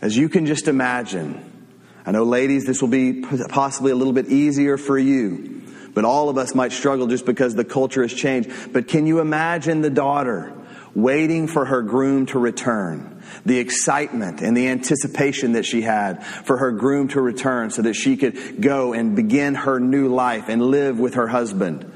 as 0.00 0.16
you 0.16 0.28
can 0.28 0.46
just 0.46 0.68
imagine, 0.68 1.68
I 2.04 2.12
know, 2.12 2.24
ladies, 2.24 2.64
this 2.64 2.80
will 2.80 2.88
be 2.88 3.22
possibly 3.22 3.92
a 3.92 3.96
little 3.96 4.12
bit 4.12 4.28
easier 4.28 4.76
for 4.76 4.98
you, 4.98 5.62
but 5.92 6.04
all 6.04 6.28
of 6.28 6.38
us 6.38 6.54
might 6.54 6.72
struggle 6.72 7.06
just 7.06 7.26
because 7.26 7.54
the 7.54 7.64
culture 7.64 8.02
has 8.02 8.12
changed. 8.12 8.72
But 8.72 8.86
can 8.86 9.06
you 9.06 9.20
imagine 9.20 9.80
the 9.80 9.90
daughter 9.90 10.52
waiting 10.94 11.48
for 11.48 11.64
her 11.64 11.82
groom 11.82 12.26
to 12.26 12.38
return? 12.38 13.22
The 13.44 13.58
excitement 13.58 14.40
and 14.40 14.56
the 14.56 14.68
anticipation 14.68 15.52
that 15.52 15.64
she 15.64 15.82
had 15.82 16.24
for 16.24 16.56
her 16.58 16.70
groom 16.70 17.08
to 17.08 17.20
return 17.20 17.70
so 17.70 17.82
that 17.82 17.94
she 17.94 18.16
could 18.16 18.60
go 18.60 18.92
and 18.92 19.16
begin 19.16 19.54
her 19.54 19.80
new 19.80 20.08
life 20.08 20.48
and 20.48 20.62
live 20.62 21.00
with 21.00 21.14
her 21.14 21.26
husband. 21.26 21.90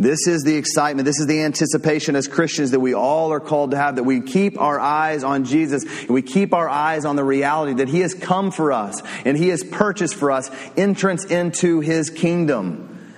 This 0.00 0.26
is 0.26 0.44
the 0.44 0.56
excitement. 0.56 1.04
This 1.04 1.20
is 1.20 1.26
the 1.26 1.42
anticipation 1.42 2.16
as 2.16 2.26
Christians 2.26 2.70
that 2.70 2.80
we 2.80 2.94
all 2.94 3.34
are 3.34 3.38
called 3.38 3.72
to 3.72 3.76
have, 3.76 3.96
that 3.96 4.04
we 4.04 4.22
keep 4.22 4.58
our 4.58 4.80
eyes 4.80 5.22
on 5.22 5.44
Jesus 5.44 5.84
and 5.84 6.08
we 6.08 6.22
keep 6.22 6.54
our 6.54 6.70
eyes 6.70 7.04
on 7.04 7.16
the 7.16 7.22
reality 7.22 7.74
that 7.74 7.88
He 7.88 8.00
has 8.00 8.14
come 8.14 8.50
for 8.50 8.72
us 8.72 9.02
and 9.26 9.36
He 9.36 9.48
has 9.48 9.62
purchased 9.62 10.14
for 10.14 10.30
us 10.30 10.50
entrance 10.74 11.26
into 11.26 11.80
His 11.80 12.08
kingdom. 12.08 13.12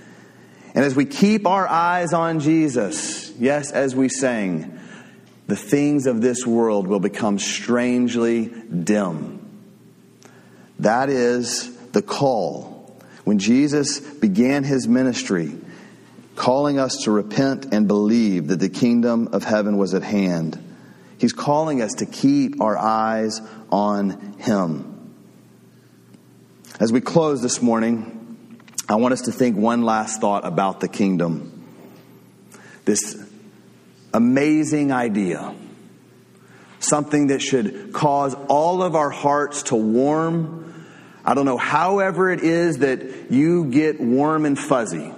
And 0.74 0.84
as 0.84 0.96
we 0.96 1.04
keep 1.04 1.46
our 1.46 1.68
eyes 1.68 2.12
on 2.12 2.40
Jesus, 2.40 3.30
yes, 3.38 3.70
as 3.70 3.94
we 3.94 4.08
sang, 4.08 4.80
the 5.46 5.54
things 5.54 6.06
of 6.08 6.20
this 6.20 6.44
world 6.44 6.88
will 6.88 6.98
become 6.98 7.38
strangely 7.38 8.46
dim. 8.46 9.38
That 10.80 11.10
is 11.10 11.76
the 11.92 12.02
call. 12.02 12.72
When 13.22 13.38
Jesus 13.38 14.00
began 14.00 14.64
his 14.64 14.88
ministry, 14.88 15.56
calling 16.36 16.78
us 16.78 16.96
to 17.04 17.10
repent 17.10 17.72
and 17.72 17.86
believe 17.86 18.48
that 18.48 18.60
the 18.60 18.68
kingdom 18.68 19.28
of 19.32 19.44
heaven 19.44 19.76
was 19.76 19.94
at 19.94 20.02
hand, 20.02 20.58
he's 21.18 21.32
calling 21.32 21.82
us 21.82 21.94
to 21.94 22.06
keep 22.06 22.60
our 22.60 22.76
eyes 22.76 23.40
on 23.70 24.36
him. 24.38 25.12
As 26.80 26.92
we 26.92 27.00
close 27.00 27.42
this 27.42 27.60
morning, 27.62 28.58
I 28.88 28.96
want 28.96 29.12
us 29.12 29.22
to 29.22 29.32
think 29.32 29.56
one 29.56 29.82
last 29.82 30.20
thought 30.20 30.44
about 30.44 30.80
the 30.80 30.88
kingdom. 30.88 31.64
This 32.84 33.16
amazing 34.12 34.92
idea. 34.92 35.54
Something 36.80 37.28
that 37.28 37.40
should 37.40 37.92
cause 37.92 38.34
all 38.48 38.82
of 38.82 38.96
our 38.96 39.10
hearts 39.10 39.64
to 39.64 39.76
warm. 39.76 40.86
I 41.24 41.34
don't 41.34 41.44
know, 41.44 41.56
however 41.56 42.30
it 42.30 42.40
is 42.40 42.78
that 42.78 43.30
you 43.30 43.66
get 43.66 44.00
warm 44.00 44.44
and 44.44 44.58
fuzzy. 44.58 45.12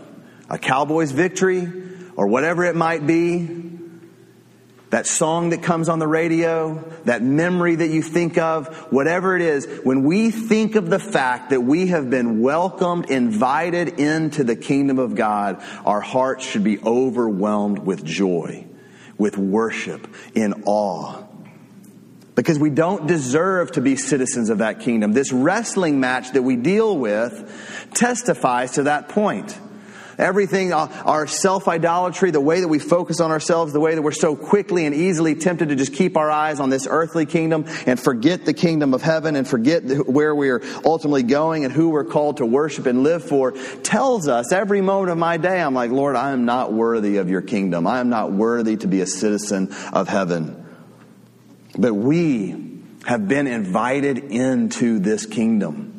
A 0.51 0.59
Cowboys 0.59 1.13
victory 1.13 1.71
or 2.17 2.27
whatever 2.29 2.65
it 2.65 2.77
might 2.77 3.07
be 3.07 3.65
that 4.95 5.09
song 5.09 5.51
that 5.51 5.61
comes 5.61 5.89
on 5.89 5.99
the 5.99 6.07
radio, 6.07 6.77
that 7.05 7.21
memory 7.21 7.75
that 7.75 7.89
you 7.89 8.01
think 8.01 8.39
of, 8.39 8.69
whatever 8.93 9.35
it 9.35 9.43
is, 9.43 9.67
when 9.83 10.05
we 10.05 10.31
think 10.31 10.77
of 10.77 10.89
the 10.89 11.01
fact 11.01 11.51
that 11.51 11.61
we 11.63 11.89
have 11.89 12.11
been 12.11 12.41
welcomed, 12.41 13.11
invited 13.11 13.99
into 13.99 14.45
the 14.45 14.55
kingdom 14.55 15.01
of 15.01 15.17
God, 15.17 15.61
our 15.85 16.01
hearts 16.01 16.45
should 16.45 16.63
be 16.63 16.79
overwhelmed 16.79 17.81
with 17.81 18.05
joy, 18.05 18.69
with 19.19 19.37
worship, 19.37 20.07
in 20.33 20.63
awe. 20.65 21.25
Because 22.37 22.61
we 22.61 22.71
don't 22.71 23.09
deserve 23.09 23.73
to 23.73 23.81
be 23.81 23.97
citizens 23.97 24.49
of 24.49 24.59
that 24.59 24.79
kingdom. 24.79 25.13
This 25.13 25.33
wrestling 25.33 25.99
match 25.99 26.31
that 26.35 26.43
we 26.43 26.55
deal 26.55 26.97
with 26.97 27.91
testifies 27.95 28.73
to 28.73 28.85
that 28.85 29.09
point. 29.09 29.59
Everything, 30.19 30.73
uh, 30.73 30.87
our 31.05 31.27
self 31.27 31.69
idolatry, 31.69 32.31
the 32.31 32.41
way 32.41 32.61
that 32.61 32.69
we 32.69 32.79
focus 32.79 33.21
on 33.21 33.31
ourselves, 33.31 33.73
the 33.73 33.81
way 33.81 33.95
that 33.95 34.03
we're 34.03 34.13
so 34.13 34.37
quickly 34.37 34.87
and 34.87 34.95
easily 34.95 35.35
tempted 35.35 35.69
to 35.69 35.77
just 35.77 35.93
keep 35.95 36.17
our 36.17 36.31
eyes 36.31 36.61
on 36.61 36.71
this 36.71 36.87
earthly 36.89 37.27
kingdom 37.27 37.65
and 37.87 37.99
forget 37.99 38.45
the 38.45 38.55
kingdom 38.55 38.95
of 38.95 39.03
heaven 39.03 39.37
and 39.37 39.47
forget 39.47 39.85
where 40.07 40.35
we 40.35 40.51
are 40.51 40.63
ultimately 40.85 41.23
going 41.23 41.65
and 41.65 41.73
who 41.73 41.91
we're 41.91 42.05
called 42.05 42.39
to 42.39 42.47
worship 42.47 42.87
and 42.87 43.03
live 43.03 43.25
for, 43.25 43.53
tells 43.83 44.29
us 44.29 44.53
every 44.53 44.81
moment 44.81 45.11
of 45.11 45.19
my 45.19 45.37
day, 45.37 45.61
I'm 45.61 45.75
like, 45.75 45.91
Lord, 45.91 46.17
I 46.17 46.31
am 46.31 46.45
not 46.45 46.73
worthy 46.73 47.17
of 47.17 47.29
your 47.29 47.43
kingdom. 47.43 47.87
I 47.87 48.01
am 48.01 48.09
not 48.09 48.33
worthy 48.33 48.77
to 48.77 48.87
be 48.87 49.01
a 49.01 49.07
citizen 49.07 49.75
of 49.93 50.09
heaven. 50.09 50.61
But 51.77 51.95
we 51.95 52.83
have 53.07 53.29
been 53.29 53.47
invited 53.47 54.19
into 54.19 54.99
this 54.99 55.27
kingdom 55.27 55.94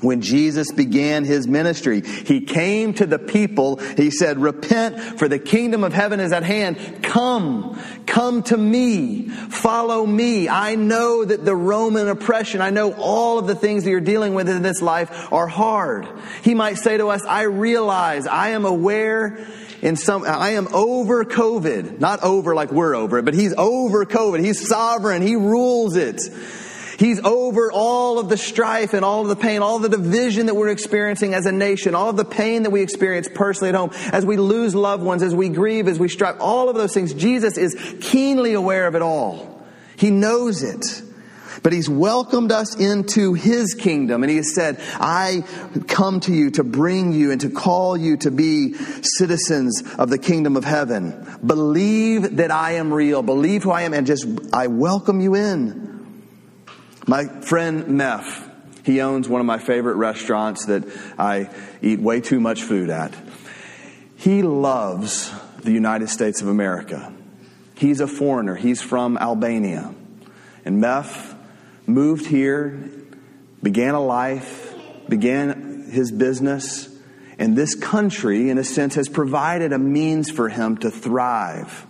when 0.00 0.20
Jesus 0.20 0.72
began 0.72 1.24
his 1.24 1.46
ministry. 1.46 2.02
He 2.02 2.40
came 2.40 2.94
to 2.94 3.06
the 3.06 3.18
people. 3.18 3.76
He 3.76 4.10
said, 4.10 4.38
repent 4.38 5.18
for 5.18 5.28
the 5.28 5.38
kingdom 5.38 5.84
of 5.84 5.92
heaven 5.92 6.20
is 6.20 6.32
at 6.32 6.42
hand. 6.42 7.02
Come, 7.02 7.80
come 8.06 8.42
to 8.44 8.56
me. 8.56 9.28
Follow 9.28 10.04
me. 10.06 10.48
I 10.48 10.74
know 10.74 11.24
that 11.24 11.44
the 11.44 11.56
Roman 11.56 12.08
oppression, 12.08 12.60
I 12.60 12.70
know 12.70 12.92
all 12.92 13.38
of 13.38 13.46
the 13.46 13.54
things 13.54 13.84
that 13.84 13.90
you're 13.90 14.00
dealing 14.00 14.34
with 14.34 14.48
in 14.48 14.62
this 14.62 14.82
life 14.82 15.32
are 15.32 15.48
hard. 15.48 16.06
He 16.42 16.54
might 16.54 16.78
say 16.78 16.96
to 16.96 17.08
us, 17.08 17.24
I 17.24 17.42
realize, 17.42 18.26
I 18.26 18.50
am 18.50 18.64
aware 18.64 19.46
in 19.80 19.96
some, 19.96 20.24
I 20.24 20.50
am 20.50 20.68
over 20.74 21.24
COVID. 21.24 22.00
Not 22.00 22.22
over 22.22 22.54
like 22.54 22.72
we're 22.72 22.94
over 22.94 23.18
it, 23.18 23.24
but 23.24 23.34
he's 23.34 23.54
over 23.54 24.04
COVID. 24.04 24.44
He's 24.44 24.66
sovereign. 24.66 25.22
He 25.22 25.36
rules 25.36 25.96
it. 25.96 26.20
He's 26.98 27.20
over 27.24 27.70
all 27.70 28.18
of 28.18 28.28
the 28.28 28.36
strife 28.36 28.92
and 28.92 29.04
all 29.04 29.22
of 29.22 29.28
the 29.28 29.36
pain, 29.36 29.62
all 29.62 29.76
of 29.76 29.82
the 29.82 29.88
division 29.88 30.46
that 30.46 30.54
we're 30.54 30.68
experiencing 30.68 31.32
as 31.32 31.46
a 31.46 31.52
nation, 31.52 31.94
all 31.94 32.10
of 32.10 32.16
the 32.16 32.24
pain 32.24 32.64
that 32.64 32.70
we 32.70 32.82
experience 32.82 33.28
personally 33.32 33.68
at 33.68 33.76
home, 33.76 33.90
as 34.12 34.26
we 34.26 34.36
lose 34.36 34.74
loved 34.74 35.04
ones, 35.04 35.22
as 35.22 35.32
we 35.32 35.48
grieve, 35.48 35.86
as 35.86 36.00
we 36.00 36.08
strive, 36.08 36.40
all 36.40 36.68
of 36.68 36.74
those 36.74 36.92
things. 36.92 37.14
Jesus 37.14 37.56
is 37.56 37.96
keenly 38.00 38.54
aware 38.54 38.88
of 38.88 38.96
it 38.96 39.02
all. 39.02 39.64
He 39.96 40.10
knows 40.10 40.64
it. 40.64 41.02
But 41.62 41.72
he's 41.72 41.88
welcomed 41.88 42.52
us 42.52 42.76
into 42.76 43.34
his 43.34 43.74
kingdom 43.74 44.22
and 44.22 44.30
he 44.30 44.36
has 44.36 44.54
said, 44.54 44.80
I 44.94 45.44
come 45.86 46.20
to 46.20 46.32
you 46.32 46.50
to 46.52 46.64
bring 46.64 47.12
you 47.12 47.30
and 47.30 47.40
to 47.42 47.50
call 47.50 47.96
you 47.96 48.16
to 48.18 48.30
be 48.30 48.74
citizens 49.02 49.82
of 49.98 50.10
the 50.10 50.18
kingdom 50.18 50.56
of 50.56 50.64
heaven. 50.64 51.38
Believe 51.44 52.36
that 52.36 52.50
I 52.50 52.72
am 52.72 52.92
real. 52.92 53.22
Believe 53.22 53.64
who 53.64 53.70
I 53.70 53.82
am 53.82 53.92
and 53.92 54.06
just, 54.06 54.26
I 54.52 54.66
welcome 54.68 55.20
you 55.20 55.34
in. 55.34 55.87
My 57.08 57.24
friend 57.24 57.86
Meph, 57.86 58.46
he 58.84 59.00
owns 59.00 59.30
one 59.30 59.40
of 59.40 59.46
my 59.46 59.56
favorite 59.56 59.94
restaurants 59.94 60.66
that 60.66 60.84
I 61.18 61.48
eat 61.80 62.00
way 62.00 62.20
too 62.20 62.38
much 62.38 62.62
food 62.62 62.90
at. 62.90 63.14
He 64.16 64.42
loves 64.42 65.32
the 65.62 65.72
United 65.72 66.10
States 66.10 66.42
of 66.42 66.48
America. 66.48 67.10
He's 67.76 68.00
a 68.00 68.06
foreigner. 68.06 68.56
He's 68.56 68.82
from 68.82 69.16
Albania. 69.16 69.94
And 70.66 70.82
Meph 70.82 71.34
moved 71.86 72.26
here, 72.26 72.90
began 73.62 73.94
a 73.94 74.04
life, 74.04 74.74
began 75.08 75.88
his 75.90 76.12
business, 76.12 76.94
and 77.38 77.56
this 77.56 77.74
country, 77.74 78.50
in 78.50 78.58
a 78.58 78.64
sense, 78.64 78.96
has 78.96 79.08
provided 79.08 79.72
a 79.72 79.78
means 79.78 80.30
for 80.30 80.50
him 80.50 80.76
to 80.78 80.90
thrive. 80.90 81.86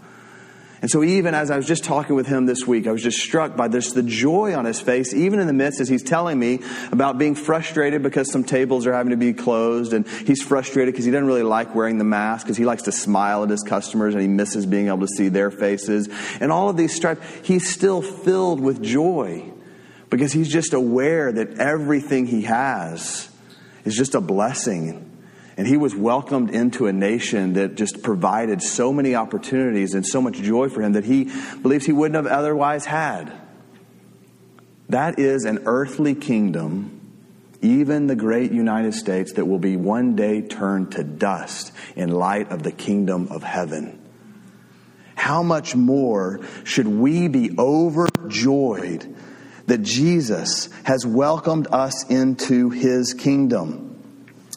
And 0.81 0.89
so, 0.89 1.03
even 1.03 1.35
as 1.35 1.51
I 1.51 1.57
was 1.57 1.67
just 1.67 1.83
talking 1.83 2.15
with 2.15 2.29
him 2.29 2.47
this 2.47 2.65
week, 2.65 2.87
I 2.87 2.93
was 2.93 3.03
just 3.03 3.19
struck 3.19 3.57
by 3.57 3.67
this 3.67 3.93
the 3.93 4.03
joy 4.03 4.55
on 4.55 4.65
his 4.65 4.81
face, 4.81 5.13
even 5.13 5.41
in 5.41 5.49
the 5.49 5.53
midst 5.53 5.81
as 5.81 5.89
he's 5.89 6.05
telling 6.05 6.39
me 6.39 6.61
about 6.93 7.19
being 7.19 7.35
frustrated 7.35 8.03
because 8.03 8.31
some 8.31 8.45
tables 8.45 8.87
are 8.87 8.93
having 8.93 9.11
to 9.11 9.17
be 9.17 9.33
closed, 9.33 9.93
and 9.93 10.07
he's 10.07 10.41
frustrated 10.41 10.95
because 10.95 11.05
he 11.05 11.11
doesn't 11.11 11.27
really 11.27 11.43
like 11.43 11.75
wearing 11.75 11.99
the 11.99 12.05
mask 12.05 12.47
because 12.47 12.57
he 12.57 12.65
likes 12.65 12.85
to 12.85 12.93
smile 12.93 13.43
at 13.43 13.51
his 13.51 13.65
customers 13.65 14.15
and 14.15 14.23
he 14.23 14.29
misses 14.29 14.67
being 14.67 14.87
able 14.87 15.01
to 15.01 15.09
see 15.09 15.29
their 15.29 15.51
faces. 15.51 16.09
And 16.41 16.53
all 16.53 16.69
of 16.69 16.77
these 16.77 16.95
stripes, 16.95 17.27
he's 17.43 17.69
still 17.69 18.01
filled 18.01 18.61
with 18.61 18.81
joy 18.81 19.51
because 20.11 20.33
he's 20.33 20.49
just 20.49 20.75
aware 20.75 21.33
that 21.33 21.59
everything 21.59 22.27
he 22.27 22.43
has 22.43 23.29
is 23.85 23.97
just 23.97 24.15
a 24.15 24.21
blessing 24.21 25.08
and 25.59 25.67
he 25.67 25.77
was 25.77 25.93
welcomed 25.93 26.51
into 26.51 26.87
a 26.87 26.93
nation 26.93 27.55
that 27.55 27.75
just 27.75 28.01
provided 28.01 28.63
so 28.63 28.93
many 28.93 29.17
opportunities 29.17 29.93
and 29.93 30.07
so 30.07 30.23
much 30.23 30.37
joy 30.37 30.69
for 30.69 30.81
him 30.83 30.93
that 30.93 31.05
he 31.05 31.25
believes 31.61 31.85
he 31.85 31.93
wouldn't 31.93 32.15
have 32.15 32.33
otherwise 32.33 32.85
had. 32.85 33.33
That 34.89 35.19
is 35.19 35.45
an 35.45 35.65
earthly 35.67 36.15
kingdom, 36.15 37.01
even 37.61 38.07
the 38.07 38.15
great 38.15 38.53
United 38.53 38.95
States, 38.95 39.33
that 39.33 39.47
will 39.47 39.59
be 39.59 39.77
one 39.77 40.15
day 40.15 40.43
turned 40.43 40.93
to 40.93 41.03
dust 41.03 41.73
in 41.97 42.13
light 42.13 42.53
of 42.53 42.63
the 42.63 42.73
kingdom 42.73 43.27
of 43.33 43.43
heaven. 43.43 44.01
How 45.17 45.43
much 45.43 45.75
more 45.75 46.39
should 46.63 46.87
we 46.87 47.27
be 47.27 47.51
overjoyed 47.59 49.13
that 49.67 49.83
Jesus 49.83 50.69
has 50.85 51.05
welcomed 51.05 51.67
us 51.73 52.09
into 52.09 52.71
his 52.71 53.13
kingdom? 53.13 53.88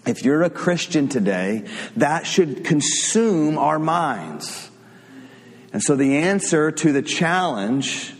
If 0.05 0.25
you're 0.25 0.43
a 0.43 0.49
Christian 0.49 1.07
today, 1.09 1.65
that 1.97 2.25
should 2.25 2.65
consume 2.65 3.57
our 3.57 3.77
minds. 3.77 4.69
And 5.73 5.81
so 5.81 5.95
the 5.95 6.17
answer 6.17 6.71
to 6.71 6.91
the 6.91 7.01
challenge 7.03 8.13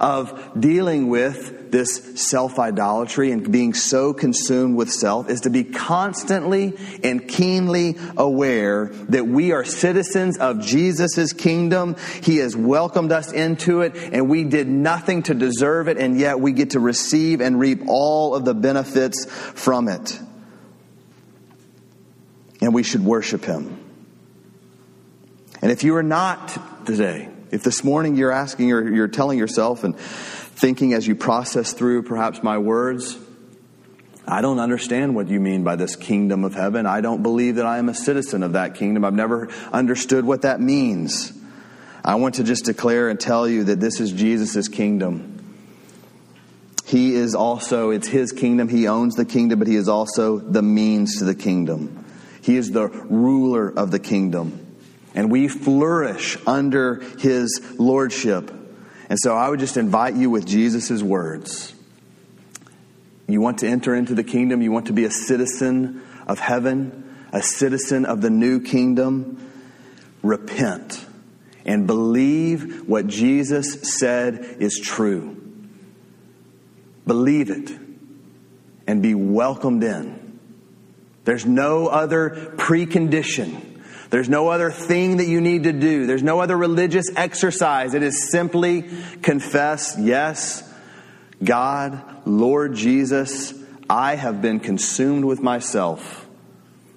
of 0.00 0.60
dealing 0.60 1.08
with 1.08 1.70
this 1.70 2.20
self 2.20 2.58
idolatry 2.58 3.30
and 3.30 3.50
being 3.50 3.72
so 3.72 4.12
consumed 4.12 4.76
with 4.76 4.90
self 4.90 5.30
is 5.30 5.42
to 5.42 5.50
be 5.50 5.62
constantly 5.62 6.76
and 7.04 7.26
keenly 7.26 7.96
aware 8.16 8.86
that 9.08 9.26
we 9.26 9.52
are 9.52 9.64
citizens 9.64 10.36
of 10.38 10.60
Jesus' 10.60 11.32
kingdom. 11.32 11.96
He 12.20 12.38
has 12.38 12.56
welcomed 12.56 13.12
us 13.12 13.32
into 13.32 13.82
it 13.82 13.96
and 13.96 14.28
we 14.28 14.42
did 14.44 14.68
nothing 14.68 15.22
to 15.24 15.34
deserve 15.34 15.88
it 15.88 15.98
and 15.98 16.18
yet 16.18 16.40
we 16.40 16.52
get 16.52 16.70
to 16.70 16.80
receive 16.80 17.40
and 17.40 17.58
reap 17.58 17.82
all 17.86 18.34
of 18.34 18.44
the 18.44 18.54
benefits 18.54 19.24
from 19.24 19.88
it 19.88 20.20
and 22.62 22.72
we 22.72 22.84
should 22.84 23.04
worship 23.04 23.44
him. 23.44 23.78
And 25.60 25.70
if 25.70 25.84
you 25.84 25.96
are 25.96 26.02
not 26.02 26.86
today, 26.86 27.28
if 27.50 27.62
this 27.62 27.84
morning 27.84 28.16
you're 28.16 28.32
asking 28.32 28.72
or 28.72 28.88
you're 28.88 29.08
telling 29.08 29.38
yourself 29.38 29.84
and 29.84 29.98
thinking 29.98 30.94
as 30.94 31.06
you 31.06 31.14
process 31.14 31.72
through 31.72 32.04
perhaps 32.04 32.42
my 32.42 32.58
words, 32.58 33.18
I 34.26 34.40
don't 34.40 34.60
understand 34.60 35.16
what 35.16 35.28
you 35.28 35.40
mean 35.40 35.64
by 35.64 35.74
this 35.74 35.96
kingdom 35.96 36.44
of 36.44 36.54
heaven. 36.54 36.86
I 36.86 37.00
don't 37.00 37.22
believe 37.22 37.56
that 37.56 37.66
I 37.66 37.78
am 37.78 37.88
a 37.88 37.94
citizen 37.94 38.44
of 38.44 38.52
that 38.52 38.76
kingdom. 38.76 39.04
I've 39.04 39.12
never 39.12 39.48
understood 39.72 40.24
what 40.24 40.42
that 40.42 40.60
means. 40.60 41.32
I 42.04 42.14
want 42.14 42.36
to 42.36 42.44
just 42.44 42.64
declare 42.64 43.08
and 43.08 43.18
tell 43.18 43.48
you 43.48 43.64
that 43.64 43.80
this 43.80 44.00
is 44.00 44.12
Jesus' 44.12 44.68
kingdom. 44.68 45.28
He 46.84 47.14
is 47.14 47.34
also, 47.34 47.90
it's 47.90 48.08
his 48.08 48.30
kingdom. 48.30 48.68
He 48.68 48.86
owns 48.86 49.16
the 49.16 49.24
kingdom, 49.24 49.58
but 49.58 49.66
he 49.66 49.76
is 49.76 49.88
also 49.88 50.38
the 50.38 50.62
means 50.62 51.18
to 51.18 51.24
the 51.24 51.34
kingdom. 51.34 52.01
He 52.42 52.56
is 52.56 52.72
the 52.72 52.88
ruler 52.88 53.68
of 53.68 53.90
the 53.90 53.98
kingdom. 53.98 54.76
And 55.14 55.30
we 55.30 55.48
flourish 55.48 56.36
under 56.46 56.96
his 57.18 57.60
lordship. 57.78 58.50
And 59.08 59.18
so 59.18 59.34
I 59.34 59.48
would 59.48 59.60
just 59.60 59.76
invite 59.76 60.14
you 60.14 60.28
with 60.30 60.46
Jesus' 60.46 61.02
words. 61.02 61.74
You 63.28 63.40
want 63.40 63.58
to 63.58 63.68
enter 63.68 63.94
into 63.94 64.14
the 64.14 64.24
kingdom, 64.24 64.60
you 64.60 64.72
want 64.72 64.86
to 64.86 64.92
be 64.92 65.04
a 65.04 65.10
citizen 65.10 66.02
of 66.26 66.38
heaven, 66.38 67.16
a 67.32 67.42
citizen 67.42 68.04
of 68.04 68.20
the 68.20 68.30
new 68.30 68.60
kingdom. 68.60 69.38
Repent 70.22 71.04
and 71.64 71.86
believe 71.86 72.88
what 72.88 73.06
Jesus 73.06 73.98
said 73.98 74.56
is 74.58 74.78
true. 74.78 75.38
Believe 77.06 77.50
it 77.50 77.70
and 78.86 79.02
be 79.02 79.14
welcomed 79.14 79.82
in. 79.82 80.21
There's 81.24 81.46
no 81.46 81.86
other 81.86 82.30
precondition. 82.56 83.80
There's 84.10 84.28
no 84.28 84.48
other 84.48 84.70
thing 84.70 85.18
that 85.18 85.26
you 85.26 85.40
need 85.40 85.64
to 85.64 85.72
do. 85.72 86.06
There's 86.06 86.22
no 86.22 86.40
other 86.40 86.56
religious 86.56 87.06
exercise. 87.16 87.94
It 87.94 88.02
is 88.02 88.30
simply 88.30 88.90
confess, 89.22 89.96
yes, 89.98 90.68
God, 91.42 92.26
Lord 92.26 92.74
Jesus, 92.74 93.54
I 93.88 94.16
have 94.16 94.42
been 94.42 94.60
consumed 94.60 95.24
with 95.24 95.40
myself. 95.40 96.26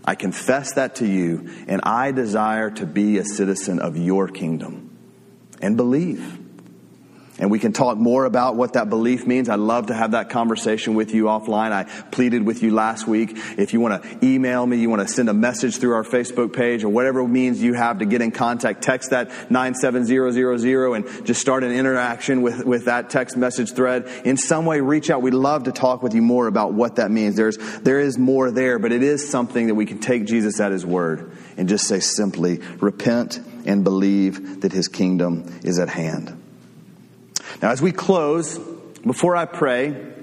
I 0.04 0.16
confess 0.16 0.74
that 0.74 0.96
to 0.98 1.08
you, 1.08 1.50
and 1.68 1.82
I 1.84 2.12
desire 2.12 2.70
to 2.72 2.86
be 2.86 3.18
a 3.18 3.26
citizen 3.26 3.80
of 3.80 3.98
your 3.98 4.28
kingdom. 4.28 4.96
And 5.62 5.78
believe. 5.78 6.45
And 7.38 7.52
we 7.52 7.60
can 7.60 7.74
talk 7.74 7.98
more 7.98 8.24
about 8.24 8.56
what 8.56 8.74
that 8.74 8.90
belief 8.90 9.28
means. 9.28 9.50
I'd 9.50 9.60
love 9.60 9.88
to 9.88 9.94
have 9.94 10.12
that 10.12 10.30
conversation 10.30 10.96
with 10.96 11.14
you 11.14 11.26
offline. 11.26 11.74
I 11.74 11.84
pleaded 11.84 12.46
with 12.46 12.64
you 12.64 12.74
last 12.74 13.08
week. 13.08 13.32
If 13.58 13.74
you 13.74 13.82
want 13.82 14.02
to 14.02 14.26
email 14.26 14.66
me, 14.66 14.78
you 14.78 14.90
want 14.90 15.02
to 15.02 15.08
send 15.14 15.28
a 15.28 15.34
message 15.34 15.78
through 15.78 15.96
our 15.96 16.06
Facebook 16.06 16.54
page 16.54 16.86
or 16.86 16.90
whatever 16.90 17.28
means 17.28 17.62
you 17.62 17.74
have 17.74 18.00
to 18.00 18.06
get 18.06 18.22
in 18.22 18.32
contact, 18.32 18.82
text 18.82 19.10
that 19.10 19.52
97000 19.52 20.96
and 20.96 21.26
just 21.26 21.42
start 21.42 21.66
an 21.66 21.74
interaction 21.74 22.42
with, 22.42 22.64
with 22.64 22.86
that 22.86 23.10
text 23.10 23.36
message 23.36 23.74
thread. 23.74 24.08
In 24.24 24.38
some 24.38 24.66
way, 24.66 24.80
reach 24.80 25.10
out. 25.10 25.22
We'd 25.22 25.34
love 25.34 25.66
to 25.66 25.74
talk 25.74 26.04
with 26.04 26.14
you 26.14 26.22
more 26.22 26.48
about 26.48 26.74
what 26.74 26.96
that 26.96 27.12
means. 27.12 27.36
There's, 27.36 27.58
there 27.82 28.00
is 28.00 28.18
more 28.18 28.50
there, 28.50 28.80
but 28.80 28.94
it 28.94 29.04
is 29.04 29.30
something 29.30 29.68
that 29.68 29.76
we 29.76 29.86
can 29.86 30.00
take 30.00 30.26
Jesus 30.26 30.62
at 30.62 30.72
his 30.72 30.86
word 30.86 31.34
and 31.58 31.68
just 31.68 31.86
say 31.86 32.00
simply, 32.00 32.60
repent 32.80 33.42
and 33.66 33.84
believe 33.84 34.62
that 34.62 34.72
his 34.72 34.88
kingdom 34.88 35.60
is 35.64 35.80
at 35.80 35.90
hand. 35.90 36.45
Now, 37.62 37.72
as 37.72 37.82
we 37.82 37.92
close, 37.92 38.58
before 39.06 39.36
I 39.36 39.46
pray, 39.46 40.14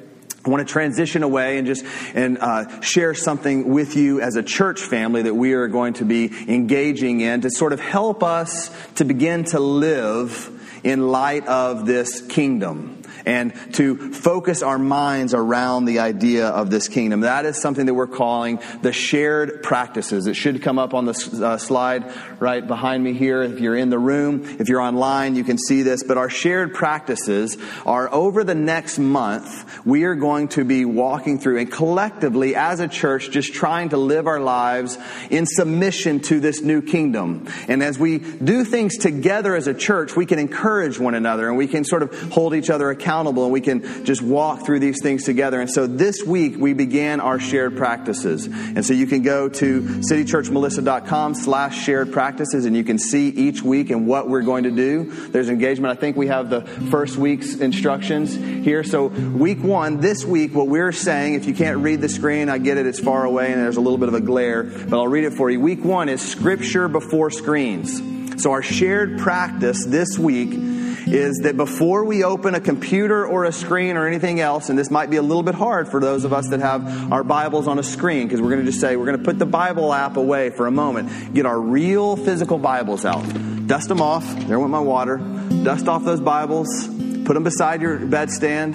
I 0.45 0.51
want 0.51 0.67
to 0.67 0.73
transition 0.73 1.23
away 1.23 1.59
and 1.59 1.67
just 1.67 1.85
and 2.15 2.39
uh, 2.39 2.81
share 2.81 3.15
something 3.15 3.69
with 3.69 3.97
you 3.97 4.21
as 4.21 4.35
a 4.35 4.43
church 4.43 4.81
family 4.81 5.23
that 5.23 5.35
we 5.35 5.53
are 5.53 5.69
going 5.69 5.95
to 5.95 6.05
be 6.05 6.31
engaging 6.49 7.21
in 7.21 7.43
to 7.43 7.51
sort 7.51 7.73
of 7.73 7.81
help 7.81 8.25
us 8.25 8.71
to 8.97 9.05
begin 9.05 9.45
to 9.45 9.61
live 9.61 10.51
in 10.83 11.09
light 11.09 11.47
of 11.47 11.87
this 11.87 12.21
kingdom 12.27 13.02
and 13.27 13.55
to 13.75 14.13
focus 14.13 14.63
our 14.63 14.79
minds 14.79 15.35
around 15.35 15.85
the 15.85 16.01
idea 16.01 16.49
of 16.49 16.71
this 16.71 16.89
kingdom. 16.89 17.21
That 17.21 17.45
is 17.45 17.61
something 17.61 17.87
that 17.87 17.95
we're 17.95 18.07
calling 18.07 18.61
the 18.83 18.93
shared 18.93 19.63
practices. 19.63 20.27
It 20.27 20.35
should 20.35 20.63
come 20.63 20.79
up 20.79 20.95
on 20.95 21.05
the 21.05 21.41
uh, 21.45 21.59
slide 21.59 22.13
right 22.41 22.67
behind 22.67 23.03
me 23.03 23.15
here. 23.15 23.43
If 23.43 23.61
you're 23.61 23.77
in 23.77 23.91
the 23.91 23.99
room, 23.99 24.45
if 24.59 24.69
you're 24.69 24.81
online, 24.81 25.37
you 25.37 25.45
can 25.45 25.59
see 25.59 25.83
this. 25.83 26.03
But 26.03 26.19
our 26.19 26.31
shared 26.31 26.75
practices 26.75 27.57
are 27.87 28.13
over 28.13 28.45
the 28.45 28.55
next 28.55 28.99
month, 28.99 29.87
we 29.87 30.05
are 30.05 30.15
going 30.15 30.49
to 30.49 30.65
be 30.65 30.85
walking 30.85 31.39
through 31.39 31.59
and 31.59 31.71
collectively 31.71 32.55
as 32.57 32.81
a 32.81 32.89
church 32.89 33.31
just 33.31 33.55
trying 33.55 33.91
to 33.91 33.97
live 33.97 34.27
our 34.27 34.41
lives 34.41 34.99
in 35.31 35.47
submission 35.47 36.21
to 36.21 36.41
this 36.41 36.61
new 36.61 36.83
kingdom. 36.83 37.49
And 37.69 37.83
as 37.83 37.99
we 37.99 38.19
do 38.19 38.65
things 38.65 38.99
together 38.99 39.55
as 39.55 39.67
a 39.67 39.75
church, 39.75 40.17
we 40.17 40.27
can 40.27 40.39
encourage 40.39 40.99
one 40.99 41.15
another 41.15 41.49
and 41.49 41.57
we 41.57 41.67
can 41.67 41.85
sort 41.85 42.03
of 42.03 42.33
hold 42.33 42.55
each 42.55 42.71
other 42.71 42.91
accountable 42.91 43.12
accountable 43.13 43.45
and 43.45 43.53
we 43.53 43.61
can 43.61 44.05
just 44.05 44.23
walk 44.23 44.65
through 44.65 44.81
these 44.81 45.03
things 45.03 45.25
together. 45.25 45.61
And 45.61 45.71
so 45.71 45.87
this 45.87 46.25
week 46.25 46.57
we 46.57 46.73
began 46.73 47.21
our 47.21 47.39
shared 47.39 47.77
practices. 47.77 48.47
And 48.47 48.85
so 48.85 48.95
you 48.95 49.07
can 49.07 49.23
go 49.23 49.51
to 49.51 49.83
citychurchmelissa.com 49.83 51.35
slash 51.35 51.85
shared 51.85 52.11
practices 52.11 52.65
and 52.65 52.75
you 52.75 52.85
can 52.85 52.99
see 52.99 53.29
each 53.29 53.63
week 53.63 53.91
and 53.91 54.07
what 54.07 54.31
we're 54.31 54.43
going 54.43 54.65
to 54.65 54.71
do. 54.71 55.05
There's 55.29 55.51
engagement. 55.51 55.97
I 55.97 56.01
think 56.01 56.17
we 56.17 56.29
have 56.29 56.49
the 56.49 56.63
first 56.63 57.19
week's 57.19 57.57
instructions 57.57 58.35
here. 58.35 58.83
So 58.83 59.09
week 59.09 59.63
one, 59.63 60.01
this 60.01 60.25
week, 60.25 60.55
what 60.55 60.69
we're 60.69 60.93
saying, 60.93 61.35
if 61.35 61.45
you 61.45 61.55
can't 61.55 61.79
read 61.81 62.01
the 62.01 62.09
screen, 62.09 62.49
I 62.49 62.57
get 62.57 62.79
it, 62.79 62.87
it's 62.87 63.01
far 63.01 63.25
away 63.25 63.53
and 63.53 63.61
there's 63.61 63.77
a 63.77 63.83
little 63.83 63.99
bit 63.99 64.09
of 64.09 64.15
a 64.15 64.21
glare, 64.23 64.63
but 64.63 64.95
I'll 64.95 65.09
read 65.09 65.25
it 65.25 65.35
for 65.35 65.51
you. 65.51 65.61
Week 65.61 65.85
one 65.85 66.09
is 66.09 66.23
scripture 66.23 66.89
before 66.89 67.31
screens. 67.31 68.01
So 68.43 68.53
our 68.53 68.63
shared 68.63 69.19
practice 69.19 69.85
this 69.85 70.19
week 70.19 70.72
is 71.07 71.41
that 71.45 71.57
before 71.57 72.05
we 72.05 72.25
open 72.25 72.55
a 72.55 72.61
computer 72.61 73.27
or 73.27 73.45
a 73.45 73.53
screen 73.53 73.97
or 73.97 74.07
anything 74.07 74.41
else, 74.41 74.69
and 74.69 74.79
this 74.79 74.91
might 74.91 75.11
be 75.11 75.17
a 75.17 75.23
little 75.23 75.43
bit 75.43 75.55
hard 75.55 75.89
for 75.89 76.01
those 76.01 76.25
of 76.25 76.33
us 76.33 76.49
that 76.49 76.61
have 76.61 77.13
our 77.13 77.25
Bibles 77.25 77.69
on 77.69 77.79
a 77.79 77.83
screen, 77.83 78.27
because 78.27 78.41
we're 78.41 78.51
going 78.51 78.65
to 78.65 78.67
just 78.67 78.81
say 78.81 78.97
we're 78.97 79.07
going 79.07 79.19
to 79.19 79.25
put 79.25 79.39
the 79.39 79.47
Bible 79.47 79.93
app 79.93 80.17
away 80.17 80.51
for 80.51 80.67
a 80.67 80.71
moment, 80.71 81.35
get 81.35 81.47
our 81.47 81.61
real 81.61 82.17
physical 82.17 82.59
Bibles 82.59 83.05
out, 83.05 83.23
dust 83.67 83.89
them 83.89 84.01
off. 84.01 84.25
There 84.47 84.59
went 84.59 84.71
my 84.71 84.81
water. 84.81 85.21
Dust 85.63 85.87
off 85.87 86.05
those 86.05 86.21
Bibles, 86.21 86.89
put 86.89 87.35
them 87.35 87.45
beside 87.45 87.83
your 87.83 87.97
bedstand. 87.99 88.75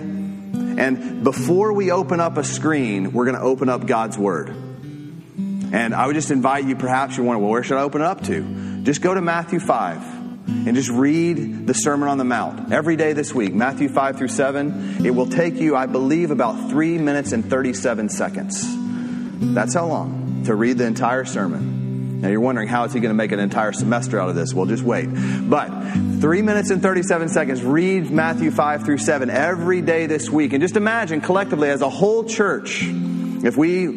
And 0.79 1.21
before 1.23 1.73
we 1.73 1.91
open 1.91 2.21
up 2.21 2.37
a 2.37 2.43
screen, 2.45 3.11
we're 3.11 3.25
going 3.25 3.35
to 3.35 3.41
open 3.41 3.67
up 3.67 3.85
God's 3.85 4.17
Word. 4.17 4.49
And 4.49 5.93
I 5.93 6.07
would 6.07 6.15
just 6.15 6.31
invite 6.31 6.63
you, 6.63 6.77
perhaps 6.77 7.17
you're 7.17 7.25
wondering, 7.25 7.43
well, 7.43 7.51
where 7.51 7.63
should 7.63 7.77
I 7.77 7.81
open 7.81 8.01
it 8.01 8.05
up 8.05 8.23
to? 8.25 8.83
Just 8.83 9.01
go 9.01 9.13
to 9.13 9.19
Matthew 9.19 9.59
5 9.59 10.16
and 10.65 10.75
just 10.75 10.89
read 10.89 11.67
the 11.67 11.73
Sermon 11.73 12.09
on 12.09 12.17
the 12.17 12.23
Mount 12.23 12.71
every 12.71 12.95
day 12.95 13.13
this 13.13 13.33
week, 13.33 13.53
Matthew 13.53 13.89
5 13.89 14.17
through 14.17 14.29
7. 14.29 15.05
It 15.05 15.11
will 15.11 15.27
take 15.27 15.55
you, 15.55 15.75
I 15.75 15.85
believe, 15.85 16.31
about 16.31 16.69
3 16.69 16.97
minutes 16.97 17.31
and 17.31 17.49
37 17.49 18.09
seconds. 18.09 18.65
That's 19.53 19.73
how 19.73 19.85
long 19.85 20.43
to 20.45 20.55
read 20.55 20.77
the 20.77 20.85
entire 20.85 21.25
sermon. 21.25 22.21
Now 22.21 22.29
you're 22.29 22.41
wondering 22.41 22.67
how 22.67 22.85
is 22.85 22.93
he 22.93 22.99
going 22.99 23.11
to 23.11 23.15
make 23.15 23.31
an 23.31 23.39
entire 23.39 23.71
semester 23.71 24.19
out 24.19 24.29
of 24.29 24.35
this? 24.35 24.51
Well, 24.53 24.65
just 24.65 24.83
wait. 24.83 25.05
But 25.05 25.69
3 26.19 26.41
minutes 26.41 26.71
and 26.71 26.81
37 26.81 27.29
seconds, 27.29 27.63
read 27.63 28.09
Matthew 28.09 28.49
5 28.49 28.83
through 28.83 28.97
7 28.97 29.29
every 29.29 29.81
day 29.81 30.07
this 30.07 30.29
week. 30.29 30.53
And 30.53 30.61
just 30.61 30.75
imagine 30.77 31.21
collectively 31.21 31.69
as 31.69 31.81
a 31.81 31.89
whole 31.89 32.23
church, 32.23 32.83
if 32.83 33.55
we, 33.55 33.87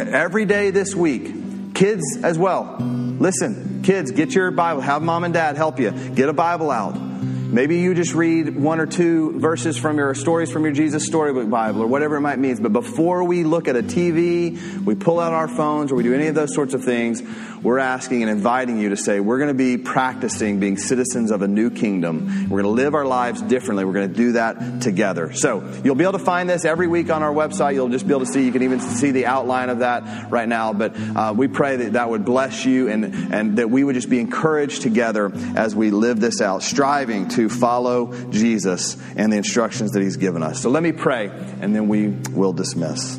every 0.00 0.46
day 0.46 0.70
this 0.70 0.96
week, 0.96 1.74
kids 1.74 2.02
as 2.24 2.36
well, 2.36 2.76
listen, 2.80 3.69
Kids, 3.82 4.10
get 4.10 4.34
your 4.34 4.50
Bible. 4.50 4.82
Have 4.82 5.02
mom 5.02 5.24
and 5.24 5.32
dad 5.32 5.56
help 5.56 5.80
you. 5.80 5.90
Get 5.90 6.28
a 6.28 6.32
Bible 6.34 6.70
out. 6.70 7.10
Maybe 7.50 7.78
you 7.78 7.94
just 7.94 8.14
read 8.14 8.54
one 8.54 8.78
or 8.78 8.86
two 8.86 9.40
verses 9.40 9.76
from 9.76 9.98
your 9.98 10.14
stories 10.14 10.52
from 10.52 10.62
your 10.62 10.72
Jesus 10.72 11.04
Storybook 11.06 11.50
Bible 11.50 11.82
or 11.82 11.88
whatever 11.88 12.16
it 12.16 12.20
might 12.20 12.38
mean. 12.38 12.62
But 12.62 12.72
before 12.72 13.24
we 13.24 13.42
look 13.42 13.66
at 13.66 13.74
a 13.74 13.82
TV, 13.82 14.84
we 14.84 14.94
pull 14.94 15.18
out 15.18 15.32
our 15.32 15.48
phones 15.48 15.90
or 15.90 15.96
we 15.96 16.04
do 16.04 16.14
any 16.14 16.28
of 16.28 16.36
those 16.36 16.54
sorts 16.54 16.74
of 16.74 16.84
things, 16.84 17.22
we're 17.62 17.78
asking 17.78 18.22
and 18.22 18.30
inviting 18.30 18.78
you 18.78 18.90
to 18.90 18.96
say, 18.96 19.20
we're 19.20 19.38
going 19.38 19.48
to 19.48 19.54
be 19.54 19.76
practicing 19.76 20.60
being 20.60 20.78
citizens 20.78 21.30
of 21.30 21.42
a 21.42 21.48
new 21.48 21.70
kingdom. 21.70 22.48
We're 22.48 22.62
going 22.62 22.76
to 22.76 22.82
live 22.82 22.94
our 22.94 23.04
lives 23.04 23.42
differently. 23.42 23.84
We're 23.84 23.92
going 23.92 24.08
to 24.08 24.14
do 24.14 24.32
that 24.32 24.80
together. 24.80 25.34
So 25.34 25.62
you'll 25.84 25.94
be 25.94 26.04
able 26.04 26.18
to 26.18 26.24
find 26.24 26.48
this 26.48 26.64
every 26.64 26.86
week 26.86 27.10
on 27.10 27.22
our 27.22 27.32
website. 27.32 27.74
You'll 27.74 27.90
just 27.90 28.06
be 28.06 28.14
able 28.14 28.24
to 28.24 28.32
see, 28.32 28.46
you 28.46 28.52
can 28.52 28.62
even 28.62 28.80
see 28.80 29.10
the 29.10 29.26
outline 29.26 29.68
of 29.68 29.80
that 29.80 30.30
right 30.30 30.48
now. 30.48 30.72
But 30.72 30.96
uh, 30.98 31.34
we 31.36 31.48
pray 31.48 31.76
that 31.76 31.92
that 31.92 32.08
would 32.08 32.24
bless 32.24 32.64
you 32.64 32.88
and, 32.88 33.04
and 33.32 33.58
that 33.58 33.70
we 33.70 33.84
would 33.84 33.94
just 33.94 34.08
be 34.08 34.20
encouraged 34.20 34.82
together 34.82 35.30
as 35.54 35.76
we 35.76 35.90
live 35.90 36.18
this 36.18 36.40
out, 36.40 36.62
striving 36.62 37.28
to 37.28 37.50
follow 37.50 38.30
Jesus 38.30 38.96
and 39.16 39.30
the 39.30 39.36
instructions 39.36 39.92
that 39.92 40.02
he's 40.02 40.16
given 40.16 40.42
us. 40.42 40.62
So 40.62 40.70
let 40.70 40.82
me 40.82 40.92
pray 40.92 41.26
and 41.60 41.76
then 41.76 41.88
we 41.88 42.08
will 42.08 42.54
dismiss. 42.54 43.18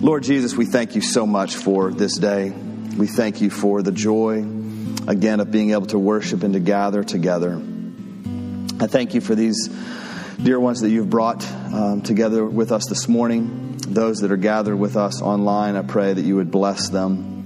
Lord 0.00 0.22
Jesus, 0.22 0.54
we 0.54 0.66
thank 0.66 0.94
you 0.94 1.00
so 1.00 1.26
much 1.26 1.56
for 1.56 1.90
this 1.90 2.16
day. 2.18 2.52
We 2.98 3.06
thank 3.06 3.40
you 3.40 3.48
for 3.48 3.80
the 3.80 3.92
joy, 3.92 4.38
again, 5.06 5.38
of 5.38 5.52
being 5.52 5.70
able 5.70 5.86
to 5.86 5.98
worship 6.00 6.42
and 6.42 6.54
to 6.54 6.58
gather 6.58 7.04
together. 7.04 7.54
I 7.54 8.88
thank 8.88 9.14
you 9.14 9.20
for 9.20 9.36
these 9.36 9.68
dear 10.42 10.58
ones 10.58 10.80
that 10.80 10.90
you've 10.90 11.08
brought 11.08 11.48
um, 11.72 12.02
together 12.02 12.44
with 12.44 12.72
us 12.72 12.88
this 12.88 13.06
morning. 13.06 13.76
Those 13.76 14.18
that 14.18 14.32
are 14.32 14.36
gathered 14.36 14.74
with 14.74 14.96
us 14.96 15.22
online, 15.22 15.76
I 15.76 15.82
pray 15.82 16.12
that 16.12 16.22
you 16.22 16.34
would 16.34 16.50
bless 16.50 16.88
them. 16.88 17.37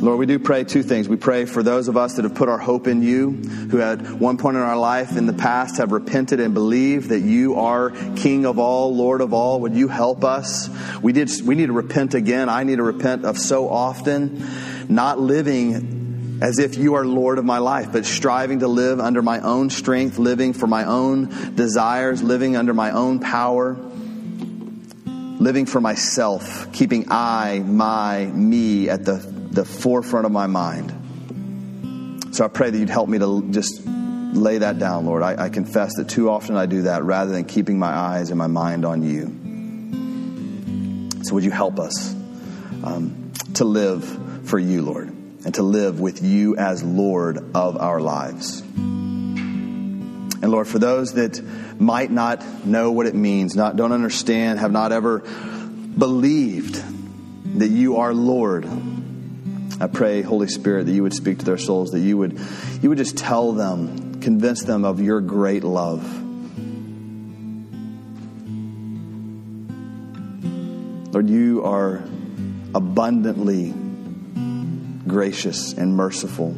Lord, 0.00 0.18
we 0.18 0.24
do 0.24 0.38
pray 0.38 0.64
two 0.64 0.82
things. 0.82 1.10
We 1.10 1.16
pray 1.16 1.44
for 1.44 1.62
those 1.62 1.88
of 1.88 1.98
us 1.98 2.14
that 2.14 2.22
have 2.22 2.34
put 2.34 2.48
our 2.48 2.56
hope 2.56 2.86
in 2.86 3.02
you, 3.02 3.32
who 3.32 3.82
at 3.82 4.00
one 4.12 4.38
point 4.38 4.56
in 4.56 4.62
our 4.62 4.78
life 4.78 5.14
in 5.14 5.26
the 5.26 5.34
past 5.34 5.76
have 5.76 5.92
repented 5.92 6.40
and 6.40 6.54
believed 6.54 7.10
that 7.10 7.20
you 7.20 7.56
are 7.56 7.90
King 8.16 8.46
of 8.46 8.58
all, 8.58 8.96
Lord 8.96 9.20
of 9.20 9.34
all. 9.34 9.60
Would 9.60 9.74
you 9.74 9.88
help 9.88 10.24
us? 10.24 10.70
We 11.02 11.12
did. 11.12 11.30
We 11.44 11.54
need 11.54 11.66
to 11.66 11.74
repent 11.74 12.14
again. 12.14 12.48
I 12.48 12.64
need 12.64 12.76
to 12.76 12.82
repent 12.82 13.26
of 13.26 13.36
so 13.36 13.68
often 13.68 14.42
not 14.88 15.20
living 15.20 16.38
as 16.40 16.58
if 16.58 16.78
you 16.78 16.94
are 16.94 17.04
Lord 17.04 17.36
of 17.36 17.44
my 17.44 17.58
life, 17.58 17.92
but 17.92 18.06
striving 18.06 18.60
to 18.60 18.68
live 18.68 19.00
under 19.00 19.20
my 19.20 19.40
own 19.40 19.68
strength, 19.68 20.18
living 20.18 20.54
for 20.54 20.66
my 20.66 20.84
own 20.84 21.54
desires, 21.56 22.22
living 22.22 22.56
under 22.56 22.72
my 22.72 22.92
own 22.92 23.20
power 23.20 23.76
living 25.40 25.64
for 25.64 25.80
myself, 25.80 26.70
keeping 26.70 27.06
I, 27.08 27.60
my, 27.60 28.26
me 28.26 28.90
at 28.90 29.06
the, 29.06 29.39
the 29.50 29.64
forefront 29.64 30.26
of 30.26 30.32
my 30.32 30.46
mind. 30.46 30.94
So 32.32 32.44
I 32.44 32.48
pray 32.48 32.70
that 32.70 32.78
you'd 32.78 32.90
help 32.90 33.08
me 33.08 33.18
to 33.18 33.48
just 33.50 33.82
lay 33.86 34.58
that 34.58 34.78
down, 34.78 35.06
Lord. 35.06 35.22
I, 35.22 35.44
I 35.44 35.48
confess 35.48 35.96
that 35.96 36.08
too 36.08 36.30
often 36.30 36.56
I 36.56 36.66
do 36.66 36.82
that 36.82 37.02
rather 37.02 37.32
than 37.32 37.44
keeping 37.44 37.78
my 37.78 37.88
eyes 37.88 38.30
and 38.30 38.38
my 38.38 38.46
mind 38.46 38.84
on 38.84 39.02
you. 39.02 39.38
So 41.24 41.34
would 41.34 41.44
you 41.44 41.50
help 41.50 41.78
us 41.78 42.14
um, 42.82 43.32
to 43.54 43.64
live 43.64 44.48
for 44.48 44.58
you, 44.58 44.82
Lord, 44.82 45.08
and 45.08 45.54
to 45.54 45.62
live 45.62 46.00
with 46.00 46.22
you 46.22 46.56
as 46.56 46.82
Lord 46.82 47.38
of 47.54 47.76
our 47.76 48.00
lives? 48.00 48.62
And 50.42 50.50
Lord, 50.50 50.68
for 50.68 50.78
those 50.78 51.14
that 51.14 51.42
might 51.78 52.10
not 52.10 52.64
know 52.64 52.92
what 52.92 53.06
it 53.06 53.14
means, 53.14 53.54
not 53.54 53.76
don't 53.76 53.92
understand, 53.92 54.58
have 54.60 54.72
not 54.72 54.92
ever 54.92 55.18
believed 55.18 56.82
that 57.58 57.68
you 57.68 57.96
are 57.98 58.14
Lord, 58.14 58.64
I 59.80 59.86
pray, 59.86 60.20
Holy 60.20 60.48
Spirit, 60.48 60.84
that 60.86 60.92
you 60.92 61.02
would 61.02 61.14
speak 61.14 61.38
to 61.38 61.44
their 61.44 61.56
souls, 61.56 61.92
that 61.92 62.00
you 62.00 62.18
would 62.18 62.38
you 62.82 62.90
would 62.90 62.98
just 62.98 63.16
tell 63.16 63.52
them, 63.52 64.20
convince 64.20 64.62
them 64.62 64.84
of 64.84 65.00
your 65.00 65.20
great 65.20 65.64
love. 65.64 66.02
Lord, 71.12 71.28
you 71.28 71.64
are 71.64 72.04
abundantly 72.74 73.74
gracious 75.08 75.72
and 75.72 75.96
merciful. 75.96 76.56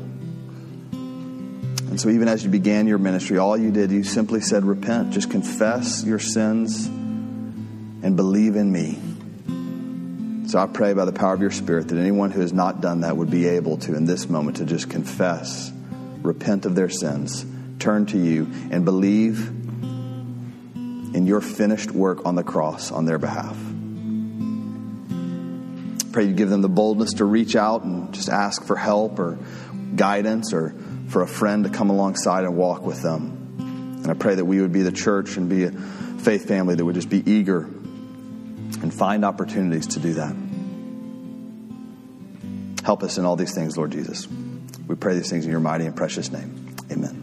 And 0.91 2.01
so, 2.01 2.09
even 2.09 2.27
as 2.27 2.43
you 2.45 2.51
began 2.51 2.87
your 2.87 2.99
ministry, 2.99 3.39
all 3.39 3.57
you 3.57 3.71
did, 3.71 3.91
you 3.91 4.03
simply 4.03 4.41
said, 4.41 4.65
Repent, 4.65 5.13
just 5.13 5.31
confess 5.31 6.05
your 6.05 6.19
sins 6.19 6.87
and 6.87 8.17
believe 8.17 8.57
in 8.57 8.73
me. 8.73 8.99
So, 10.45 10.59
I 10.59 10.67
pray 10.67 10.93
by 10.93 11.05
the 11.05 11.13
power 11.13 11.35
of 11.35 11.41
your 11.41 11.53
Spirit 11.53 11.89
that 11.89 11.99
anyone 11.99 12.33
who 12.33 12.41
has 12.41 12.53
not 12.53 12.81
done 12.81 13.03
that 13.03 13.17
would 13.17 13.31
be 13.31 13.47
able 13.47 13.77
to, 13.79 13.95
in 13.95 14.07
this 14.07 14.29
moment, 14.29 14.57
to 14.57 14.65
just 14.65 14.91
confess, 14.91 15.73
repent 16.23 16.67
of 16.67 16.75
their 16.75 16.89
sins, 16.89 17.47
turn 17.79 18.07
to 18.07 18.19
you, 18.19 18.49
and 18.71 18.85
believe 18.85 19.49
in 21.15 21.27
your 21.27 21.41
finished 21.41 21.93
work 21.93 22.27
on 22.27 22.35
the 22.35 22.43
cross 22.43 22.91
on 22.91 23.05
their 23.05 23.19
behalf. 23.19 23.57
Pray 26.13 26.25
you 26.25 26.35
give 26.35 26.51
them 26.51 26.61
the 26.61 26.69
boldness 26.69 27.15
to 27.15 27.25
reach 27.25 27.55
out 27.57 27.85
and 27.85 28.13
just 28.13 28.29
ask 28.29 28.65
for 28.65 28.77
help 28.77 29.19
or 29.19 29.39
guidance 29.95 30.53
or 30.53 30.75
for 31.09 31.23
a 31.23 31.27
friend 31.27 31.65
to 31.65 31.71
come 31.71 31.89
alongside 31.89 32.45
and 32.45 32.57
walk 32.57 32.85
with 32.85 33.01
them. 33.01 33.55
And 34.03 34.11
I 34.11 34.15
pray 34.15 34.35
that 34.35 34.45
we 34.45 34.61
would 34.61 34.73
be 34.73 34.83
the 34.83 34.93
church 34.93 35.37
and 35.37 35.49
be 35.49 35.65
a 35.65 35.71
faith 35.71 36.49
family 36.49 36.75
that 36.75 36.85
would 36.85 36.97
just 36.97 37.09
be 37.09 37.23
eager 37.31 37.69
and 38.83 38.93
find 38.93 39.25
opportunities 39.25 39.87
to 39.89 40.01
do 40.01 40.15
that. 40.15 40.35
Help 42.85 43.03
us 43.03 43.17
in 43.17 43.25
all 43.25 43.37
these 43.37 43.55
things, 43.55 43.77
Lord 43.77 43.93
Jesus. 43.93 44.29
We 44.89 44.97
pray 44.97 45.15
these 45.15 45.31
things 45.31 45.45
in 45.45 45.51
your 45.51 45.61
mighty 45.61 45.87
and 45.87 45.97
precious 45.97 46.31
name. 46.31 46.75
Amen. 46.91 47.22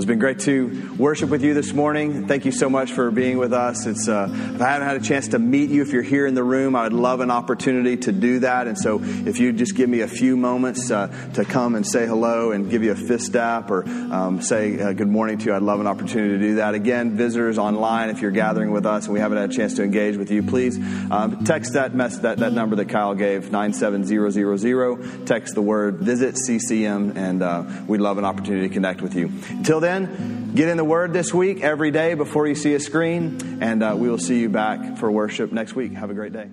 It's 0.00 0.06
been 0.06 0.18
great 0.18 0.38
to 0.40 0.94
worship 0.96 1.28
with 1.28 1.44
you 1.44 1.52
this 1.52 1.74
morning. 1.74 2.26
Thank 2.26 2.46
you 2.46 2.52
so 2.52 2.70
much 2.70 2.90
for 2.92 3.10
being 3.10 3.36
with 3.36 3.52
us. 3.52 3.84
It's 3.84 4.08
uh, 4.08 4.30
if 4.32 4.62
I 4.62 4.70
haven't 4.70 4.88
had 4.88 4.96
a 4.96 5.04
chance 5.04 5.28
to 5.28 5.38
meet 5.38 5.68
you, 5.68 5.82
if 5.82 5.92
you're 5.92 6.00
here 6.00 6.26
in 6.26 6.32
the 6.32 6.42
room, 6.42 6.74
I 6.74 6.84
would 6.84 6.94
love 6.94 7.20
an 7.20 7.30
opportunity 7.30 7.98
to 7.98 8.10
do 8.10 8.38
that. 8.38 8.66
And 8.66 8.78
so, 8.78 8.98
if 9.02 9.40
you 9.40 9.52
just 9.52 9.76
give 9.76 9.90
me 9.90 10.00
a 10.00 10.08
few 10.08 10.38
moments 10.38 10.90
uh, 10.90 11.08
to 11.34 11.44
come 11.44 11.74
and 11.74 11.86
say 11.86 12.06
hello 12.06 12.52
and 12.52 12.70
give 12.70 12.82
you 12.82 12.92
a 12.92 12.96
fist 12.96 13.32
dap 13.32 13.70
or 13.70 13.86
um, 13.86 14.40
say 14.40 14.80
uh, 14.80 14.94
good 14.94 15.06
morning 15.06 15.36
to 15.36 15.44
you, 15.44 15.54
I'd 15.54 15.60
love 15.60 15.80
an 15.80 15.86
opportunity 15.86 16.32
to 16.32 16.38
do 16.38 16.54
that. 16.54 16.72
Again, 16.72 17.18
visitors 17.18 17.58
online, 17.58 18.08
if 18.08 18.22
you're 18.22 18.30
gathering 18.30 18.70
with 18.70 18.86
us 18.86 19.04
and 19.04 19.12
we 19.12 19.20
haven't 19.20 19.36
had 19.36 19.50
a 19.50 19.54
chance 19.54 19.74
to 19.74 19.82
engage 19.82 20.16
with 20.16 20.30
you, 20.30 20.42
please 20.42 20.78
um, 21.10 21.44
text 21.44 21.74
that 21.74 21.94
mess 21.94 22.16
that, 22.20 22.38
that 22.38 22.54
number 22.54 22.74
that 22.76 22.88
Kyle 22.88 23.14
gave 23.14 23.52
nine 23.52 23.74
seven 23.74 24.06
zero 24.06 24.30
zero 24.30 24.56
zero. 24.56 24.96
Text 25.26 25.54
the 25.54 25.62
word 25.62 25.98
visit 25.98 26.38
CCM, 26.38 27.18
and 27.18 27.42
uh, 27.42 27.64
we'd 27.86 28.00
love 28.00 28.16
an 28.16 28.24
opportunity 28.24 28.66
to 28.66 28.72
connect 28.72 29.02
with 29.02 29.14
you. 29.14 29.30
Until 29.50 29.80
then 29.80 29.89
then, 29.90 30.54
get 30.54 30.68
in 30.68 30.76
the 30.76 30.84
Word 30.84 31.12
this 31.12 31.34
week 31.34 31.62
every 31.62 31.90
day 31.90 32.14
before 32.14 32.46
you 32.46 32.54
see 32.54 32.74
a 32.74 32.80
screen, 32.80 33.58
and 33.60 33.82
uh, 33.82 33.94
we 33.96 34.08
will 34.08 34.18
see 34.18 34.38
you 34.38 34.48
back 34.48 34.98
for 34.98 35.10
worship 35.10 35.52
next 35.52 35.74
week. 35.74 35.92
Have 35.92 36.10
a 36.10 36.14
great 36.14 36.32
day. 36.32 36.48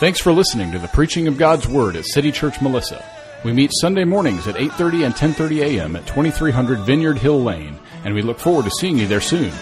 Thanks 0.00 0.20
for 0.20 0.32
listening 0.32 0.72
to 0.72 0.78
the 0.78 0.88
preaching 0.88 1.28
of 1.28 1.38
God's 1.38 1.66
Word 1.66 1.96
at 1.96 2.04
City 2.04 2.30
Church 2.30 2.60
Melissa. 2.60 3.02
We 3.42 3.52
meet 3.52 3.70
Sunday 3.72 4.04
mornings 4.04 4.46
at 4.46 4.56
8:30 4.56 5.04
and 5.06 5.14
10:30 5.14 5.62
a.m. 5.62 5.96
at 5.96 6.06
2300 6.06 6.80
Vineyard 6.80 7.18
Hill 7.18 7.42
Lane, 7.42 7.78
and 8.04 8.14
we 8.14 8.20
look 8.20 8.38
forward 8.38 8.66
to 8.66 8.70
seeing 8.70 8.98
you 8.98 9.06
there 9.06 9.22
soon. 9.22 9.52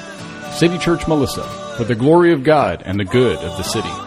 City 0.53 0.78
Church 0.78 1.07
Melissa, 1.07 1.61
for 1.76 1.84
the 1.84 1.94
glory 1.94 2.32
of 2.32 2.44
God 2.44 2.82
and 2.84 2.98
the 2.98 3.04
good 3.04 3.36
of 3.38 3.56
the 3.56 3.62
city. 3.62 4.01